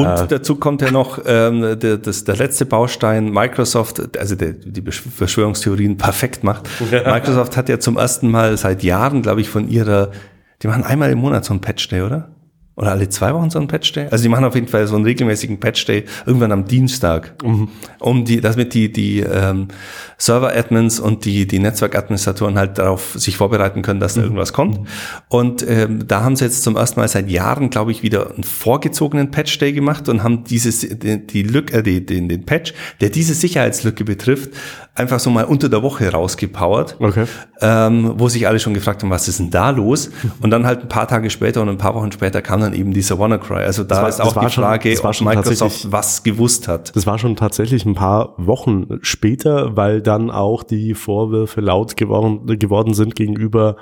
Und 0.00 0.24
äh, 0.24 0.26
dazu 0.26 0.56
kommt 0.56 0.82
ja 0.82 0.90
noch 0.90 1.20
ähm, 1.26 1.78
der, 1.78 1.98
das, 1.98 2.24
der 2.24 2.36
letzte 2.36 2.66
Baustein, 2.66 3.30
Microsoft, 3.30 4.16
also 4.18 4.34
der, 4.34 4.52
die 4.52 4.82
Verschwörungstheorien 4.90 5.96
perfekt 5.96 6.44
macht. 6.44 6.68
Microsoft 6.90 7.56
hat 7.56 7.68
ja 7.68 7.78
zum 7.78 7.96
ersten 7.96 8.30
Mal 8.30 8.56
seit 8.56 8.82
Jahren, 8.82 9.22
glaube 9.22 9.40
ich, 9.40 9.48
von 9.48 9.68
ihrer, 9.68 10.10
die 10.62 10.68
machen 10.68 10.84
einmal 10.84 11.10
im 11.10 11.18
Monat 11.18 11.44
so 11.44 11.54
ein 11.54 11.60
Patch 11.60 11.88
Day, 11.88 12.02
oder? 12.02 12.30
Oder 12.80 12.92
alle 12.92 13.10
zwei 13.10 13.34
Wochen 13.34 13.50
so 13.50 13.58
einen 13.58 13.68
Patch 13.68 13.92
Day. 13.92 14.08
Also 14.10 14.22
die 14.22 14.30
machen 14.30 14.44
auf 14.44 14.54
jeden 14.54 14.66
Fall 14.66 14.86
so 14.86 14.96
einen 14.96 15.04
regelmäßigen 15.04 15.60
Patch 15.60 15.84
Day 15.84 16.04
irgendwann 16.24 16.50
am 16.50 16.64
Dienstag, 16.64 17.34
mhm. 17.44 17.68
um 17.98 18.24
die, 18.24 18.40
damit 18.40 18.72
die 18.72 18.90
die 18.90 19.20
ähm, 19.20 19.68
Server-Admins 20.16 20.98
und 20.98 21.26
die 21.26 21.46
die 21.46 21.58
Netzwerkadministratoren 21.58 22.58
halt 22.58 22.78
darauf 22.78 23.12
sich 23.14 23.36
vorbereiten 23.36 23.82
können, 23.82 24.00
dass 24.00 24.14
da 24.14 24.20
mhm. 24.20 24.28
irgendwas 24.28 24.54
kommt. 24.54 24.88
Und 25.28 25.62
ähm, 25.68 26.06
da 26.06 26.22
haben 26.22 26.36
sie 26.36 26.46
jetzt 26.46 26.62
zum 26.62 26.76
ersten 26.76 27.00
Mal 27.00 27.08
seit 27.08 27.28
Jahren, 27.28 27.68
glaube 27.68 27.92
ich, 27.92 28.02
wieder 28.02 28.32
einen 28.32 28.44
vorgezogenen 28.44 29.30
Patch 29.30 29.58
Day 29.58 29.74
gemacht 29.74 30.08
und 30.08 30.22
haben 30.22 30.44
dieses 30.44 30.80
die, 30.80 31.26
die 31.26 31.42
Lücke, 31.42 31.78
äh, 31.78 31.82
die, 31.82 32.06
den 32.06 32.30
den 32.30 32.46
Patch, 32.46 32.72
der 33.02 33.10
diese 33.10 33.34
Sicherheitslücke 33.34 34.04
betrifft, 34.04 34.52
einfach 34.94 35.20
so 35.20 35.30
mal 35.30 35.44
unter 35.44 35.68
der 35.68 35.82
Woche 35.82 36.10
rausgepowert, 36.10 36.96
okay. 37.00 37.24
ähm, 37.60 38.14
wo 38.16 38.28
sich 38.28 38.46
alle 38.46 38.58
schon 38.58 38.74
gefragt 38.74 39.02
haben, 39.02 39.10
was 39.10 39.28
ist 39.28 39.38
denn 39.38 39.50
da 39.50 39.70
los? 39.70 40.10
Und 40.40 40.50
dann 40.50 40.66
halt 40.66 40.82
ein 40.82 40.88
paar 40.88 41.08
Tage 41.08 41.30
später 41.30 41.62
und 41.62 41.68
ein 41.68 41.78
paar 41.78 41.94
Wochen 41.94 42.12
später 42.12 42.42
kam 42.42 42.60
dann 42.60 42.69
dann 42.70 42.78
eben 42.78 42.92
dieser 42.92 43.18
WannaCry. 43.18 43.64
Also 43.64 43.84
da 43.84 44.02
war, 44.02 44.08
ist 44.08 44.20
auch 44.20 44.36
die 44.36 44.48
Frage, 44.48 44.96
schon, 44.96 45.26
ob 45.26 45.34
Microsoft 45.34 45.90
was 45.90 46.22
gewusst 46.22 46.68
hat. 46.68 46.94
Das 46.94 47.06
war 47.06 47.18
schon 47.18 47.36
tatsächlich 47.36 47.84
ein 47.84 47.94
paar 47.94 48.34
Wochen 48.36 48.98
später, 49.02 49.76
weil 49.76 50.02
dann 50.02 50.30
auch 50.30 50.62
die 50.62 50.94
Vorwürfe 50.94 51.60
laut 51.60 51.96
geworden, 51.96 52.46
geworden 52.58 52.94
sind 52.94 53.16
gegenüber 53.16 53.76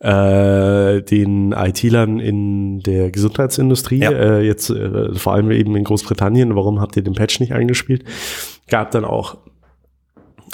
äh, 0.00 1.02
den 1.02 1.52
IT-Lern 1.52 2.18
in 2.20 2.80
der 2.80 3.10
Gesundheitsindustrie. 3.10 4.00
Ja. 4.00 4.10
Äh, 4.10 4.42
jetzt 4.42 4.70
äh, 4.70 5.14
vor 5.14 5.34
allem 5.34 5.50
eben 5.50 5.76
in 5.76 5.84
Großbritannien. 5.84 6.54
Warum 6.56 6.80
habt 6.80 6.96
ihr 6.96 7.02
den 7.02 7.14
Patch 7.14 7.40
nicht 7.40 7.52
eingespielt? 7.52 8.04
Gab 8.68 8.90
dann 8.92 9.04
auch 9.04 9.36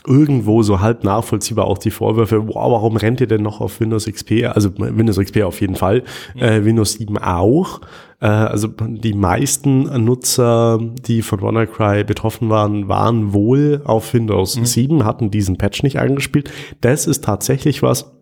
irgendwo 0.06 0.62
so 0.62 0.80
halb 0.80 1.04
nachvollziehbar 1.04 1.66
auch 1.66 1.78
die 1.78 1.90
Vorwürfe, 1.90 2.46
wow, 2.46 2.72
warum 2.72 2.96
rennt 2.96 3.20
ihr 3.20 3.26
denn 3.26 3.42
noch 3.42 3.60
auf 3.60 3.80
Windows 3.80 4.06
XP? 4.06 4.44
Also 4.44 4.70
Windows 4.78 5.18
XP 5.18 5.42
auf 5.42 5.60
jeden 5.60 5.74
Fall, 5.74 6.04
mhm. 6.34 6.42
äh, 6.42 6.64
Windows 6.64 6.94
7 6.94 7.18
auch. 7.18 7.80
Äh, 8.20 8.26
also 8.26 8.68
die 8.68 9.14
meisten 9.14 9.82
Nutzer, 10.04 10.78
die 11.06 11.22
von 11.22 11.42
WannaCry 11.42 12.04
betroffen 12.04 12.48
waren, 12.48 12.88
waren 12.88 13.32
wohl 13.32 13.82
auf 13.84 14.14
Windows 14.14 14.56
mhm. 14.56 14.66
7, 14.66 15.04
hatten 15.04 15.30
diesen 15.30 15.58
Patch 15.58 15.82
nicht 15.82 15.98
eingespielt. 15.98 16.50
Das 16.80 17.06
ist 17.06 17.24
tatsächlich 17.24 17.82
was, 17.82 18.12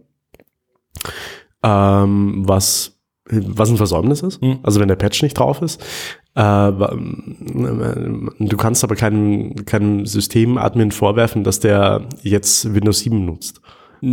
ähm, 1.62 2.42
was 2.46 2.95
was 3.28 3.70
ein 3.70 3.76
Versäumnis 3.76 4.22
ist. 4.22 4.42
Mhm. 4.42 4.58
Also 4.62 4.80
wenn 4.80 4.88
der 4.88 4.96
Patch 4.96 5.22
nicht 5.22 5.38
drauf 5.38 5.62
ist. 5.62 5.82
Äh, 6.34 6.72
du 6.72 8.56
kannst 8.56 8.84
aber 8.84 8.94
keinem, 8.94 9.54
keinem 9.64 10.06
Systemadmin 10.06 10.92
vorwerfen, 10.92 11.44
dass 11.44 11.60
der 11.60 12.02
jetzt 12.22 12.74
Windows 12.74 13.00
7 13.00 13.24
nutzt. 13.24 13.60
Äh, 14.02 14.06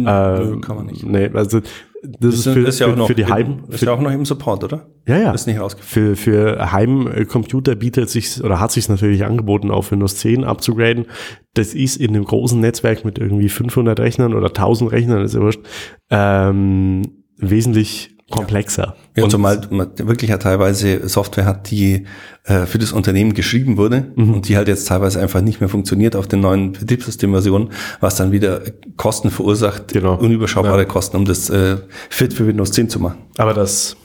kann 0.62 0.76
man 0.76 0.86
nicht. 0.88 1.06
Nee, 1.06 1.30
also 1.34 1.60
das 2.02 2.34
ist, 2.34 2.48
ist, 2.48 2.54
für, 2.54 2.68
ist 2.68 2.80
ja 2.80 2.94
für, 2.94 3.08
für 3.08 3.16
die 3.16 3.26
Heim. 3.26 3.64
Ist 3.70 3.84
ja 3.84 3.94
auch 3.94 4.02
noch 4.02 4.12
im 4.12 4.26
Support, 4.26 4.66
oder? 4.66 4.88
Ja, 5.08 5.18
ja. 5.18 5.32
Ist 5.32 5.48
nicht 5.48 5.60
Für, 5.80 6.16
für 6.18 6.72
Heimcomputer 6.72 7.76
bietet 7.76 8.10
sich 8.10 8.44
oder 8.44 8.60
hat 8.60 8.72
sich 8.72 8.90
natürlich 8.90 9.24
angeboten, 9.24 9.72
auf 9.72 9.92
Windows 9.92 10.18
10 10.18 10.44
abzugraden. 10.44 11.06
Das 11.54 11.74
ist 11.74 11.98
in 11.98 12.10
einem 12.10 12.26
großen 12.26 12.60
Netzwerk 12.60 13.06
mit 13.06 13.20
irgendwie 13.20 13.48
500 13.48 14.00
Rechnern 14.00 14.34
oder 14.34 14.48
1000 14.48 14.92
Rechnern, 14.92 15.24
ist 15.24 15.36
ja 15.36 15.42
wurscht, 15.42 15.62
ähm, 16.10 17.04
wesentlich 17.38 18.13
komplexer. 18.30 18.96
Ja, 19.16 19.24
und 19.24 19.30
zumal 19.30 19.62
man 19.70 19.92
wirklich 19.98 20.30
ja 20.32 20.38
teilweise 20.38 21.08
Software 21.08 21.46
hat, 21.46 21.70
die 21.70 22.06
äh, 22.46 22.66
für 22.66 22.80
das 22.80 22.92
Unternehmen 22.92 23.34
geschrieben 23.34 23.78
wurde 23.78 24.12
mhm. 24.16 24.34
und 24.34 24.48
die 24.48 24.58
halt 24.58 24.68
jetzt 24.68 24.88
teilweise 24.88 25.22
einfach 25.22 25.42
nicht 25.42 25.60
mehr 25.60 25.70
funktioniert 25.70 26.16
auf 26.16 26.28
den 26.28 26.40
neuen 26.40 26.72
Betriebssystemversionen, 26.72 27.70
was 28.00 28.16
dann 28.16 28.32
wieder 28.32 28.62
Kosten 28.98 29.30
verursacht, 29.30 29.94
genau. 29.94 30.16
unüberschaubare 30.16 30.80
ja. 30.80 30.86
Kosten, 30.86 31.18
um 31.18 31.26
das 31.26 31.50
äh, 31.50 31.78
fit 32.10 32.34
für 32.34 32.48
Windows 32.48 32.72
10 32.72 32.90
zu 32.90 33.00
machen. 33.00 33.20
Aber 33.38 33.54
dass 33.54 33.98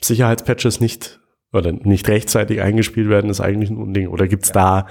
Sicherheitspatches 0.00 0.80
nicht 0.80 1.20
oder 1.52 1.72
nicht 1.72 2.08
rechtzeitig 2.08 2.60
eingespielt 2.62 3.08
werden, 3.08 3.30
ist 3.30 3.40
eigentlich 3.40 3.70
ein 3.70 3.76
Unding. 3.76 4.08
Oder 4.08 4.26
gibt's 4.26 4.48
ja. 4.48 4.54
da, 4.54 4.86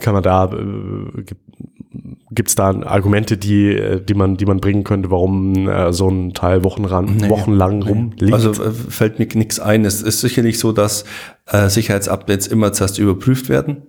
kann 0.00 0.14
man 0.14 0.22
da, 0.22 0.46
äh, 0.46 1.22
Gibt 1.22 1.40
es 2.44 2.54
da 2.54 2.70
Argumente, 2.82 3.36
die, 3.36 3.68
äh, 3.68 4.00
die, 4.00 4.14
man, 4.14 4.36
die 4.36 4.46
man 4.46 4.58
bringen 4.58 4.84
könnte, 4.84 5.10
warum 5.10 5.68
äh, 5.68 5.92
so 5.92 6.08
ein 6.08 6.34
Teil 6.34 6.64
wochenlang, 6.64 7.16
nee, 7.16 7.28
wochenlang 7.28 7.80
nee. 7.80 7.88
rumliegt? 7.88 8.32
Also 8.32 8.50
äh, 8.50 8.70
fällt 8.70 9.18
mir 9.18 9.26
nichts 9.34 9.60
ein. 9.60 9.84
Es 9.84 10.02
ist 10.02 10.20
sicherlich 10.20 10.58
so, 10.58 10.72
dass 10.72 11.04
äh, 11.50 11.68
Sicherheitsupdates 11.68 12.46
immer 12.46 12.72
zuerst 12.72 12.98
überprüft 12.98 13.48
werden. 13.48 13.82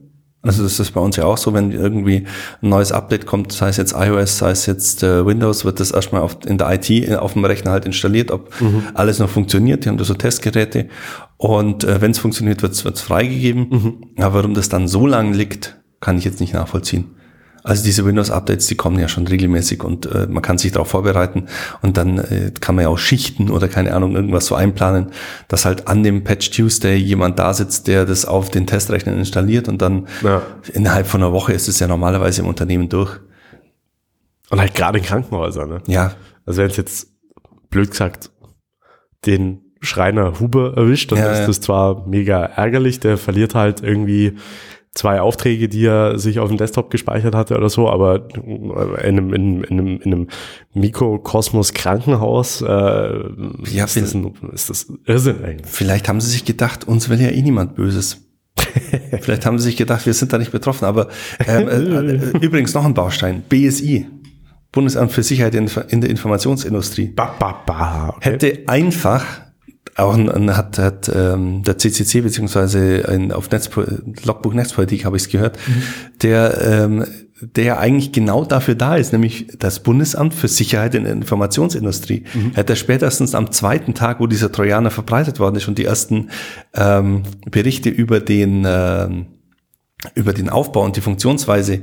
Also 0.44 0.64
das 0.64 0.80
ist 0.80 0.92
bei 0.92 1.02
uns 1.02 1.16
ja 1.16 1.26
auch 1.26 1.38
so, 1.38 1.54
wenn 1.54 1.72
irgendwie 1.72 2.26
ein 2.62 2.70
neues 2.70 2.92
Update 2.92 3.26
kommt, 3.26 3.52
sei 3.52 3.70
es 3.70 3.78
jetzt 3.78 3.94
iOS, 3.98 4.38
sei 4.38 4.52
es 4.52 4.66
jetzt 4.66 5.04
äh, 5.04 5.26
Windows, 5.26 5.66
wird 5.66 5.80
das 5.80 5.92
erstmal 5.92 6.22
auf, 6.22 6.38
in 6.46 6.58
der 6.58 6.72
IT 6.74 6.90
äh, 6.90 7.16
auf 7.16 7.34
dem 7.34 7.44
Rechner 7.44 7.72
halt 7.72 7.86
installiert, 7.86 8.32
ob 8.32 8.50
mhm. 8.62 8.84
alles 8.94 9.20
noch 9.20 9.30
funktioniert. 9.30 9.84
Die 9.84 9.90
haben 9.90 9.98
da 9.98 10.06
so 10.06 10.14
Testgeräte 10.14 10.88
und 11.38 11.84
äh, 11.84 12.02
wenn 12.02 12.12
es 12.12 12.20
funktioniert, 12.20 12.62
wird 12.62 12.74
es 12.74 13.02
freigegeben. 13.02 13.68
Mhm. 13.70 14.24
Aber 14.24 14.36
warum 14.36 14.54
das 14.54 14.70
dann 14.70 14.88
so 14.88 15.08
lang 15.08 15.34
liegt, 15.34 15.80
kann 16.00 16.18
ich 16.18 16.24
jetzt 16.24 16.40
nicht 16.40 16.54
nachvollziehen. 16.54 17.17
Also 17.68 17.84
diese 17.84 18.06
Windows-Updates, 18.06 18.68
die 18.68 18.76
kommen 18.76 18.98
ja 18.98 19.10
schon 19.10 19.28
regelmäßig 19.28 19.84
und 19.84 20.06
äh, 20.06 20.26
man 20.28 20.42
kann 20.42 20.58
sich 20.58 20.72
darauf 20.72 20.88
vorbereiten 20.88 21.48
und 21.82 21.98
dann 21.98 22.18
äh, 22.18 22.52
kann 22.62 22.76
man 22.76 22.84
ja 22.84 22.90
auch 22.90 22.98
Schichten 22.98 23.50
oder 23.50 23.68
keine 23.68 23.94
Ahnung, 23.94 24.16
irgendwas 24.16 24.46
so 24.46 24.56
einplanen, 24.56 25.12
dass 25.50 25.66
halt 25.66 25.90
an 25.90 26.02
dem 26.02 26.24
Patch 26.24 26.50
Tuesday 26.52 26.96
jemand 26.96 27.40
da 27.40 27.54
sitzt, 27.54 27.88
der 27.88 28.06
das 28.06 28.26
auf 28.26 28.50
den 28.50 28.68
Testrechner 28.68 29.14
installiert 29.14 29.68
und 29.68 29.82
dann 29.82 30.08
ja. 30.24 30.42
innerhalb 30.74 31.08
von 31.08 31.22
einer 31.22 31.34
Woche 31.34 31.52
ist 31.52 31.68
es 31.68 31.80
ja 31.80 31.88
normalerweise 31.88 32.42
im 32.42 32.48
Unternehmen 32.48 32.88
durch. 32.88 33.20
Und 34.50 34.62
halt 34.62 34.74
gerade 34.74 35.00
in 35.00 35.04
Krankenhäusern, 35.04 35.68
ne? 35.68 35.82
Ja. 35.88 36.14
Also 36.46 36.62
wenn 36.62 36.70
es 36.70 36.78
jetzt 36.78 37.10
blöd 37.70 37.92
gesagt 37.92 38.32
den 39.26 39.74
Schreiner 39.82 40.40
Huber 40.40 40.78
erwischt, 40.78 41.12
dann 41.12 41.20
ja, 41.20 41.34
ist 41.34 41.48
das 41.48 41.60
zwar 41.60 42.08
mega 42.08 42.46
ärgerlich, 42.46 43.02
der 43.02 43.18
verliert 43.18 43.56
halt 43.56 43.84
irgendwie 43.84 44.38
zwei 44.98 45.22
Aufträge, 45.22 45.70
die 45.70 45.86
er 45.86 46.18
sich 46.18 46.40
auf 46.40 46.50
dem 46.50 46.58
Desktop 46.58 46.90
gespeichert 46.90 47.36
hatte 47.36 47.56
oder 47.56 47.70
so, 47.70 47.88
aber 47.88 48.28
in 48.36 48.82
einem, 49.04 49.34
in, 49.34 49.64
in 49.64 49.80
einem, 49.80 50.02
in 50.02 50.14
einem 50.14 50.28
Mikrokosmos 50.74 51.74
Krankenhaus 51.74 52.62
äh, 52.62 52.66
ja, 52.66 53.86
ist, 53.86 53.96
das 53.96 54.14
ein, 54.14 54.34
ist 54.54 54.70
das 54.70 54.88
Irrsinn 55.06 55.44
eigentlich. 55.44 55.72
Vielleicht 55.72 56.10
haben 56.10 56.20
sie 56.20 56.32
sich 56.32 56.46
gedacht, 56.46 56.88
uns 56.88 57.10
will 57.10 57.22
ja 57.22 57.30
eh 57.30 57.42
niemand 57.42 57.76
Böses. 57.76 58.26
Vielleicht 59.22 59.46
haben 59.46 59.60
sie 59.60 59.66
sich 59.66 59.78
gedacht, 59.78 60.06
wir 60.08 60.14
sind 60.14 60.34
da 60.34 60.40
nicht 60.40 60.52
betroffen. 60.52 60.86
Aber 60.86 61.10
ähm, 61.46 61.68
äh, 61.68 62.14
äh, 62.14 62.38
übrigens 62.40 62.74
noch 62.74 62.84
ein 62.84 62.96
Baustein, 62.96 63.44
BSI. 63.48 64.08
Bundesamt 64.72 65.12
für 65.12 65.24
Sicherheit 65.24 65.54
in, 65.54 65.70
in 65.90 66.02
der 66.02 66.10
Informationsindustrie. 66.10 67.08
Ba, 67.08 67.36
ba, 67.40 67.64
ba, 67.66 68.10
okay. 68.10 68.32
Hätte 68.32 68.64
einfach 68.66 69.47
auch 69.98 70.16
ein, 70.16 70.56
hat, 70.56 70.78
hat 70.78 71.12
ähm, 71.14 71.64
der 71.64 71.78
CCC 71.78 72.22
beziehungsweise 72.22 73.06
ein, 73.08 73.32
auf 73.32 73.50
Netzpo 73.50 73.84
Logbuch 74.24 74.54
Netzpolitik 74.54 75.06
habe 75.06 75.18
ich 75.18 75.24
es 75.24 75.30
gehört, 75.30 75.58
mhm. 75.68 75.84
der 76.22 76.62
ähm, 76.62 77.06
der 77.40 77.80
eigentlich 77.80 78.12
genau 78.12 78.46
dafür 78.46 78.74
da 78.74 78.96
ist, 78.96 79.14
nämlich 79.14 79.48
das 79.60 79.82
Bundesamt 79.82 80.34
für 80.34 80.48
Sicherheit 80.48 80.96
in 80.96 81.04
der 81.04 81.14
Informationsindustrie. 81.14 82.24
Mhm. 82.34 82.54
Hätte 82.56 82.76
spätestens 82.76 83.36
am 83.36 83.52
zweiten 83.52 83.94
Tag, 83.94 84.20
wo 84.20 84.26
dieser 84.26 84.52
Trojaner 84.52 84.90
verbreitet 84.90 85.40
worden 85.40 85.56
ist 85.56 85.68
und 85.68 85.78
die 85.78 85.86
ersten 85.86 86.30
ähm, 86.74 87.24
Berichte 87.50 87.90
über 87.90 88.20
den 88.20 88.66
ähm, 88.68 89.28
über 90.14 90.32
den 90.32 90.50
Aufbau 90.50 90.84
und 90.84 90.96
die 90.96 91.02
Funktionsweise 91.02 91.82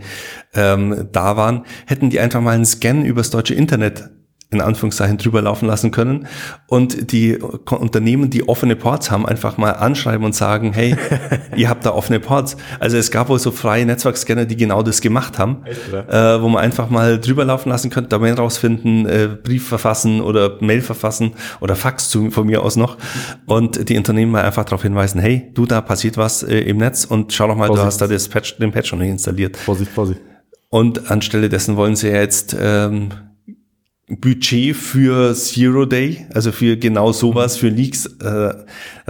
ähm, 0.54 1.08
da 1.10 1.36
waren, 1.36 1.64
hätten 1.86 2.10
die 2.10 2.20
einfach 2.20 2.40
mal 2.40 2.54
einen 2.54 2.64
Scan 2.64 3.02
übers 3.02 3.30
deutsche 3.30 3.54
Internet 3.54 4.10
in 4.54 4.60
Anführungszeichen 4.60 5.18
drüber 5.18 5.42
laufen 5.42 5.66
lassen 5.66 5.90
können 5.90 6.26
und 6.66 7.12
die 7.12 7.38
Unternehmen, 7.38 8.30
die 8.30 8.48
offene 8.48 8.76
Ports 8.76 9.10
haben, 9.10 9.26
einfach 9.26 9.56
mal 9.58 9.72
anschreiben 9.72 10.24
und 10.24 10.34
sagen, 10.34 10.72
hey, 10.72 10.96
ihr 11.56 11.68
habt 11.68 11.84
da 11.84 11.92
offene 11.92 12.20
Ports. 12.20 12.56
Also 12.80 12.96
es 12.96 13.10
gab 13.10 13.28
wohl 13.28 13.38
so 13.38 13.50
freie 13.50 13.86
Netzwerkscanner, 13.86 14.44
die 14.44 14.56
genau 14.56 14.82
das 14.82 15.00
gemacht 15.00 15.38
haben, 15.38 15.64
Echt, 15.64 15.92
äh, 15.92 16.42
wo 16.42 16.48
man 16.48 16.62
einfach 16.62 16.90
mal 16.90 17.20
drüber 17.20 17.44
laufen 17.44 17.68
lassen 17.68 17.90
könnte, 17.90 18.10
Domain 18.10 18.34
rausfinden, 18.34 19.06
äh, 19.06 19.28
Brief 19.42 19.68
verfassen 19.68 20.20
oder 20.20 20.58
Mail 20.60 20.80
verfassen 20.80 21.32
oder 21.60 21.76
Fax 21.76 22.08
zu, 22.08 22.30
von 22.30 22.46
mir 22.46 22.62
aus 22.62 22.76
noch 22.76 22.96
und 23.46 23.88
die 23.88 23.96
Unternehmen 23.96 24.32
mal 24.32 24.42
einfach 24.42 24.64
darauf 24.64 24.82
hinweisen, 24.82 25.20
hey, 25.20 25.50
du, 25.54 25.66
da 25.66 25.80
passiert 25.80 26.16
was 26.16 26.42
äh, 26.42 26.58
im 26.60 26.78
Netz 26.78 27.04
und 27.04 27.32
schau 27.32 27.48
doch 27.48 27.56
mal, 27.56 27.66
Vorsicht. 27.66 27.82
du 27.82 27.86
hast 27.86 28.00
da 28.00 28.06
das 28.06 28.28
Patch, 28.28 28.58
den 28.58 28.72
Patch 28.72 28.88
schon 28.88 29.00
installiert. 29.00 29.56
Vorsicht, 29.56 29.90
Vorsicht. 29.90 30.20
Und 30.70 31.10
anstelle 31.10 31.48
dessen 31.48 31.76
wollen 31.76 31.94
sie 31.94 32.08
jetzt 32.08 32.56
ähm, 32.60 33.10
Budget 34.06 34.76
für 34.76 35.34
Zero 35.34 35.86
Day, 35.86 36.26
also 36.34 36.52
für 36.52 36.76
genau 36.76 37.12
sowas, 37.12 37.56
für 37.56 37.68
Leaks 37.68 38.04
äh, 38.04 38.52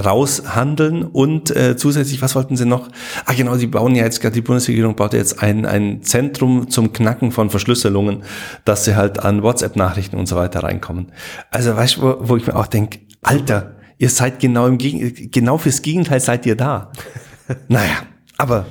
raushandeln 0.00 1.02
und 1.02 1.54
äh, 1.54 1.76
zusätzlich, 1.76 2.22
was 2.22 2.36
wollten 2.36 2.56
sie 2.56 2.64
noch? 2.64 2.88
Ah 3.26 3.32
genau, 3.36 3.56
die 3.56 3.66
bauen 3.66 3.96
ja 3.96 4.04
jetzt 4.04 4.20
gerade, 4.20 4.34
die 4.34 4.40
Bundesregierung 4.40 4.94
baut 4.94 5.12
ja 5.12 5.18
jetzt 5.18 5.42
ein, 5.42 5.66
ein 5.66 6.04
Zentrum 6.04 6.70
zum 6.70 6.92
Knacken 6.92 7.32
von 7.32 7.50
Verschlüsselungen, 7.50 8.22
dass 8.64 8.84
sie 8.84 8.94
halt 8.94 9.18
an 9.18 9.42
WhatsApp-Nachrichten 9.42 10.16
und 10.16 10.26
so 10.26 10.36
weiter 10.36 10.62
reinkommen. 10.62 11.10
Also 11.50 11.74
weißt 11.76 11.96
du, 11.96 12.02
wo, 12.02 12.16
wo 12.20 12.36
ich 12.36 12.46
mir 12.46 12.54
auch 12.54 12.68
denke, 12.68 13.00
Alter, 13.20 13.74
ihr 13.98 14.10
seid 14.10 14.38
genau 14.38 14.68
im 14.68 14.78
Gegen 14.78 15.30
genau 15.32 15.58
fürs 15.58 15.82
Gegenteil 15.82 16.20
seid 16.20 16.46
ihr 16.46 16.54
da. 16.54 16.92
naja, 17.68 18.04
aber 18.36 18.66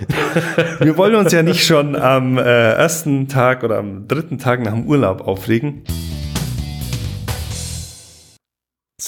wir 0.80 0.98
wollen 0.98 1.16
uns 1.16 1.34
ja 1.34 1.44
nicht 1.44 1.66
schon 1.66 1.98
am 1.98 2.38
äh, 2.38 2.42
ersten 2.42 3.28
Tag 3.28 3.64
oder 3.64 3.78
am 3.78 4.08
dritten 4.08 4.38
Tag 4.38 4.64
nach 4.64 4.72
dem 4.72 4.86
Urlaub 4.86 5.20
aufregen. 5.28 5.84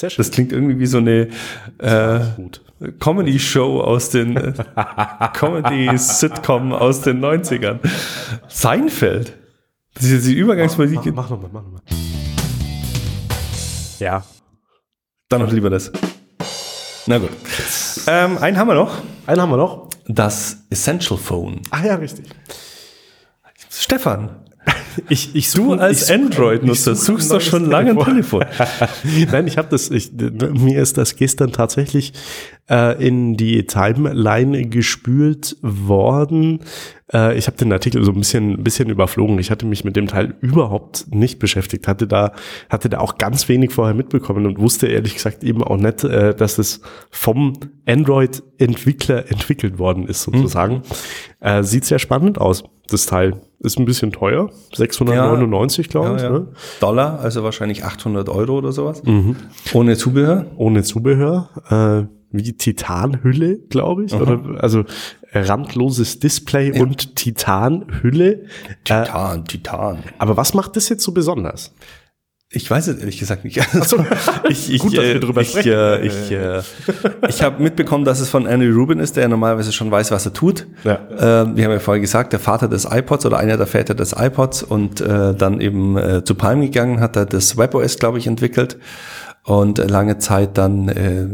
Das 0.00 0.30
klingt 0.30 0.52
irgendwie 0.52 0.78
wie 0.78 0.86
so 0.86 0.98
eine 0.98 1.28
äh, 1.78 2.20
Comedy-Show 2.98 3.80
aus 3.80 4.10
den 4.10 4.36
äh, 4.36 4.52
Comedy-Sitcom 5.34 6.72
aus 6.72 7.00
den 7.00 7.24
90ern. 7.24 7.78
Seinfeld. 8.48 9.36
Das 9.94 10.04
ist 10.04 10.12
jetzt 10.12 10.26
die 10.26 10.34
Übergangsmusik. 10.34 10.98
Mach, 11.06 11.06
mach, 11.06 11.14
mach 11.14 11.30
nochmal, 11.30 11.50
mach 11.52 11.62
nochmal. 11.62 11.80
Ja. 13.98 14.22
Dann 15.28 15.42
noch 15.42 15.52
lieber 15.52 15.70
das. 15.70 15.90
Na 17.06 17.18
gut. 17.18 17.30
Ähm, 18.06 18.38
einen 18.38 18.58
haben 18.58 18.68
wir 18.68 18.74
noch. 18.74 19.02
Einen 19.26 19.40
haben 19.40 19.50
wir 19.50 19.56
noch. 19.56 19.88
Das 20.06 20.58
Essential 20.70 21.18
Phone. 21.18 21.60
Ah 21.70 21.84
ja, 21.84 21.94
richtig. 21.96 22.26
Stefan, 23.70 24.45
ich, 25.08 25.34
ich 25.34 25.50
such, 25.50 25.76
du 25.76 25.80
als 25.80 26.10
Android-Nutzer 26.10 26.94
suchst 26.94 27.30
doch 27.30 27.40
schon 27.40 27.64
lange 27.64 27.90
ein 27.90 27.98
Telefon. 27.98 28.44
Nein, 29.30 29.46
ich 29.46 29.58
habe 29.58 29.68
das, 29.70 29.90
ich, 29.90 30.12
mir 30.12 30.80
ist 30.80 30.98
das 30.98 31.16
gestern 31.16 31.52
tatsächlich 31.52 32.12
äh, 32.68 33.04
in 33.04 33.36
die 33.36 33.66
Timeline 33.66 34.66
gespült 34.68 35.56
worden. 35.62 36.60
Äh, 37.12 37.36
ich 37.38 37.46
habe 37.46 37.56
den 37.56 37.72
Artikel 37.72 38.02
so 38.04 38.12
ein 38.12 38.18
bisschen, 38.18 38.52
ein 38.52 38.64
bisschen 38.64 38.90
überflogen. 38.90 39.38
Ich 39.38 39.50
hatte 39.50 39.66
mich 39.66 39.84
mit 39.84 39.96
dem 39.96 40.08
Teil 40.08 40.34
überhaupt 40.40 41.06
nicht 41.14 41.38
beschäftigt, 41.38 41.86
hatte 41.86 42.06
da, 42.06 42.32
hatte 42.68 42.88
da 42.88 42.98
auch 42.98 43.18
ganz 43.18 43.48
wenig 43.48 43.72
vorher 43.72 43.94
mitbekommen 43.94 44.46
und 44.46 44.58
wusste 44.58 44.88
ehrlich 44.88 45.14
gesagt 45.14 45.44
eben 45.44 45.62
auch 45.62 45.76
nicht, 45.76 46.04
äh, 46.04 46.34
dass 46.34 46.58
es 46.58 46.80
vom 47.10 47.54
Android-Entwickler 47.86 49.30
entwickelt 49.30 49.78
worden 49.78 50.06
ist, 50.06 50.22
sozusagen. 50.22 50.76
Hm. 50.76 50.82
Äh, 51.40 51.62
sieht 51.62 51.84
sehr 51.84 51.98
spannend 51.98 52.40
aus, 52.40 52.64
das 52.88 53.06
Teil. 53.06 53.40
Ist 53.58 53.78
ein 53.78 53.86
bisschen 53.86 54.12
teuer, 54.12 54.50
699, 54.74 55.86
ja, 55.86 55.90
glaube 55.90 56.16
ich. 56.16 56.22
Ja, 56.22 56.28
ja. 56.28 56.38
Ne? 56.38 56.48
Dollar, 56.78 57.20
also 57.20 57.42
wahrscheinlich 57.42 57.84
800 57.84 58.28
Euro 58.28 58.58
oder 58.58 58.70
sowas. 58.70 59.02
Mhm. 59.02 59.36
Ohne 59.72 59.96
Zubehör? 59.96 60.46
Ohne 60.56 60.82
Zubehör. 60.82 61.48
Äh, 61.70 62.15
wie 62.36 62.52
Titanhülle, 62.52 63.58
glaube 63.68 64.04
ich. 64.04 64.14
Oder, 64.14 64.62
also 64.62 64.84
randloses 65.32 66.18
Display 66.18 66.78
und 66.80 67.16
Titanhülle. 67.16 68.44
Titan, 68.84 69.40
äh, 69.40 69.44
Titan. 69.44 69.98
Aber 70.18 70.36
was 70.36 70.54
macht 70.54 70.76
das 70.76 70.88
jetzt 70.88 71.02
so 71.02 71.12
besonders? 71.12 71.72
Ich 72.48 72.70
weiß 72.70 72.86
es 72.86 73.00
ehrlich 73.00 73.18
gesagt 73.18 73.44
nicht. 73.44 73.60
Also, 73.74 74.04
ich 74.48 74.72
ich, 74.72 74.80
Gut, 74.80 74.96
dass 74.96 75.04
wir 75.04 75.16
äh, 75.16 75.20
drüber 75.20 75.40
ich, 75.40 75.50
sprechen. 75.50 75.72
Äh, 75.72 76.06
ich, 76.06 76.30
äh, 76.30 76.62
ich 77.28 77.42
habe 77.42 77.60
mitbekommen, 77.60 78.04
dass 78.04 78.20
es 78.20 78.28
von 78.30 78.46
Andy 78.46 78.70
Rubin 78.70 79.00
ist, 79.00 79.16
der 79.16 79.24
ja 79.24 79.28
normalerweise 79.28 79.72
schon 79.72 79.90
weiß, 79.90 80.12
was 80.12 80.26
er 80.26 80.32
tut. 80.32 80.66
Ja. 80.84 80.94
Äh, 80.94 81.56
wir 81.56 81.64
haben 81.64 81.72
ja 81.72 81.80
vorher 81.80 82.00
gesagt, 82.00 82.32
der 82.32 82.38
Vater 82.38 82.68
des 82.68 82.86
iPods 82.88 83.26
oder 83.26 83.38
einer 83.38 83.56
der 83.56 83.66
Väter 83.66 83.94
des 83.94 84.14
iPods 84.16 84.62
und 84.62 85.00
äh, 85.00 85.34
dann 85.34 85.60
eben 85.60 85.98
äh, 85.98 86.24
zu 86.24 86.36
Palm 86.36 86.60
gegangen, 86.60 87.00
hat 87.00 87.16
er 87.16 87.26
das 87.26 87.56
WebOS, 87.56 87.98
glaube 87.98 88.18
ich, 88.18 88.28
entwickelt 88.28 88.78
und 89.46 89.78
lange 89.78 90.18
Zeit 90.18 90.58
dann 90.58 90.88
äh, 90.88 91.28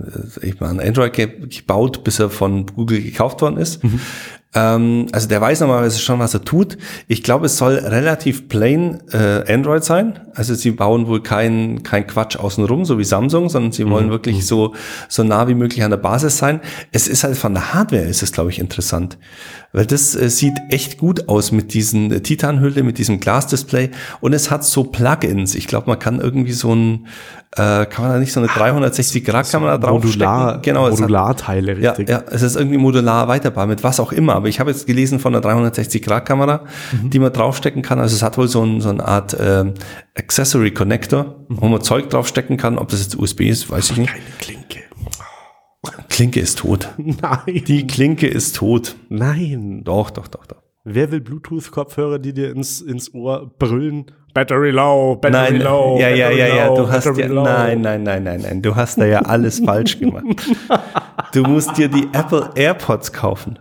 eben 0.46 0.64
an 0.64 0.80
Android 0.80 1.14
gebaut, 1.14 2.04
bis 2.04 2.18
er 2.18 2.28
von 2.28 2.66
Google 2.66 3.02
gekauft 3.02 3.40
worden 3.40 3.56
ist. 3.56 3.82
Mhm. 3.82 4.00
Ähm, 4.54 5.06
also 5.12 5.28
der 5.28 5.40
weiß 5.40 5.60
normalerweise 5.60 5.98
schon, 5.98 6.18
was 6.18 6.34
er 6.34 6.44
tut. 6.44 6.76
Ich 7.08 7.22
glaube, 7.22 7.46
es 7.46 7.56
soll 7.56 7.74
relativ 7.74 8.48
plain 8.48 9.00
äh, 9.12 9.50
Android 9.52 9.82
sein. 9.82 10.20
Also 10.34 10.54
sie 10.54 10.72
bauen 10.72 11.06
wohl 11.06 11.22
kein, 11.22 11.82
kein 11.82 12.06
Quatsch 12.06 12.36
außenrum, 12.36 12.84
so 12.84 12.98
wie 12.98 13.04
Samsung, 13.04 13.48
sondern 13.48 13.72
sie 13.72 13.88
wollen 13.88 14.06
mhm. 14.06 14.12
wirklich 14.12 14.36
mhm. 14.36 14.42
so, 14.42 14.74
so 15.08 15.24
nah 15.24 15.48
wie 15.48 15.54
möglich 15.54 15.82
an 15.84 15.90
der 15.90 15.98
Basis 15.98 16.38
sein. 16.38 16.60
Es 16.90 17.08
ist 17.08 17.24
halt 17.24 17.36
von 17.36 17.54
der 17.54 17.72
Hardware 17.72 18.02
ist 18.02 18.22
es, 18.22 18.32
glaube 18.32 18.50
ich, 18.50 18.58
interessant. 18.58 19.18
Weil 19.72 19.86
das 19.86 20.14
äh, 20.14 20.28
sieht 20.28 20.58
echt 20.68 20.98
gut 20.98 21.28
aus 21.28 21.50
mit 21.50 21.72
diesen 21.72 22.12
äh, 22.12 22.20
Titanhülle, 22.20 22.82
mit 22.82 22.98
diesem 22.98 23.20
Glasdisplay. 23.20 23.90
Und 24.20 24.34
es 24.34 24.50
hat 24.50 24.64
so 24.64 24.84
Plugins. 24.84 25.54
Ich 25.54 25.66
glaube, 25.66 25.88
man 25.88 25.98
kann 25.98 26.20
irgendwie 26.20 26.52
so 26.52 26.74
ein, 26.74 27.06
äh, 27.56 27.86
kann 27.86 28.04
man 28.04 28.12
da 28.12 28.18
nicht 28.18 28.32
so 28.32 28.40
eine 28.40 28.48
360 28.48 29.24
Grad 29.24 29.50
Kamera 29.50 29.76
so 29.76 29.86
draufstecken? 29.86 30.26
Modular, 30.26 30.62
genau, 30.62 30.90
Modularteile, 30.90 31.76
richtig. 31.76 32.08
Ja, 32.08 32.18
ja, 32.18 32.24
es 32.30 32.42
ist 32.42 32.56
irgendwie 32.56 32.78
modular 32.78 33.28
weiterbar 33.28 33.66
mit 33.66 33.82
was 33.82 33.98
auch 33.98 34.12
immer. 34.12 34.41
Aber 34.42 34.48
ich 34.48 34.58
habe 34.58 34.72
jetzt 34.72 34.88
gelesen 34.88 35.20
von 35.20 35.32
einer 35.32 35.40
360 35.40 36.02
Grad 36.02 36.26
Kamera, 36.26 36.64
mhm. 36.90 37.10
die 37.10 37.20
man 37.20 37.32
draufstecken 37.32 37.80
kann. 37.82 38.00
Also 38.00 38.16
es 38.16 38.22
hat 38.24 38.36
wohl 38.36 38.48
so, 38.48 38.64
ein, 38.64 38.80
so 38.80 38.88
eine 38.88 39.06
Art 39.06 39.34
äh, 39.34 39.72
Accessory 40.16 40.72
Connector, 40.72 41.46
mhm. 41.48 41.60
wo 41.60 41.68
man 41.68 41.80
Zeug 41.80 42.10
draufstecken 42.10 42.56
kann. 42.56 42.76
Ob 42.76 42.88
das 42.88 43.02
jetzt 43.02 43.16
USB 43.16 43.42
ist, 43.42 43.70
weiß 43.70 43.92
ich 43.92 43.98
nicht. 43.98 44.10
Keine 44.10 44.24
Klinke. 44.40 44.80
Klinke 46.08 46.40
ist 46.40 46.58
tot. 46.58 46.88
Nein. 46.96 47.62
Die 47.68 47.86
Klinke 47.86 48.26
ist 48.26 48.56
tot. 48.56 48.96
Nein. 49.10 49.82
Doch, 49.84 50.10
doch, 50.10 50.26
doch, 50.26 50.44
doch. 50.44 50.60
Wer 50.82 51.12
will 51.12 51.20
Bluetooth-Kopfhörer, 51.20 52.18
die 52.18 52.32
dir 52.32 52.50
ins, 52.50 52.80
ins 52.80 53.14
Ohr 53.14 53.48
brüllen? 53.60 54.06
Battery 54.34 54.70
low, 54.70 55.14
Battery 55.14 55.58
nein, 55.58 55.60
low. 55.62 55.98
Ja, 56.00 56.08
ja, 56.08 56.30
ja, 56.30 56.46
ja. 56.48 56.74
Du 56.74 56.90
hast 56.90 57.04
ja, 57.04 57.28
nein, 57.28 57.80
nein, 57.82 58.02
nein, 58.02 58.24
nein, 58.24 58.40
nein. 58.40 58.62
Du 58.62 58.74
hast 58.74 58.98
da 58.98 59.04
ja 59.04 59.20
alles 59.20 59.60
falsch 59.60 59.98
gemacht. 60.00 60.24
Du 61.32 61.44
musst 61.44 61.76
dir 61.76 61.86
die 61.88 62.08
Apple 62.12 62.50
AirPods 62.56 63.12
kaufen. 63.12 63.60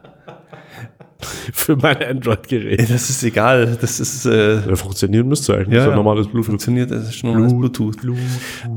Für 1.25 1.75
mein 1.75 2.01
Android-Gerät. 2.01 2.89
Das 2.89 3.09
ist 3.09 3.23
egal. 3.23 3.77
Das 3.79 3.99
ist. 3.99 4.25
Äh, 4.25 4.67
ja, 4.67 4.75
funktionieren 4.75 5.27
müsste 5.27 5.55
eigentlich. 5.55 5.77
Ja, 5.77 5.89
ja 5.89 5.95
normales 5.95 6.27
Bluetooth. 6.27 6.45
Funktioniert, 6.45 6.91
das 6.91 7.05
ist 7.05 7.15
schon 7.15 7.31
normales 7.31 7.53
Bluetooth. 7.53 7.97
Bluetooth. 7.97 8.21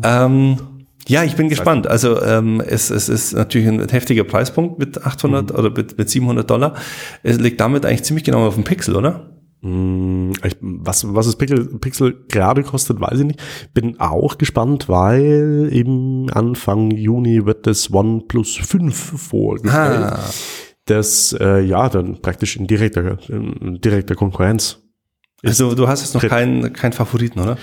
Ähm, 0.03 0.59
ja, 1.07 1.22
ich 1.22 1.36
bin 1.36 1.49
gespannt. 1.49 1.86
Also 1.86 2.22
ähm, 2.22 2.62
es, 2.66 2.90
es 2.90 3.09
ist 3.09 3.34
natürlich 3.34 3.68
ein 3.68 3.88
heftiger 3.88 4.24
Preispunkt 4.24 4.78
mit 4.78 5.05
800 5.05 5.51
mhm. 5.51 5.59
oder 5.59 5.70
mit, 5.70 5.99
mit 5.99 6.09
700 6.09 6.49
Dollar. 6.49 6.74
Es 7.22 7.38
liegt 7.38 7.61
damit 7.61 7.84
eigentlich 7.84 8.05
ziemlich 8.05 8.24
genau 8.24 8.47
auf 8.47 8.55
dem 8.55 8.64
Pixel, 8.64 8.97
oder? 8.97 9.30
Mm, 9.61 10.32
was, 10.61 11.14
was 11.14 11.26
das 11.26 11.36
Pixel, 11.36 11.78
Pixel 11.78 12.24
gerade 12.28 12.62
kostet, 12.62 13.01
weiß 13.01 13.20
ich 13.20 13.26
nicht. 13.26 13.40
Bin 13.72 13.99
auch 13.99 14.38
gespannt, 14.38 14.88
weil 14.88 15.70
im 15.72 16.28
Anfang 16.32 16.90
Juni 16.90 17.47
wird 17.47 17.66
das 17.66 17.92
OnePlus 17.92 18.57
5 18.57 18.95
vorgestellt. 18.95 19.72
Ah. 19.74 20.20
Das 20.87 21.35
äh, 21.41 21.61
ja 21.61 21.89
dann 21.89 22.20
praktisch 22.20 22.57
in 22.57 22.66
direkter, 22.66 23.18
in 23.28 23.80
direkter 23.80 24.14
Konkurrenz. 24.14 24.80
Also 25.43 25.74
du 25.74 25.89
hast 25.89 26.03
jetzt 26.03 26.14
noch 26.14 26.28
keinen 26.28 26.72
keinen 26.72 26.93
Favoriten, 26.93 27.41
oder? 27.41 27.59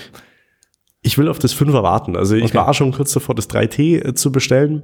Ich 1.02 1.18
will 1.18 1.28
auf 1.28 1.40
das 1.40 1.56
5er 1.56 1.84
warten. 1.84 2.16
Also 2.16 2.36
ich 2.36 2.46
okay. 2.46 2.56
war 2.56 2.74
schon 2.74 2.92
kurz 2.92 3.12
davor, 3.14 3.36
das 3.36 3.50
3T 3.50 4.08
äh, 4.08 4.14
zu 4.14 4.32
bestellen. 4.32 4.84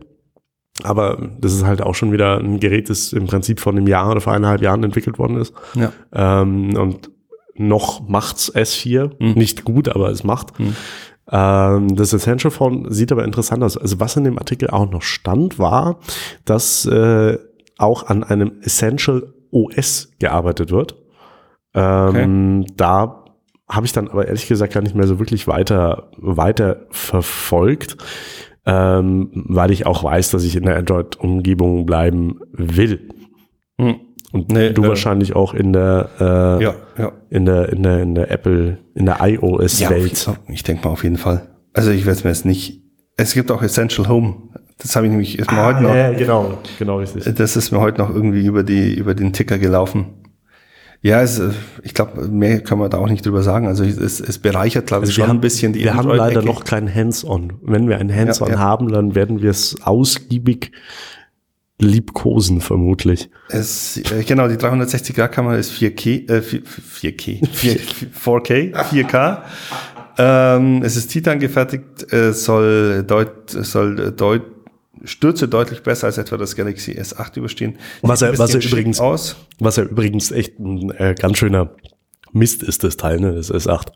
Aber 0.84 1.30
das 1.40 1.54
ist 1.54 1.66
halt 1.66 1.82
auch 1.82 1.96
schon 1.96 2.12
wieder 2.12 2.38
ein 2.38 2.60
Gerät, 2.60 2.90
das 2.90 3.14
im 3.14 3.26
Prinzip 3.26 3.60
vor 3.60 3.72
einem 3.72 3.88
Jahr 3.88 4.12
oder 4.12 4.22
vor 4.22 4.34
eineinhalb 4.34 4.62
Jahren 4.62 4.84
entwickelt 4.84 5.18
worden 5.18 5.38
ist. 5.38 5.54
Ja. 5.76 5.92
Ähm, 6.14 6.76
und 6.76 7.10
noch 7.56 8.08
macht's 8.08 8.54
S4. 8.54 9.12
Mhm. 9.20 9.34
Nicht 9.34 9.64
gut, 9.64 9.90
aber 9.90 10.10
es 10.10 10.24
macht. 10.24 10.60
Mhm. 10.60 10.76
Ähm, 11.30 11.96
das 11.96 12.14
Essential 12.14 12.52
Phone 12.52 12.92
sieht 12.92 13.12
aber 13.12 13.26
interessant 13.26 13.64
aus. 13.64 13.78
Also 13.78 14.00
was 14.00 14.16
in 14.16 14.24
dem 14.24 14.38
Artikel 14.38 14.70
auch 14.70 14.90
noch 14.90 15.02
stand, 15.02 15.60
war, 15.60 16.00
dass 16.46 16.86
äh, 16.86 17.38
auch 17.78 18.08
an 18.08 18.24
einem 18.24 18.60
Essential 18.62 19.34
OS 19.52 20.12
gearbeitet 20.20 20.72
wird. 20.72 20.96
Ähm, 21.74 22.62
okay. 22.64 22.74
Da 22.76 23.26
habe 23.70 23.86
ich 23.86 23.94
dann 23.94 24.08
aber 24.08 24.28
ehrlich 24.28 24.48
gesagt 24.48 24.74
gar 24.74 24.82
nicht 24.82 24.96
mehr 24.96 25.08
so 25.08 25.20
wirklich 25.20 25.48
weiter, 25.48 26.10
weiter 26.18 26.88
verfolgt, 26.90 27.98
ähm, 28.66 29.30
weil 29.34 29.72
ich 29.72 29.86
auch 29.86 30.04
weiß, 30.04 30.32
dass 30.32 30.44
ich 30.44 30.56
in 30.56 30.64
der 30.64 30.78
Android-Umgebung 30.78 31.86
bleiben 31.86 32.40
will. 32.52 33.10
Hm. 33.80 33.96
Und 34.32 34.52
nee, 34.52 34.72
du 34.72 34.84
äh, 34.84 34.90
wahrscheinlich 34.90 35.36
auch 35.36 35.54
in 35.54 35.74
der, 35.74 36.10
äh, 36.20 36.64
ja, 36.64 36.76
ja. 36.98 37.12
in 37.30 37.46
der, 37.46 37.70
in 37.70 37.84
der, 37.84 38.02
in 38.02 38.16
der 38.16 38.32
Apple, 38.32 38.80
in 38.94 39.06
der 39.06 39.18
iOS-Welt. 39.22 40.26
Ja, 40.26 40.36
ich 40.48 40.64
denke 40.64 40.86
mal 40.86 40.94
auf 40.94 41.04
jeden 41.04 41.18
Fall. 41.18 41.48
Also 41.74 41.92
ich 41.92 42.06
werde 42.06 42.18
es 42.18 42.24
mir 42.24 42.32
jetzt 42.32 42.46
nicht. 42.46 42.82
Es 43.16 43.34
gibt 43.34 43.52
auch 43.52 43.62
Essential 43.62 44.10
Home. 44.10 44.36
Das 44.78 44.96
habe 44.96 45.08
ich 45.08 45.12
nämlich 45.12 45.40
ist 45.40 45.52
mir 45.52 45.58
ah, 45.58 45.66
heute 45.66 45.82
noch. 45.82 45.96
Ja, 45.96 46.12
genau, 46.12 46.58
genau 46.78 47.00
richtig. 47.00 47.24
Das 47.36 47.56
ist 47.56 47.72
mir 47.72 47.80
heute 47.80 48.00
noch 48.00 48.14
irgendwie 48.14 48.46
über 48.46 48.64
die 48.64 48.94
über 48.94 49.16
den 49.16 49.34
Ticker 49.34 49.58
gelaufen. 49.58 50.06
Ja, 51.02 51.22
es, 51.22 51.42
ich 51.84 51.94
glaube, 51.94 52.28
mehr 52.28 52.62
kann 52.62 52.80
man 52.80 52.90
da 52.90 52.98
auch 52.98 53.08
nicht 53.08 53.26
drüber 53.26 53.44
sagen. 53.44 53.68
Also 53.68 53.84
es, 53.84 54.20
es 54.20 54.40
bereichert, 54.40 54.88
glaube 54.88 55.06
ich, 55.06 55.12
also 55.12 55.22
schon 55.22 55.30
haben, 55.30 55.38
ein 55.38 55.42
bisschen 55.42 55.74
die 55.74 55.84
Wir 55.84 55.94
haben 55.94 56.10
leider 56.10 56.42
noch 56.42 56.64
kein 56.64 56.94
Hands-on. 56.94 57.54
Wenn 57.62 57.88
wir 57.88 58.00
ein 58.00 58.14
Hands-on 58.14 58.50
ja, 58.50 58.56
ja. 58.56 58.60
haben, 58.60 58.92
dann 58.92 59.14
werden 59.14 59.42
wir 59.42 59.52
es 59.52 59.76
ausgiebig 59.84 60.72
liebkosen, 61.80 62.62
vermutlich. 62.62 63.30
Es, 63.50 63.98
äh, 63.98 64.24
genau, 64.24 64.48
die 64.48 64.58
360 64.58 65.16
Grad 65.16 65.32
Kamera 65.32 65.58
ist 65.58 65.72
4K, 65.72 66.30
äh, 66.30 66.42
4, 66.42 67.16
k 67.16 67.40
4, 67.52 67.80
4K, 67.80 68.74
4K. 68.74 69.42
ähm, 70.18 70.82
es 70.84 70.98
ist 70.98 71.10
Titan 71.10 71.40
gefertigt, 71.40 72.12
äh, 72.12 72.34
soll 72.34 73.04
deut, 73.04 73.50
soll 73.50 74.12
deut, 74.12 74.42
Stürze 75.08 75.48
deutlich 75.48 75.82
besser 75.84 76.08
als 76.08 76.18
etwa 76.18 76.38
das 76.38 76.56
Galaxy 76.56 76.92
S8 76.92 77.38
überstehen. 77.38 77.78
Was 78.02 78.22
er, 78.22 78.38
was 78.38 78.54
er 78.54 78.64
übrigens 78.64 79.00
aus. 79.00 79.36
Was 79.60 79.78
er 79.78 79.86
übrigens 79.90 80.32
echt 80.32 80.60
ein 80.60 80.92
äh, 80.92 81.16
ganz 81.18 81.38
schöner 81.38 81.72
Mist 82.34 82.62
ist, 82.62 82.84
das 82.84 82.98
Teil, 82.98 83.20
ne, 83.20 83.34
das 83.34 83.52
S8. 83.52 83.88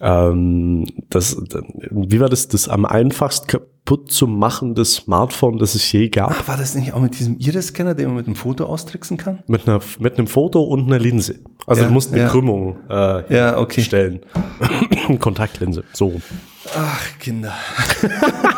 ähm, 0.00 0.86
das, 1.10 1.36
wie 1.90 2.20
war 2.20 2.28
das, 2.28 2.48
das 2.48 2.68
am 2.68 2.84
einfachsten 2.84 3.46
kaputt 3.46 4.10
zu 4.12 4.26
machen, 4.26 4.74
das 4.74 4.94
Smartphone, 4.94 5.58
das 5.58 5.74
es 5.74 5.90
je 5.90 6.08
gab? 6.08 6.30
Ach, 6.38 6.48
war 6.48 6.56
das 6.56 6.74
nicht 6.74 6.92
auch 6.92 7.00
mit 7.00 7.18
diesem 7.18 7.38
Iris-Scanner, 7.38 7.94
den 7.94 8.08
man 8.08 8.16
mit 8.16 8.26
einem 8.26 8.36
Foto 8.36 8.64
austricksen 8.66 9.16
kann? 9.16 9.42
Mit, 9.46 9.66
einer, 9.68 9.80
mit 9.98 10.18
einem 10.18 10.26
Foto 10.26 10.62
und 10.62 10.86
einer 10.86 10.98
Linse. 10.98 11.40
Also 11.66 11.82
Ja, 11.82 11.88
du 11.88 11.94
musst 11.94 12.12
eine 12.12 12.22
ja. 12.22 12.28
Krümmung 12.28 12.76
äh, 12.90 13.34
Ja, 13.34 13.58
okay. 13.58 13.82
stellen. 13.82 14.20
Kontaktlinse, 15.20 15.84
so. 15.92 16.20
Ach, 16.76 17.18
Kinder. 17.20 17.52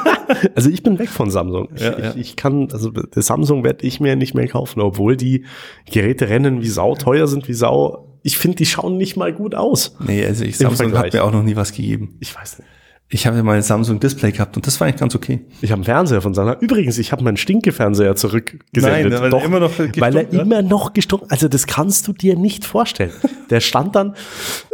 Also 0.55 0.71
ich 0.71 0.83
bin 0.83 0.99
weg 0.99 1.09
von 1.09 1.31
Samsung. 1.31 1.69
Ich, 1.75 1.83
Ja, 1.83 1.99
ja. 1.99 2.11
ich, 2.11 2.17
ich 2.17 2.37
kann, 2.37 2.69
also 2.73 2.93
Samsung 3.15 3.65
werde 3.65 3.87
ich 3.87 4.01
mir 4.01 4.17
nicht 4.17 4.35
mehr 4.35 4.49
kaufen, 4.49 4.81
obwohl 4.81 5.17
die 5.17 5.45
Geräte 5.91 6.29
rennen 6.29 6.63
wie 6.63 6.69
Sau, 6.69 6.95
teuer 6.95 7.27
sind 7.27 7.49
wie 7.49 7.55
Sau. 7.55 8.19
Ich 8.23 8.39
finde, 8.39 8.57
die 8.57 8.67
schauen 8.67 8.97
nicht 8.97 9.17
mal 9.17 9.33
gut 9.33 9.55
aus. 9.55 9.97
Nee, 10.05 10.25
also 10.25 10.45
ich, 10.45 10.57
Samsung 10.59 10.97
hat 10.97 11.13
mir 11.13 11.25
auch 11.25 11.33
noch 11.33 11.43
nie 11.43 11.57
was 11.57 11.73
gegeben. 11.73 12.17
Ich 12.21 12.35
weiß 12.35 12.59
nicht. 12.59 12.69
Ich 13.09 13.25
habe 13.25 13.37
ja 13.37 13.45
mal 13.45 13.55
ein 13.57 13.63
Samsung 13.63 14.01
Display 14.01 14.33
gehabt 14.33 14.57
und 14.57 14.67
das 14.67 14.81
war 14.81 14.89
eigentlich 14.89 14.99
ganz 14.99 15.15
okay. 15.15 15.45
Ich 15.61 15.71
habe 15.71 15.79
einen 15.79 15.85
Fernseher 15.85 16.21
von 16.21 16.35
Samsung. 16.35 16.57
Übrigens, 16.61 16.99
ich 16.99 17.13
habe 17.13 17.23
meinen 17.23 17.37
Stinkefernseher 17.37 18.17
zurückgesendet. 18.17 19.13
Nein, 19.13 19.23
weil 19.23 19.33
er 19.33 19.45
immer 19.45 19.61
noch 19.61 19.69
gestunken 19.69 20.01
Weil 20.01 20.17
er 20.17 20.23
hat? 20.27 20.33
immer 20.33 20.63
noch 20.63 20.93
gestunken 20.93 21.31
Also 21.31 21.47
das 21.47 21.69
kannst 21.69 22.09
du 22.09 22.13
dir 22.13 22.37
nicht 22.37 22.65
vorstellen. 22.65 23.13
Der 23.51 23.61
stand 23.61 23.95
dann, 23.95 24.17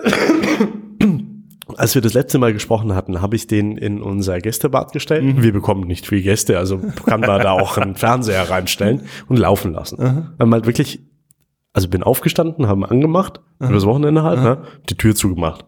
als 1.78 1.94
wir 1.94 2.02
das 2.02 2.14
letzte 2.14 2.38
Mal 2.38 2.52
gesprochen 2.52 2.94
hatten, 2.94 3.20
habe 3.20 3.36
ich 3.36 3.46
den 3.46 3.76
in 3.76 4.02
unser 4.02 4.38
Gästebad 4.38 4.92
gestellt. 4.92 5.24
Mhm. 5.24 5.42
Wir 5.42 5.52
bekommen 5.52 5.86
nicht 5.86 6.06
viel 6.06 6.22
Gäste, 6.22 6.58
also 6.58 6.78
kann 7.06 7.20
man 7.20 7.40
da 7.40 7.52
auch 7.52 7.78
einen 7.78 7.94
Fernseher 7.94 8.50
reinstellen 8.50 9.02
und 9.28 9.38
laufen 9.38 9.72
lassen. 9.72 9.98
Wir 9.98 10.34
haben 10.38 10.52
halt 10.52 10.66
wirklich, 10.66 11.00
also 11.72 11.88
bin 11.88 12.02
aufgestanden, 12.02 12.66
haben 12.66 12.84
angemacht, 12.84 13.40
übers 13.58 13.86
Wochenende 13.86 14.22
halt, 14.22 14.40
ne, 14.42 14.58
die 14.90 14.96
Tür 14.96 15.14
zugemacht. 15.14 15.64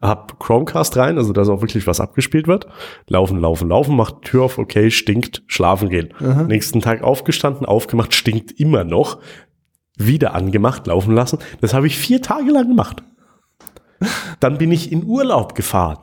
Hab 0.00 0.38
Chromecast 0.38 0.96
rein, 0.96 1.18
also 1.18 1.32
dass 1.32 1.48
auch 1.48 1.60
wirklich 1.60 1.86
was 1.86 2.00
abgespielt 2.00 2.48
wird. 2.48 2.66
Laufen, 3.08 3.40
laufen, 3.40 3.68
laufen, 3.68 3.96
macht 3.96 4.22
Tür 4.22 4.44
auf, 4.44 4.58
okay, 4.58 4.90
stinkt, 4.90 5.42
schlafen 5.46 5.88
gehen. 5.88 6.14
Nächsten 6.48 6.80
Tag 6.80 7.02
aufgestanden, 7.02 7.66
aufgemacht, 7.66 8.14
stinkt 8.14 8.52
immer 8.52 8.84
noch. 8.84 9.18
Wieder 9.98 10.34
angemacht, 10.34 10.86
laufen 10.86 11.14
lassen. 11.14 11.38
Das 11.62 11.72
habe 11.72 11.86
ich 11.86 11.96
vier 11.96 12.20
Tage 12.20 12.50
lang 12.50 12.68
gemacht. 12.68 13.02
Dann 14.40 14.58
bin 14.58 14.72
ich 14.72 14.92
in 14.92 15.04
Urlaub 15.04 15.54
gefahren, 15.54 15.98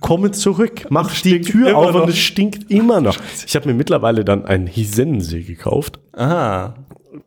komme 0.00 0.30
zurück, 0.30 0.86
mach 0.90 1.20
die 1.20 1.40
Tür 1.40 1.76
auf 1.76 1.92
noch. 1.92 2.02
und 2.02 2.08
es 2.10 2.18
stinkt 2.18 2.70
immer 2.70 3.00
noch. 3.00 3.16
Ich 3.46 3.56
habe 3.56 3.68
mir 3.68 3.74
mittlerweile 3.74 4.24
dann 4.24 4.44
einen 4.44 4.66
Hisense 4.66 5.40
gekauft. 5.40 5.98
Aha. 6.12 6.74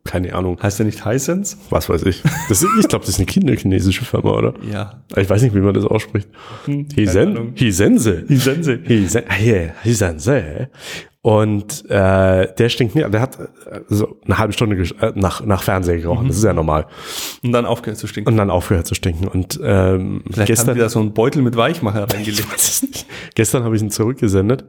Keine 0.03 0.33
Ahnung, 0.33 0.57
Heißt 0.61 0.79
der 0.79 0.85
nicht 0.87 1.05
Hisense? 1.07 1.57
was 1.69 1.89
weiß 1.89 2.03
ich. 2.03 2.21
Das 2.49 2.63
ist, 2.63 2.69
ich 2.79 2.87
glaube, 2.87 3.05
das 3.05 3.09
ist 3.09 3.17
eine 3.19 3.25
kinderchinesische 3.27 4.03
Firma, 4.05 4.31
oder? 4.31 4.53
Ja. 4.71 5.03
Ich 5.15 5.29
weiß 5.29 5.41
nicht, 5.43 5.53
wie 5.55 5.59
man 5.59 5.73
das 5.73 5.85
ausspricht. 5.85 6.27
keine 6.65 6.85
Hisen. 6.95 7.53
Hisense. 7.55 8.23
Hisense. 8.27 8.79
Hisen, 8.83 9.23
ah, 9.27 9.39
yeah, 9.43 9.73
Hisense. 9.83 10.69
Und 11.25 11.89
äh, 11.89 12.53
der 12.53 12.69
stinkt 12.69 12.93
nicht, 12.93 13.11
der 13.11 13.19
hat 13.19 13.39
äh, 13.39 13.81
so 13.87 14.19
eine 14.25 14.37
halbe 14.37 14.53
Stunde 14.53 14.75
äh, 14.75 15.11
nach, 15.15 15.43
nach 15.43 15.63
Fernseher 15.63 15.97
gerochen, 15.97 16.27
das 16.27 16.37
ist 16.37 16.43
ja 16.43 16.53
normal. 16.53 16.85
Und 17.41 17.51
dann 17.51 17.65
aufgehört 17.65 17.97
zu 17.97 18.05
stinken. 18.05 18.31
Und 18.31 18.37
dann 18.37 18.51
aufgehört 18.51 18.85
zu 18.85 18.93
stinken. 18.93 19.27
Und 19.27 19.59
ähm, 19.63 20.21
Vielleicht 20.25 20.37
haben 20.37 20.45
gestern, 20.45 20.75
die 20.75 20.81
da 20.81 20.89
so 20.89 20.99
einen 20.99 21.15
Beutel 21.15 21.41
mit 21.41 21.57
Weichmacher 21.57 22.03
reingelegt. 22.13 23.07
Gestern 23.33 23.63
habe 23.63 23.75
ich 23.75 23.81
ihn 23.81 23.89
zurückgesendet. 23.89 24.65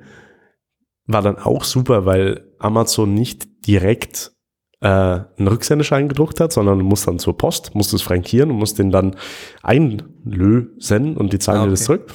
War 1.05 1.21
dann 1.21 1.37
auch 1.37 1.63
super, 1.63 2.07
weil 2.07 2.51
Amazon 2.59 3.13
nicht 3.13 3.67
direkt 3.67 4.33
äh, 4.81 4.87
einen 4.89 5.49
Rücksendeschein 5.49 6.09
gedruckt 6.09 6.41
hat, 6.41 6.55
sondern 6.55 6.79
du 6.79 6.87
musst 6.87 7.07
dann 7.07 7.19
zur 7.19 7.37
Post, 7.37 7.75
musst 7.75 7.93
es 7.93 8.01
frankieren 8.01 8.51
und 8.51 8.57
musst 8.57 8.79
den 8.79 8.91
dann 8.91 9.15
einlösen 9.63 11.19
und 11.19 11.35
die 11.35 11.39
zahlen 11.39 11.61
Ah, 11.61 11.65
dir 11.65 11.73
das 11.73 11.87
okay. 11.87 12.01
zurück. 12.07 12.13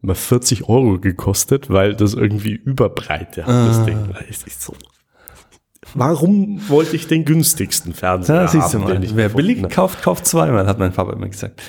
Mal 0.00 0.14
40 0.14 0.68
Euro 0.68 0.98
gekostet, 1.00 1.70
weil 1.70 1.94
das 1.94 2.14
irgendwie 2.14 2.52
überbreit 2.52 3.36
ja, 3.36 3.44
das 3.46 3.78
Ah. 3.78 3.84
Ding. 3.84 3.98
Es 4.28 4.42
ist 4.44 4.62
so. 4.62 4.74
Warum 5.94 6.68
wollte 6.68 6.96
ich 6.96 7.06
den 7.06 7.24
günstigsten 7.24 7.94
Fernseher 7.94 8.46
du 8.46 8.60
haben, 8.60 8.80
mal. 8.80 9.00
Wer 9.14 9.28
billig 9.28 9.58
habe? 9.62 9.72
kauft, 9.72 10.02
kauft 10.02 10.26
zweimal, 10.26 10.66
hat 10.66 10.78
mein 10.78 10.92
Papa 10.92 11.12
immer 11.12 11.28
gesagt. 11.28 11.62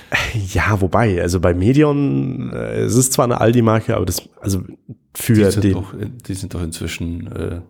Ja, 0.54 0.82
wobei, 0.82 1.22
also 1.22 1.40
bei 1.40 1.54
Medion, 1.54 2.52
äh, 2.52 2.80
es 2.82 2.96
ist 2.96 3.14
zwar 3.14 3.26
eine 3.26 3.40
Aldi-Marke, 3.40 3.96
aber 3.96 4.06
das, 4.06 4.28
also 4.42 4.64
für 5.14 5.34
Die 5.34 5.52
sind, 5.52 5.64
den, 5.64 5.74
doch, 5.74 5.94
die 6.28 6.34
sind 6.34 6.54
doch 6.54 6.64
inzwischen, 6.64 7.28
äh, 7.32 7.62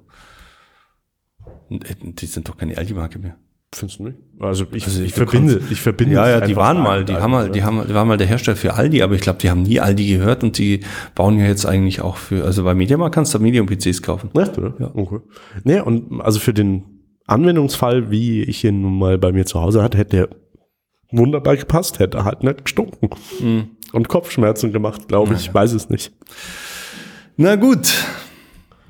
die 1.69 2.25
sind 2.25 2.47
doch 2.47 2.57
keine 2.57 2.77
Aldi-Marke 2.77 3.19
mehr. 3.19 3.35
Findest 3.73 3.99
du 3.99 4.03
nicht? 4.03 4.17
Also 4.39 4.65
ich, 4.71 4.85
Also 4.85 5.01
ich 5.01 5.07
ich- 5.07 5.13
verbinde, 5.13 5.61
ich 5.69 5.81
verbinde. 5.81 6.15
Ja, 6.15 6.29
ja, 6.29 6.41
die 6.41 6.55
waren 6.55 6.81
mal, 6.81 7.03
die 7.05 7.15
haben 7.15 7.31
mal, 7.31 7.49
die 7.51 7.63
haben, 7.63 7.85
die 7.87 7.93
waren 7.93 8.07
mal 8.07 8.17
der 8.17 8.27
Hersteller 8.27 8.55
für 8.57 8.73
Aldi, 8.75 9.01
aber 9.01 9.15
ich 9.15 9.21
glaube, 9.21 9.39
die 9.39 9.49
haben 9.49 9.63
nie 9.63 9.79
Aldi 9.79 10.07
gehört 10.07 10.43
und 10.43 10.57
die 10.57 10.81
bauen 11.15 11.37
ja 11.39 11.45
jetzt 11.47 11.65
eigentlich 11.65 12.01
auch 12.01 12.17
für, 12.17 12.43
also 12.45 12.63
bei 12.63 12.73
Mediamarkt 12.75 13.13
kannst 13.15 13.33
du 13.33 13.39
Medium-PCs 13.39 14.01
kaufen. 14.01 14.29
Echt, 14.39 14.57
oder? 14.57 14.73
Ja. 14.79 14.91
Okay. 14.93 15.19
Nee, 15.63 15.79
und 15.81 16.21
also 16.21 16.39
für 16.39 16.53
den 16.53 16.83
Anwendungsfall, 17.25 18.09
wie 18.09 18.43
ich 18.43 18.63
ihn 18.63 18.81
nun 18.81 18.97
mal 18.99 19.17
bei 19.17 19.31
mir 19.31 19.45
zu 19.45 19.59
Hause 19.61 19.83
hatte, 19.83 19.97
hätte 19.97 20.15
der 20.17 20.29
wunderbar 21.11 21.57
gepasst, 21.57 21.99
hätte 21.99 22.23
halt 22.23 22.43
nicht 22.43 22.63
gestunken. 22.65 23.09
Mhm. 23.41 23.69
Und 23.93 24.07
Kopfschmerzen 24.09 24.71
gemacht, 24.73 25.07
glaube 25.07 25.33
ich, 25.33 25.53
weiß 25.53 25.73
es 25.73 25.89
nicht. 25.89 26.11
Na 27.37 27.55
gut. 27.55 27.93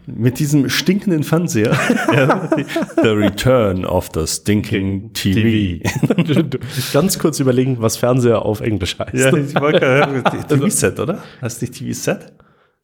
Mit 0.10 0.39
diesem 0.39 0.70
stinkenden 0.70 1.24
Fernseher. 1.24 1.78
ja, 2.14 2.49
the 2.95 3.10
Return 3.10 3.84
of 3.84 4.10
the 4.14 4.26
Stinking 4.26 5.12
TV. 5.12 5.84
Ganz 6.93 7.20
kurz 7.20 7.41
überlegen, 7.41 7.82
was 7.82 7.97
Fernseher 7.97 8.43
auf 8.43 8.62
Englisch 8.62 8.97
heißt. 8.97 9.14
Ja, 9.14 9.36
ich 9.36 9.53
wollte 9.55 9.82
gerade 9.82 10.24
TV-Set, 10.47 11.01
oder? 11.01 11.22
Heißt 11.41 11.62
nicht 11.62 11.74
TV-Set? 11.74 12.32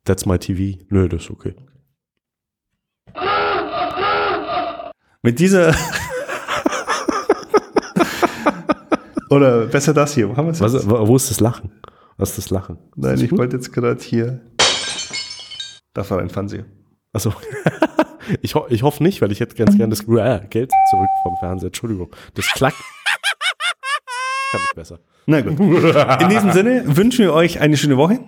That's 0.03 0.25
my 0.25 0.37
TV. 0.37 0.83
Nö, 0.89 1.07
das 1.07 1.23
ist 1.23 1.31
okay. 1.31 1.55
Mit 5.21 5.39
dieser. 5.39 5.73
oder 9.29 9.67
besser 9.67 9.93
das 9.93 10.13
hier. 10.13 10.27
Wo 10.29 10.35
haben 10.35 10.59
Was, 10.59 10.85
wo 10.85 11.15
ist 11.15 11.29
das 11.29 11.39
Lachen? 11.39 11.71
Was 12.17 12.31
ist 12.31 12.39
das 12.39 12.49
Lachen? 12.49 12.79
Nein, 12.97 13.13
das 13.13 13.21
ich 13.21 13.31
wollte 13.31 13.55
jetzt 13.55 13.71
gerade 13.71 14.03
hier. 14.03 14.41
Da 15.93 16.09
war 16.09 16.19
ein 16.19 16.29
Fernseher. 16.29 16.65
Achso. 17.13 17.33
ich, 18.41 18.55
ho 18.55 18.65
ich 18.69 18.83
hoffe 18.83 19.03
nicht, 19.03 19.21
weil 19.21 19.31
ich 19.31 19.39
hätte 19.39 19.55
ganz 19.55 19.77
gerne 19.77 19.91
das 19.91 20.01
äh, 20.01 20.45
Geld 20.49 20.71
zurück 20.89 21.09
vom 21.23 21.37
Fernseher. 21.37 21.67
Entschuldigung. 21.67 22.09
Das 22.33 22.45
klackt. 22.47 22.77
Kann 24.51 24.61
nicht 24.61 24.75
besser. 24.75 24.99
Na 25.25 25.41
gut. 25.41 25.59
In 25.59 26.29
diesem 26.29 26.51
Sinne 26.51 26.83
wünschen 26.85 27.25
wir 27.25 27.33
euch 27.33 27.61
eine 27.61 27.77
schöne 27.77 27.97
Woche. 27.97 28.19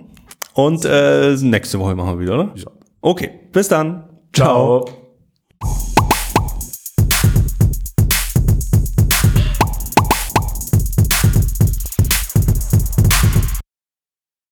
Und 0.54 0.86
äh, 0.86 1.36
nächste 1.42 1.80
Woche 1.80 1.96
machen 1.96 2.18
wir 2.18 2.26
wieder, 2.26 2.36
oder? 2.36 2.52
Ja. 2.56 2.72
Okay, 3.02 3.32
bis 3.52 3.68
dann. 3.68 4.10
Ciao. 4.34 5.05